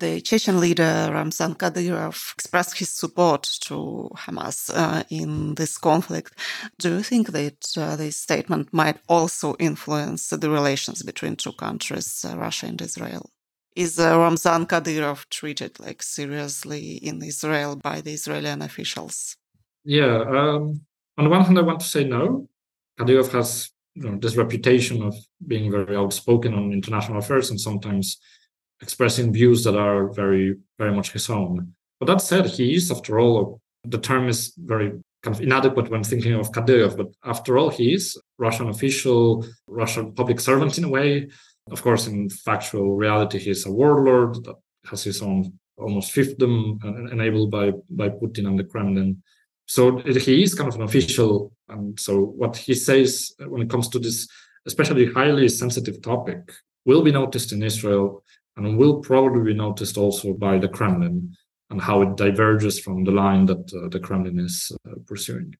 The 0.00 0.22
Chechen 0.22 0.60
leader 0.60 1.10
Ramzan 1.12 1.56
Kadyrov 1.56 2.32
expressed 2.32 2.78
his 2.78 2.88
support 2.88 3.42
to 3.66 4.08
Hamas 4.16 4.70
uh, 4.74 5.02
in 5.10 5.56
this 5.56 5.76
conflict. 5.76 6.32
Do 6.78 6.94
you 6.96 7.02
think 7.02 7.32
that 7.32 7.70
uh, 7.76 7.96
this 7.96 8.16
statement 8.16 8.72
might 8.72 8.96
also 9.10 9.56
influence 9.58 10.30
the 10.30 10.48
relations 10.48 11.02
between 11.02 11.36
two 11.36 11.52
countries, 11.52 12.24
uh, 12.26 12.38
Russia 12.38 12.66
and 12.66 12.80
Israel? 12.80 13.30
Is 13.76 14.00
uh, 14.00 14.18
Ramzan 14.18 14.64
Kadyrov 14.66 15.28
treated 15.28 15.78
like 15.78 16.02
seriously 16.02 16.94
in 16.94 17.22
Israel 17.22 17.76
by 17.76 18.00
the 18.00 18.12
Israeli 18.12 18.48
officials? 18.64 19.36
Yeah, 19.84 20.20
um, 20.20 20.82
on 21.16 21.24
the 21.24 21.30
one 21.30 21.44
hand, 21.44 21.58
I 21.58 21.62
want 21.62 21.80
to 21.80 21.86
say 21.86 22.04
no. 22.04 22.48
Kadyrov 22.98 23.32
has 23.32 23.70
you 23.94 24.10
know, 24.10 24.18
this 24.18 24.36
reputation 24.36 25.02
of 25.02 25.14
being 25.46 25.70
very 25.70 25.96
outspoken 25.96 26.54
on 26.54 26.72
international 26.72 27.18
affairs 27.18 27.50
and 27.50 27.60
sometimes 27.60 28.18
expressing 28.82 29.32
views 29.32 29.64
that 29.64 29.76
are 29.76 30.12
very, 30.12 30.56
very 30.78 30.94
much 30.94 31.12
his 31.12 31.28
own. 31.30 31.74
But 31.98 32.06
that 32.06 32.20
said, 32.20 32.46
he 32.46 32.74
is, 32.74 32.90
after 32.90 33.18
all, 33.18 33.60
the 33.84 33.98
term 33.98 34.28
is 34.28 34.54
very 34.56 34.92
kind 35.22 35.36
of 35.36 35.42
inadequate 35.42 35.90
when 35.90 36.02
thinking 36.02 36.34
of 36.34 36.50
Kadyrov, 36.52 36.96
but 36.96 37.08
after 37.24 37.58
all, 37.58 37.70
he 37.70 37.94
is 37.94 38.18
Russian 38.38 38.68
official, 38.68 39.46
Russian 39.66 40.14
public 40.14 40.40
servant 40.40 40.78
in 40.78 40.84
a 40.84 40.88
way. 40.88 41.28
Of 41.70 41.82
course, 41.82 42.06
in 42.06 42.30
factual 42.30 42.96
reality, 42.96 43.38
he's 43.38 43.66
a 43.66 43.70
warlord 43.70 44.42
that 44.44 44.56
has 44.86 45.04
his 45.04 45.20
own 45.22 45.52
almost 45.76 46.14
fiefdom 46.14 46.82
enabled 47.12 47.50
by 47.50 47.72
by 47.88 48.08
Putin 48.08 48.46
and 48.46 48.58
the 48.58 48.64
Kremlin. 48.64 49.22
So 49.70 49.98
he 49.98 50.42
is 50.42 50.56
kind 50.56 50.68
of 50.68 50.74
an 50.74 50.82
official, 50.82 51.52
and 51.68 51.98
so 52.00 52.20
what 52.20 52.56
he 52.56 52.74
says 52.74 53.32
when 53.38 53.62
it 53.62 53.70
comes 53.70 53.88
to 53.90 54.00
this, 54.00 54.26
especially 54.66 55.12
highly 55.12 55.48
sensitive 55.48 56.02
topic, 56.02 56.40
will 56.86 57.02
be 57.02 57.12
noticed 57.12 57.52
in 57.52 57.62
Israel 57.62 58.24
and 58.56 58.76
will 58.76 58.98
probably 58.98 59.52
be 59.52 59.56
noticed 59.56 59.96
also 59.96 60.32
by 60.32 60.58
the 60.58 60.66
Kremlin 60.66 61.36
and 61.70 61.80
how 61.80 62.02
it 62.02 62.16
diverges 62.16 62.80
from 62.80 63.04
the 63.04 63.12
line 63.12 63.46
that 63.46 63.72
uh, 63.72 63.88
the 63.90 64.00
Kremlin 64.00 64.40
is 64.40 64.72
uh, 64.88 64.96
pursuing. 65.06 65.54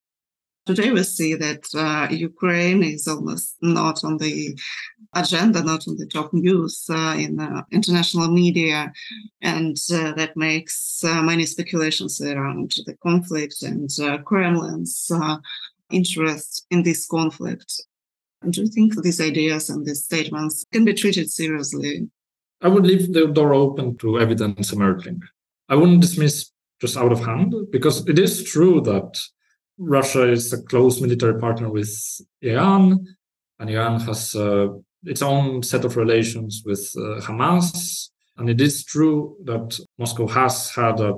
Today, 0.67 0.93
we 0.93 1.03
see 1.03 1.35
that 1.35 1.65
uh, 1.75 2.13
Ukraine 2.13 2.83
is 2.83 3.09
almost 3.09 3.57
not 3.61 4.05
on 4.05 4.19
the 4.19 4.57
agenda, 5.15 5.63
not 5.63 5.89
on 5.89 5.97
the 5.97 6.07
top 6.07 6.33
news 6.33 6.87
uh, 6.91 7.17
in 7.19 7.41
uh, 7.41 7.63
international 7.73 8.29
media, 8.29 8.93
and 9.43 9.77
uh, 9.93 10.13
that 10.13 10.37
makes 10.37 11.01
many 11.03 11.47
speculations 11.47 12.21
around 12.21 12.75
the 12.87 12.95
conflict 13.03 13.63
and 13.63 13.89
Kremlin's 14.25 15.11
interest 15.91 16.67
in 16.71 16.83
this 16.83 17.07
conflict. 17.07 17.83
Do 18.49 18.63
you 18.63 18.69
think 18.69 19.03
these 19.03 19.21
ideas 19.21 19.71
and 19.71 19.85
these 19.85 20.05
statements 20.05 20.65
can 20.73 20.85
be 20.85 20.95
treated 20.95 21.31
seriously 21.31 22.09
I 22.63 22.69
would 22.69 22.87
leave 22.87 23.13
the 23.13 23.27
door 23.27 23.55
open 23.55 23.97
to 23.99 24.21
evidence 24.21 24.73
emerging. 24.73 25.23
I 25.69 25.77
wouldn't 25.77 26.03
dismiss 26.03 26.51
just 26.81 26.97
out 26.97 27.13
of 27.13 27.25
hand 27.25 27.55
because 27.71 28.07
it 28.07 28.19
is 28.19 28.45
true 28.45 28.81
that 28.83 29.19
Russia 29.81 30.31
is 30.31 30.53
a 30.53 30.63
close 30.63 31.01
military 31.01 31.41
partner 31.41 31.71
with 31.71 31.91
Iran, 32.43 33.07
and 33.59 33.71
Iran 33.71 33.99
has 34.01 34.35
uh, 34.35 34.69
its 35.05 35.23
own 35.23 35.63
set 35.63 35.87
of 35.87 35.97
relations 35.97 36.63
with 36.67 36.93
uh, 36.97 37.21
Hamas. 37.21 38.11
And 38.37 38.51
it 38.51 38.61
is 38.61 38.85
true 38.85 39.37
that 39.45 39.79
Moscow 39.99 40.27
has 40.29 40.71
had 40.71 41.01
a 41.01 41.15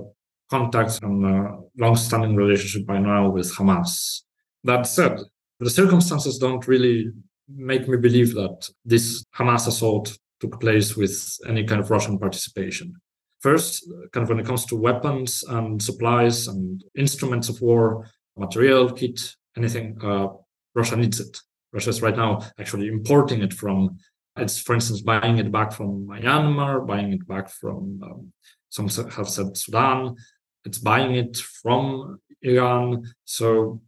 contact 0.49 1.01
and 1.03 1.27
a 1.27 1.59
long-standing 1.77 2.37
relationship 2.37 2.87
by 2.87 2.99
now 2.99 3.31
with 3.31 3.53
Hamas. 3.53 4.23
That 4.65 4.87
said, 4.87 5.19
the 5.59 5.71
circumstances 5.71 6.39
don't 6.39 6.67
really 6.69 7.11
make 7.49 7.89
me 7.89 7.97
believe 7.97 8.35
that 8.35 8.69
this 8.85 9.25
Hamas 9.37 9.67
assault 9.67 10.17
took 10.41 10.61
place 10.61 10.97
with 10.97 11.37
any 11.49 11.65
kind 11.65 11.81
of 11.81 11.91
Russian 11.91 12.19
participation. 12.19 12.95
First, 13.41 13.89
kind 14.13 14.23
of 14.23 14.29
when 14.29 14.39
it 14.39 14.47
comes 14.47 14.65
to 14.67 14.77
weapons 14.77 15.43
and 15.49 15.83
supplies 15.83 16.47
and 16.47 16.83
instruments 16.97 17.49
of 17.49 17.61
war, 17.61 18.09
material, 18.47 18.93
kit, 18.93 19.19
anything, 19.57 19.87
uh, 20.03 20.29
Russia 20.75 20.97
needs 20.97 21.19
it. 21.21 21.35
Russia 21.73 21.91
is 21.91 22.03
right 22.03 22.17
now 22.17 22.31
actually 22.61 22.89
importing 22.89 23.41
it 23.43 23.53
from, 23.61 23.99
it's 24.37 24.59
for 24.67 24.75
instance, 24.75 25.01
buying 25.01 25.39
it 25.39 25.51
back 25.51 25.71
from 25.73 26.07
Myanmar, 26.07 26.87
buying 26.87 27.13
it 27.13 27.25
back 27.27 27.47
from, 27.49 28.01
um, 28.07 28.33
some 28.77 28.89
have 28.89 29.29
said 29.29 29.57
Sudan, 29.57 30.17
it's 30.65 30.79
buying 30.79 31.15
it 31.15 31.37
from 31.37 32.19
Iran. 32.43 33.05
So 33.25 33.81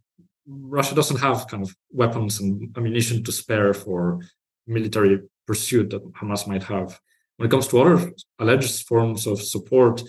Russia 0.47 0.95
doesn't 0.95 1.19
have 1.27 1.47
kind 1.47 1.63
of 1.63 1.75
weapons 1.91 2.39
and 2.39 2.75
ammunition 2.77 3.23
to 3.23 3.31
spare 3.31 3.73
for 3.73 4.19
military 4.67 5.21
pursuit 5.47 5.89
that 5.91 6.13
Hamas 6.13 6.47
might 6.47 6.63
have. 6.63 6.99
When 7.37 7.47
it 7.47 7.51
comes 7.51 7.67
to 7.67 7.81
other 7.81 8.11
alleged 8.39 8.87
forms 8.87 9.27
of 9.27 9.41
support, 9.41 10.01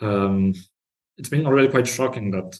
um, 0.00 0.54
it's 1.16 1.28
been 1.28 1.46
already 1.46 1.68
quite 1.68 1.86
shocking 1.86 2.30
that 2.32 2.58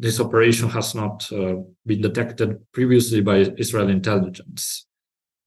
this 0.00 0.18
operation 0.18 0.70
has 0.70 0.94
not 0.94 1.30
uh, 1.30 1.56
been 1.84 2.00
detected 2.00 2.58
previously 2.72 3.20
by 3.20 3.36
Israeli 3.64 3.92
intelligence. 3.92 4.86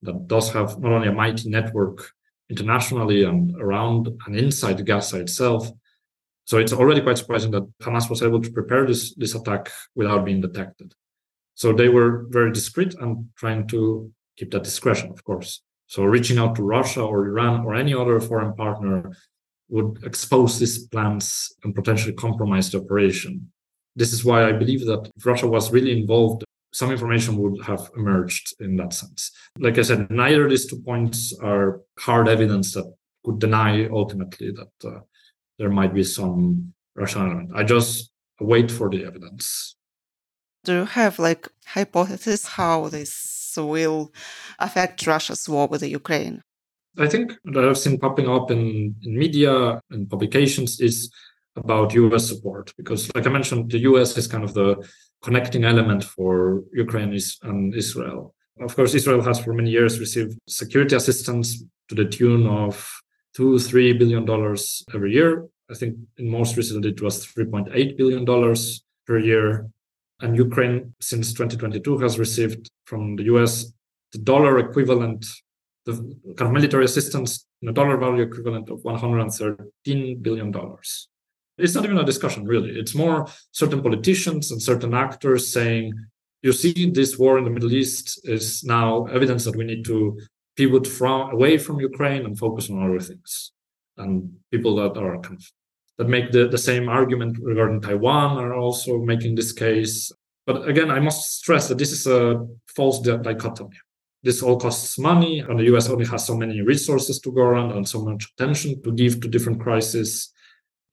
That 0.02 0.28
does 0.28 0.52
have 0.52 0.78
not 0.78 0.92
only 0.92 1.08
a 1.08 1.12
mighty 1.12 1.50
network 1.50 2.08
internationally 2.48 3.24
and 3.24 3.60
around 3.60 4.08
and 4.26 4.36
inside 4.36 4.86
Gaza 4.86 5.20
itself. 5.20 5.68
So 6.44 6.58
it's 6.58 6.72
already 6.72 7.00
quite 7.00 7.18
surprising 7.18 7.50
that 7.50 7.68
Hamas 7.82 8.08
was 8.08 8.22
able 8.22 8.40
to 8.42 8.52
prepare 8.52 8.86
this, 8.86 9.14
this 9.16 9.34
attack 9.34 9.72
without 9.96 10.24
being 10.24 10.40
detected. 10.40 10.94
So 11.54 11.72
they 11.72 11.88
were 11.88 12.26
very 12.28 12.52
discreet 12.52 12.94
and 12.94 13.30
trying 13.36 13.66
to 13.68 14.12
keep 14.36 14.52
that 14.52 14.62
discretion, 14.62 15.10
of 15.10 15.24
course. 15.24 15.62
So 15.88 16.04
reaching 16.04 16.38
out 16.38 16.54
to 16.56 16.62
Russia 16.62 17.02
or 17.02 17.26
Iran 17.26 17.64
or 17.64 17.74
any 17.74 17.94
other 17.94 18.20
foreign 18.20 18.54
partner 18.54 19.10
would 19.68 20.04
expose 20.04 20.60
these 20.60 20.86
plans 20.86 21.52
and 21.64 21.74
potentially 21.74 22.14
compromise 22.14 22.70
the 22.70 22.78
operation. 22.78 23.50
This 23.96 24.12
is 24.12 24.24
why 24.24 24.48
I 24.48 24.52
believe 24.52 24.84
that 24.86 25.10
if 25.16 25.24
Russia 25.24 25.46
was 25.46 25.72
really 25.72 25.98
involved, 25.98 26.44
some 26.72 26.90
information 26.90 27.36
would 27.36 27.62
have 27.64 27.88
emerged 27.96 28.54
in 28.60 28.76
that 28.76 28.92
sense. 28.92 29.30
Like 29.58 29.78
I 29.78 29.82
said, 29.82 30.10
neither 30.10 30.44
of 30.44 30.50
these 30.50 30.66
two 30.66 30.80
points 30.80 31.32
are 31.40 31.80
hard 31.98 32.28
evidence 32.28 32.72
that 32.74 32.92
could 33.24 33.38
deny 33.38 33.88
ultimately 33.88 34.50
that 34.50 34.88
uh, 34.88 35.00
there 35.58 35.70
might 35.70 35.94
be 35.94 36.02
some 36.02 36.74
Russian 36.96 37.22
element. 37.22 37.50
I 37.54 37.62
just 37.62 38.10
wait 38.40 38.70
for 38.70 38.90
the 38.90 39.04
evidence. 39.04 39.76
Do 40.64 40.72
you 40.72 40.84
have 40.84 41.18
like 41.18 41.48
hypothesis 41.66 42.46
how 42.46 42.88
this 42.88 43.54
will 43.56 44.12
affect 44.58 45.06
Russia's 45.06 45.48
war 45.48 45.68
with 45.68 45.82
the 45.82 45.90
Ukraine? 45.90 46.42
I 46.98 47.06
think 47.08 47.32
that 47.44 47.64
I've 47.64 47.78
seen 47.78 47.98
popping 47.98 48.28
up 48.28 48.50
in, 48.50 48.94
in 49.02 49.18
media 49.18 49.80
and 49.90 50.08
publications 50.08 50.80
is 50.80 51.10
about 51.56 51.94
US 51.94 52.28
support 52.28 52.72
because 52.76 53.10
like 53.14 53.26
I 53.26 53.30
mentioned, 53.30 53.70
the 53.70 53.80
US 53.90 54.16
is 54.16 54.26
kind 54.26 54.44
of 54.44 54.54
the 54.54 54.88
connecting 55.22 55.64
element 55.64 56.04
for 56.04 56.62
Ukraine 56.72 57.16
and 57.42 57.74
Israel. 57.74 58.34
Of 58.60 58.76
course, 58.76 58.94
Israel 58.94 59.22
has 59.22 59.40
for 59.40 59.52
many 59.52 59.70
years 59.70 59.98
received 59.98 60.38
security 60.48 60.94
assistance 60.94 61.64
to 61.88 61.94
the 61.94 62.04
tune 62.04 62.46
of 62.46 62.74
two, 63.34 63.58
three 63.58 63.92
billion 63.92 64.24
dollars 64.24 64.84
every 64.94 65.12
year. 65.12 65.46
I 65.70 65.74
think 65.74 65.96
in 66.18 66.28
most 66.28 66.56
recently 66.56 66.90
it 66.90 67.02
was 67.02 67.26
3.8 67.26 67.96
billion 67.96 68.24
dollars 68.24 68.84
per 69.06 69.18
year. 69.18 69.68
And 70.20 70.36
Ukraine 70.36 70.94
since 71.00 71.32
2022 71.32 71.98
has 71.98 72.18
received 72.18 72.70
from 72.84 73.16
the 73.16 73.24
US 73.34 73.72
the 74.12 74.18
dollar 74.18 74.58
equivalent, 74.58 75.26
the 75.86 75.94
kind 76.36 76.48
of 76.48 76.52
military 76.52 76.84
assistance 76.84 77.46
in 77.62 77.68
a 77.68 77.72
dollar 77.72 77.96
value 77.96 78.22
equivalent 78.22 78.70
of 78.70 78.84
113 78.84 80.22
billion 80.22 80.50
dollars. 80.52 81.08
It's 81.56 81.74
not 81.74 81.84
even 81.84 81.98
a 81.98 82.04
discussion, 82.04 82.44
really. 82.46 82.70
It's 82.70 82.94
more 82.94 83.26
certain 83.52 83.82
politicians 83.82 84.50
and 84.50 84.60
certain 84.60 84.94
actors 84.94 85.52
saying, 85.52 85.92
you 86.42 86.52
see, 86.52 86.90
this 86.90 87.18
war 87.18 87.38
in 87.38 87.44
the 87.44 87.50
Middle 87.50 87.72
East 87.72 88.20
is 88.24 88.64
now 88.64 89.06
evidence 89.06 89.44
that 89.44 89.56
we 89.56 89.64
need 89.64 89.84
to 89.86 90.18
pivot 90.56 90.86
from 90.86 91.30
away 91.30 91.58
from 91.58 91.80
Ukraine 91.80 92.24
and 92.24 92.38
focus 92.38 92.70
on 92.70 92.82
other 92.82 93.00
things. 93.00 93.52
And 93.96 94.36
people 94.50 94.74
that 94.76 94.98
are 94.98 95.18
kind 95.20 95.36
of 95.36 95.44
that 95.98 96.08
make 96.08 96.32
the, 96.32 96.48
the 96.48 96.58
same 96.58 96.88
argument 96.88 97.38
regarding 97.40 97.80
Taiwan 97.80 98.38
are 98.38 98.54
also 98.54 98.98
making 98.98 99.34
this 99.34 99.52
case. 99.52 100.10
But 100.46 100.68
again, 100.68 100.90
I 100.90 101.00
must 101.00 101.38
stress 101.38 101.68
that 101.68 101.78
this 101.78 101.92
is 101.92 102.06
a 102.06 102.46
false 102.66 103.00
dichotomy. 103.00 103.76
This 104.22 104.42
all 104.42 104.58
costs 104.58 104.98
money, 104.98 105.40
and 105.40 105.58
the 105.58 105.74
US 105.74 105.88
only 105.88 106.06
has 106.06 106.26
so 106.26 106.36
many 106.36 106.62
resources 106.62 107.20
to 107.20 107.30
go 107.30 107.42
around 107.42 107.72
and 107.72 107.86
so 107.88 108.02
much 108.02 108.32
attention 108.32 108.82
to 108.82 108.92
give 108.92 109.20
to 109.20 109.28
different 109.28 109.60
crises. 109.60 110.32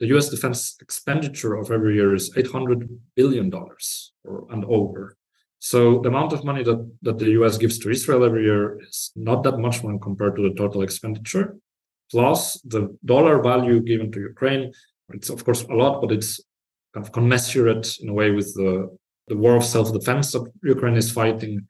The 0.02 0.08
US 0.18 0.30
defense 0.30 0.78
expenditure 0.82 1.54
of 1.54 1.72
every 1.72 1.96
year 1.96 2.16
is 2.16 2.34
$800 2.34 2.90
billion 3.16 3.54
or, 3.54 4.48
and 4.50 4.66
over. 4.66 5.16
So 5.60 6.00
the 6.02 6.10
amount 6.10 6.34
of 6.34 6.44
money 6.44 6.64
that, 6.64 6.92
that 7.04 7.20
the 7.20 7.30
US 7.42 7.60
gives 7.60 7.78
to 7.80 7.92
Israel 7.92 8.26
every 8.26 8.44
year 8.46 8.82
is 8.82 9.12
not 9.16 9.44
that 9.44 9.60
much 9.60 9.84
when 9.84 10.00
compared 10.00 10.36
to 10.38 10.42
the 10.42 10.56
total 10.56 10.82
expenditure. 10.82 11.56
Plus 12.10 12.60
the 12.62 12.98
dollar 13.06 13.44
value 13.44 13.80
given 13.80 14.12
to 14.12 14.20
Ukraine, 14.20 14.74
it's 15.14 15.30
of 15.30 15.46
course 15.46 15.62
a 15.64 15.74
lot, 15.74 16.02
but 16.02 16.12
it's 16.12 16.42
kind 16.96 17.06
of 17.06 17.12
commensurate 17.12 17.88
in 18.02 18.10
a 18.10 18.14
way 18.14 18.32
with 18.32 18.54
the, 18.56 18.90
the 19.28 19.38
war 19.38 19.56
of 19.56 19.64
self-defense 19.64 20.32
that 20.32 20.52
Ukraine 20.64 20.98
is 20.98 21.12
fighting. 21.12 21.68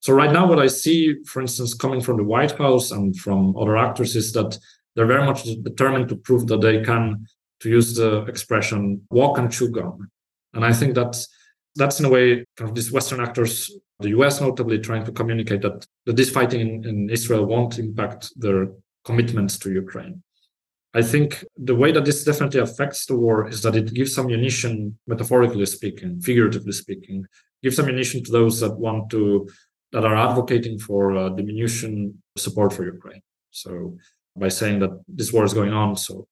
So 0.00 0.14
right 0.14 0.32
now, 0.32 0.46
what 0.46 0.58
I 0.58 0.68
see, 0.68 1.22
for 1.24 1.42
instance, 1.42 1.74
coming 1.74 2.00
from 2.00 2.16
the 2.16 2.24
White 2.24 2.56
House 2.56 2.90
and 2.90 3.14
from 3.16 3.54
other 3.56 3.76
actors 3.76 4.16
is 4.16 4.32
that 4.32 4.58
they're 4.94 5.06
very 5.14 5.26
much 5.26 5.44
determined 5.62 6.08
to 6.08 6.16
prove 6.16 6.46
that 6.46 6.62
they 6.62 6.82
can, 6.82 7.26
to 7.60 7.68
use 7.68 7.94
the 7.94 8.24
expression, 8.26 9.02
walk 9.10 9.38
and 9.38 9.52
chew 9.52 9.70
gum. 9.70 10.10
And 10.54 10.64
I 10.64 10.72
think 10.72 10.94
that's 10.94 11.28
that's 11.76 12.00
in 12.00 12.06
a 12.06 12.08
way 12.08 12.44
kind 12.56 12.70
of 12.70 12.74
these 12.74 12.90
Western 12.90 13.20
actors, 13.20 13.70
the 14.00 14.08
US 14.10 14.40
notably, 14.40 14.78
trying 14.78 15.04
to 15.04 15.12
communicate 15.12 15.62
that, 15.62 15.86
that 16.06 16.16
this 16.16 16.30
fighting 16.30 16.60
in, 16.60 16.88
in 16.88 17.10
Israel 17.10 17.44
won't 17.44 17.78
impact 17.78 18.32
their 18.36 18.68
commitments 19.04 19.58
to 19.58 19.70
Ukraine. 19.70 20.22
I 20.94 21.02
think 21.02 21.44
the 21.58 21.74
way 21.74 21.92
that 21.92 22.06
this 22.06 22.24
definitely 22.24 22.60
affects 22.60 23.04
the 23.04 23.16
war 23.16 23.46
is 23.48 23.60
that 23.62 23.76
it 23.76 23.92
gives 23.92 24.14
some 24.14 24.24
ammunition, 24.26 24.98
metaphorically 25.06 25.66
speaking, 25.66 26.20
figuratively 26.20 26.72
speaking, 26.72 27.26
gives 27.62 27.78
ammunition 27.78 28.24
to 28.24 28.32
those 28.32 28.60
that 28.60 28.74
want 28.78 29.10
to, 29.10 29.46
that 29.92 30.06
are 30.06 30.16
advocating 30.16 30.78
for 30.78 31.14
uh, 31.14 31.28
diminution 31.28 32.22
support 32.38 32.72
for 32.72 32.84
Ukraine. 32.86 33.20
So 33.50 33.98
by 34.34 34.48
saying 34.48 34.78
that 34.80 34.98
this 35.06 35.32
war 35.34 35.44
is 35.44 35.52
going 35.52 35.74
on, 35.74 35.96
so 35.96 36.26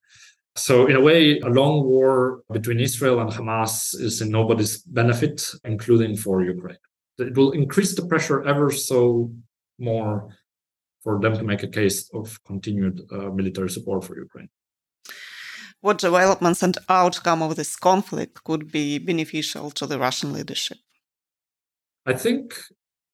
so, 0.56 0.86
in 0.86 0.94
a 0.94 1.00
way, 1.00 1.40
a 1.40 1.48
long 1.48 1.84
war 1.84 2.42
between 2.52 2.78
Israel 2.78 3.20
and 3.20 3.30
Hamas 3.30 3.98
is 3.98 4.20
in 4.20 4.30
nobody's 4.30 4.78
benefit, 4.82 5.42
including 5.64 6.16
for 6.16 6.44
Ukraine. 6.44 6.78
It 7.18 7.36
will 7.36 7.50
increase 7.52 7.94
the 7.94 8.06
pressure 8.06 8.44
ever 8.44 8.70
so 8.70 9.32
more 9.78 10.28
for 11.02 11.20
them 11.20 11.34
to 11.36 11.42
make 11.42 11.64
a 11.64 11.68
case 11.68 12.08
of 12.14 12.42
continued 12.44 13.00
uh, 13.10 13.30
military 13.30 13.68
support 13.68 14.04
for 14.04 14.16
Ukraine. 14.16 14.48
What 15.80 15.98
developments 15.98 16.62
and 16.62 16.78
outcome 16.88 17.42
of 17.42 17.56
this 17.56 17.76
conflict 17.76 18.42
could 18.44 18.70
be 18.70 18.98
beneficial 18.98 19.70
to 19.72 19.86
the 19.86 19.98
Russian 19.98 20.32
leadership? 20.32 20.78
I 22.06 22.14
think, 22.14 22.54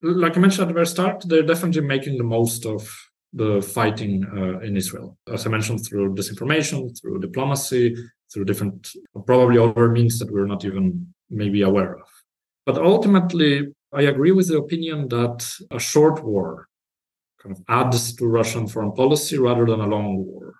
like 0.02 0.36
I 0.36 0.40
mentioned 0.40 0.62
at 0.62 0.68
the 0.68 0.74
very 0.74 0.86
start, 0.86 1.24
they're 1.26 1.42
definitely 1.42 1.82
making 1.82 2.18
the 2.18 2.24
most 2.38 2.66
of 2.66 3.09
the 3.32 3.62
fighting 3.62 4.24
uh, 4.36 4.58
in 4.60 4.76
Israel. 4.76 5.16
As 5.32 5.46
I 5.46 5.50
mentioned, 5.50 5.86
through 5.86 6.14
disinformation, 6.14 6.98
through 6.98 7.20
diplomacy, 7.20 7.94
through 8.32 8.44
different, 8.44 8.90
probably 9.26 9.58
other 9.58 9.88
means 9.88 10.18
that 10.18 10.30
we're 10.30 10.46
not 10.46 10.64
even 10.64 11.12
maybe 11.30 11.62
aware 11.62 11.94
of. 11.96 12.08
But 12.66 12.78
ultimately, 12.78 13.72
I 13.92 14.02
agree 14.02 14.32
with 14.32 14.48
the 14.48 14.58
opinion 14.58 15.08
that 15.08 15.48
a 15.70 15.78
short 15.78 16.22
war 16.24 16.68
kind 17.42 17.56
of 17.56 17.62
adds 17.68 18.14
to 18.16 18.26
Russian 18.26 18.66
foreign 18.66 18.92
policy 18.92 19.38
rather 19.38 19.64
than 19.64 19.80
a 19.80 19.86
long 19.86 20.24
war, 20.24 20.56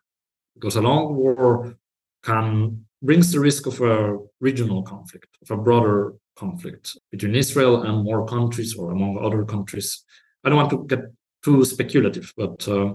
because 0.55 0.77
a 0.77 0.81
long 0.81 1.15
war 1.15 1.77
can 2.23 2.85
brings 3.03 3.33
the 3.33 3.41
risk 3.41 3.67
of 3.67 3.81
a 3.81 4.19
regional 4.41 4.83
conflict, 4.83 5.29
of 5.43 5.51
a 5.51 5.63
broader 5.63 6.15
conflict 6.37 6.99
between 7.11 7.35
Israel 7.35 7.83
and 7.83 8.05
more 8.05 8.27
countries 8.27 8.75
or 8.75 8.91
among 8.91 9.19
other 9.19 9.45
countries. 9.45 10.05
I 10.45 10.49
don't 10.49 10.59
want 10.59 10.71
to 10.71 10.87
get 10.87 11.05
too 11.43 11.65
speculative, 11.65 12.33
but 12.37 12.67
uh, 12.69 12.93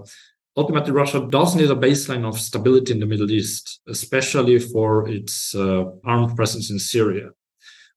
ultimately 0.56 0.92
Russia 0.92 1.26
does 1.30 1.54
need 1.54 1.70
a 1.70 1.74
baseline 1.74 2.24
of 2.24 2.38
stability 2.38 2.92
in 2.92 3.00
the 3.00 3.06
Middle 3.06 3.30
East, 3.30 3.80
especially 3.88 4.58
for 4.58 5.08
its 5.08 5.54
uh, 5.54 5.84
armed 6.04 6.36
presence 6.36 6.70
in 6.70 6.78
Syria, 6.78 7.30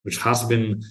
which 0.03 0.17
has 0.17 0.43
been, 0.43 0.81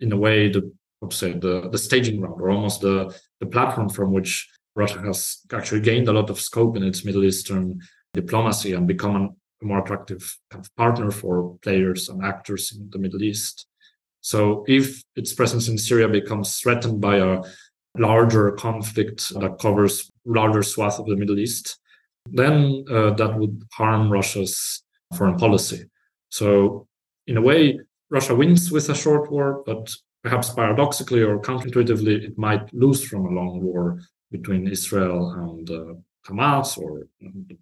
in 0.00 0.12
a 0.12 0.16
way, 0.16 0.48
the 0.48 0.70
say 1.10 1.32
the, 1.32 1.68
the 1.70 1.78
staging 1.78 2.20
ground 2.20 2.40
or 2.40 2.50
almost 2.50 2.80
the, 2.80 3.14
the 3.40 3.46
platform 3.46 3.88
from 3.88 4.12
which 4.12 4.48
Russia 4.74 5.00
has 5.00 5.38
actually 5.52 5.80
gained 5.80 6.08
a 6.08 6.12
lot 6.12 6.30
of 6.30 6.40
scope 6.40 6.76
in 6.76 6.82
its 6.82 7.04
Middle 7.04 7.24
Eastern 7.24 7.80
diplomacy 8.12 8.72
and 8.72 8.86
become 8.86 9.36
a 9.62 9.64
more 9.64 9.80
attractive 9.82 10.36
kind 10.50 10.64
of 10.64 10.76
partner 10.76 11.10
for 11.10 11.56
players 11.62 12.08
and 12.08 12.24
actors 12.24 12.72
in 12.72 12.88
the 12.90 12.98
Middle 12.98 13.22
East. 13.22 13.66
So 14.20 14.64
if 14.66 15.02
its 15.14 15.32
presence 15.32 15.68
in 15.68 15.78
Syria 15.78 16.08
becomes 16.08 16.56
threatened 16.58 17.00
by 17.00 17.18
a 17.18 17.42
larger 17.98 18.52
conflict 18.52 19.28
that 19.40 19.58
covers 19.58 20.10
larger 20.24 20.62
swath 20.62 20.98
of 20.98 21.06
the 21.06 21.16
Middle 21.16 21.38
East, 21.38 21.78
then 22.32 22.84
uh, 22.90 23.10
that 23.10 23.36
would 23.38 23.62
harm 23.72 24.10
Russia's 24.10 24.82
foreign 25.16 25.36
policy. 25.36 25.84
So, 26.28 26.86
in 27.26 27.36
a 27.36 27.42
way, 27.42 27.78
Russia 28.10 28.34
wins 28.34 28.70
with 28.70 28.88
a 28.88 28.94
short 28.94 29.30
war, 29.30 29.62
but 29.66 29.92
perhaps 30.22 30.50
paradoxically 30.50 31.22
or 31.22 31.40
counterintuitively, 31.40 32.24
it 32.24 32.38
might 32.38 32.72
lose 32.74 33.04
from 33.04 33.26
a 33.26 33.30
long 33.30 33.62
war 33.62 34.00
between 34.30 34.66
Israel 34.66 35.30
and 35.30 35.70
uh, 35.70 35.94
Hamas 36.26 36.76
or 36.78 37.06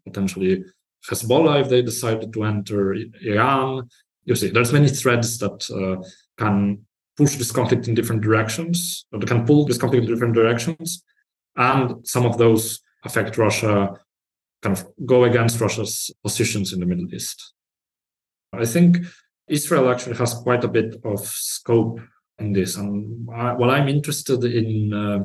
potentially 0.04 0.64
Hezbollah 1.08 1.60
if 1.60 1.68
they 1.68 1.82
decided 1.82 2.32
to 2.32 2.44
enter 2.44 2.94
Iran. 3.22 3.88
You 4.24 4.34
see, 4.34 4.48
there's 4.48 4.72
many 4.72 4.88
threads 4.88 5.38
that 5.38 5.58
uh, 5.70 6.02
can 6.38 6.86
push 7.16 7.36
this 7.36 7.52
conflict 7.52 7.88
in 7.88 7.94
different 7.94 8.22
directions, 8.22 9.06
or 9.12 9.18
they 9.18 9.26
can 9.26 9.46
pull 9.46 9.64
this 9.64 9.78
conflict 9.78 10.04
in 10.04 10.10
different 10.10 10.34
directions. 10.34 11.04
And 11.56 12.06
some 12.06 12.26
of 12.26 12.38
those 12.38 12.80
affect 13.04 13.38
Russia, 13.38 13.94
kind 14.62 14.76
of 14.76 14.86
go 15.06 15.24
against 15.24 15.60
Russia's 15.60 16.10
positions 16.22 16.72
in 16.72 16.80
the 16.80 16.86
Middle 16.86 17.12
East. 17.14 17.52
I 18.52 18.64
think 18.64 18.98
Israel 19.48 19.90
actually 19.90 20.16
has 20.16 20.34
quite 20.34 20.64
a 20.64 20.68
bit 20.68 20.96
of 21.04 21.20
scope 21.20 22.00
in 22.38 22.52
this. 22.52 22.76
And 22.76 23.28
I, 23.30 23.52
what 23.52 23.70
I'm 23.70 23.88
interested 23.88 24.42
in 24.44 24.92
uh, 24.92 25.24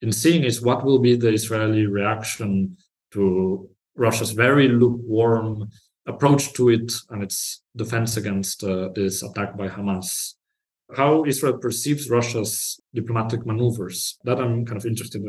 in 0.00 0.12
seeing 0.12 0.44
is 0.44 0.62
what 0.62 0.84
will 0.84 1.00
be 1.00 1.16
the 1.16 1.32
Israeli 1.32 1.86
reaction 1.86 2.76
to 3.12 3.68
Russia's 3.96 4.30
very 4.30 4.68
lukewarm 4.68 5.68
approach 6.06 6.52
to 6.54 6.68
it 6.70 6.92
and 7.10 7.22
its 7.22 7.62
defense 7.74 8.16
against 8.16 8.62
uh, 8.62 8.90
this 8.94 9.22
attack 9.22 9.56
by 9.56 9.68
Hamas 9.68 10.34
how 10.96 11.24
Israel 11.24 11.58
perceives 11.58 12.08
Russia's 12.10 12.80
diplomatic 12.94 13.44
maneuvers. 13.46 14.18
That 14.24 14.40
I'm 14.40 14.64
kind 14.64 14.78
of 14.78 14.86
interested 14.86 15.22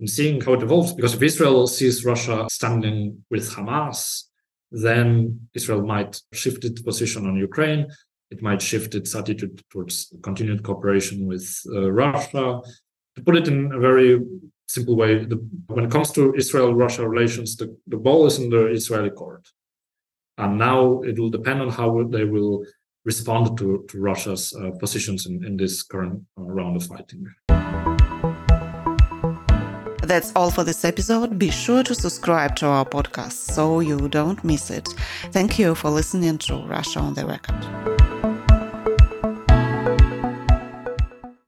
in 0.00 0.06
seeing 0.06 0.40
how 0.40 0.54
it 0.54 0.62
evolves. 0.62 0.92
Because 0.92 1.14
if 1.14 1.22
Israel 1.22 1.66
sees 1.66 2.04
Russia 2.04 2.46
standing 2.48 3.24
with 3.30 3.50
Hamas, 3.50 4.24
then 4.70 5.48
Israel 5.54 5.84
might 5.84 6.20
shift 6.32 6.64
its 6.64 6.82
position 6.82 7.26
on 7.26 7.36
Ukraine. 7.36 7.86
It 8.30 8.42
might 8.42 8.62
shift 8.62 8.94
its 8.94 9.14
attitude 9.14 9.62
towards 9.70 10.12
continued 10.22 10.62
cooperation 10.62 11.26
with 11.26 11.46
uh, 11.72 11.92
Russia. 11.92 12.60
To 13.16 13.22
put 13.22 13.36
it 13.36 13.46
in 13.46 13.70
a 13.72 13.78
very 13.78 14.20
simple 14.66 14.96
way. 14.96 15.24
The, 15.24 15.36
when 15.66 15.84
it 15.84 15.90
comes 15.90 16.10
to 16.12 16.34
Israel-Russia 16.34 17.08
relations, 17.08 17.56
the, 17.56 17.76
the 17.86 17.96
ball 17.96 18.26
is 18.26 18.38
in 18.38 18.50
the 18.50 18.66
Israeli 18.68 19.10
court, 19.10 19.46
and 20.38 20.58
now 20.58 21.02
it 21.02 21.18
will 21.18 21.30
depend 21.30 21.60
on 21.60 21.70
how 21.70 22.02
they 22.04 22.24
will 22.24 22.64
respond 23.04 23.58
to, 23.58 23.84
to 23.88 24.00
Russia's 24.00 24.52
uh, 24.54 24.70
positions 24.78 25.26
in, 25.26 25.44
in 25.44 25.56
this 25.56 25.82
current 25.82 26.22
uh, 26.38 26.42
round 26.42 26.76
of 26.76 26.84
fighting. 26.86 27.26
That's 30.02 30.32
all 30.36 30.50
for 30.50 30.64
this 30.64 30.84
episode. 30.84 31.38
Be 31.38 31.50
sure 31.50 31.82
to 31.82 31.94
subscribe 31.94 32.56
to 32.56 32.66
our 32.66 32.84
podcast 32.84 33.32
so 33.32 33.80
you 33.80 34.08
don't 34.08 34.42
miss 34.44 34.70
it. 34.70 34.88
Thank 35.32 35.58
you 35.58 35.74
for 35.74 35.90
listening 35.90 36.38
to 36.38 36.56
Russia 36.66 37.00
on 37.00 37.14
the 37.14 37.26
Record. 37.26 38.13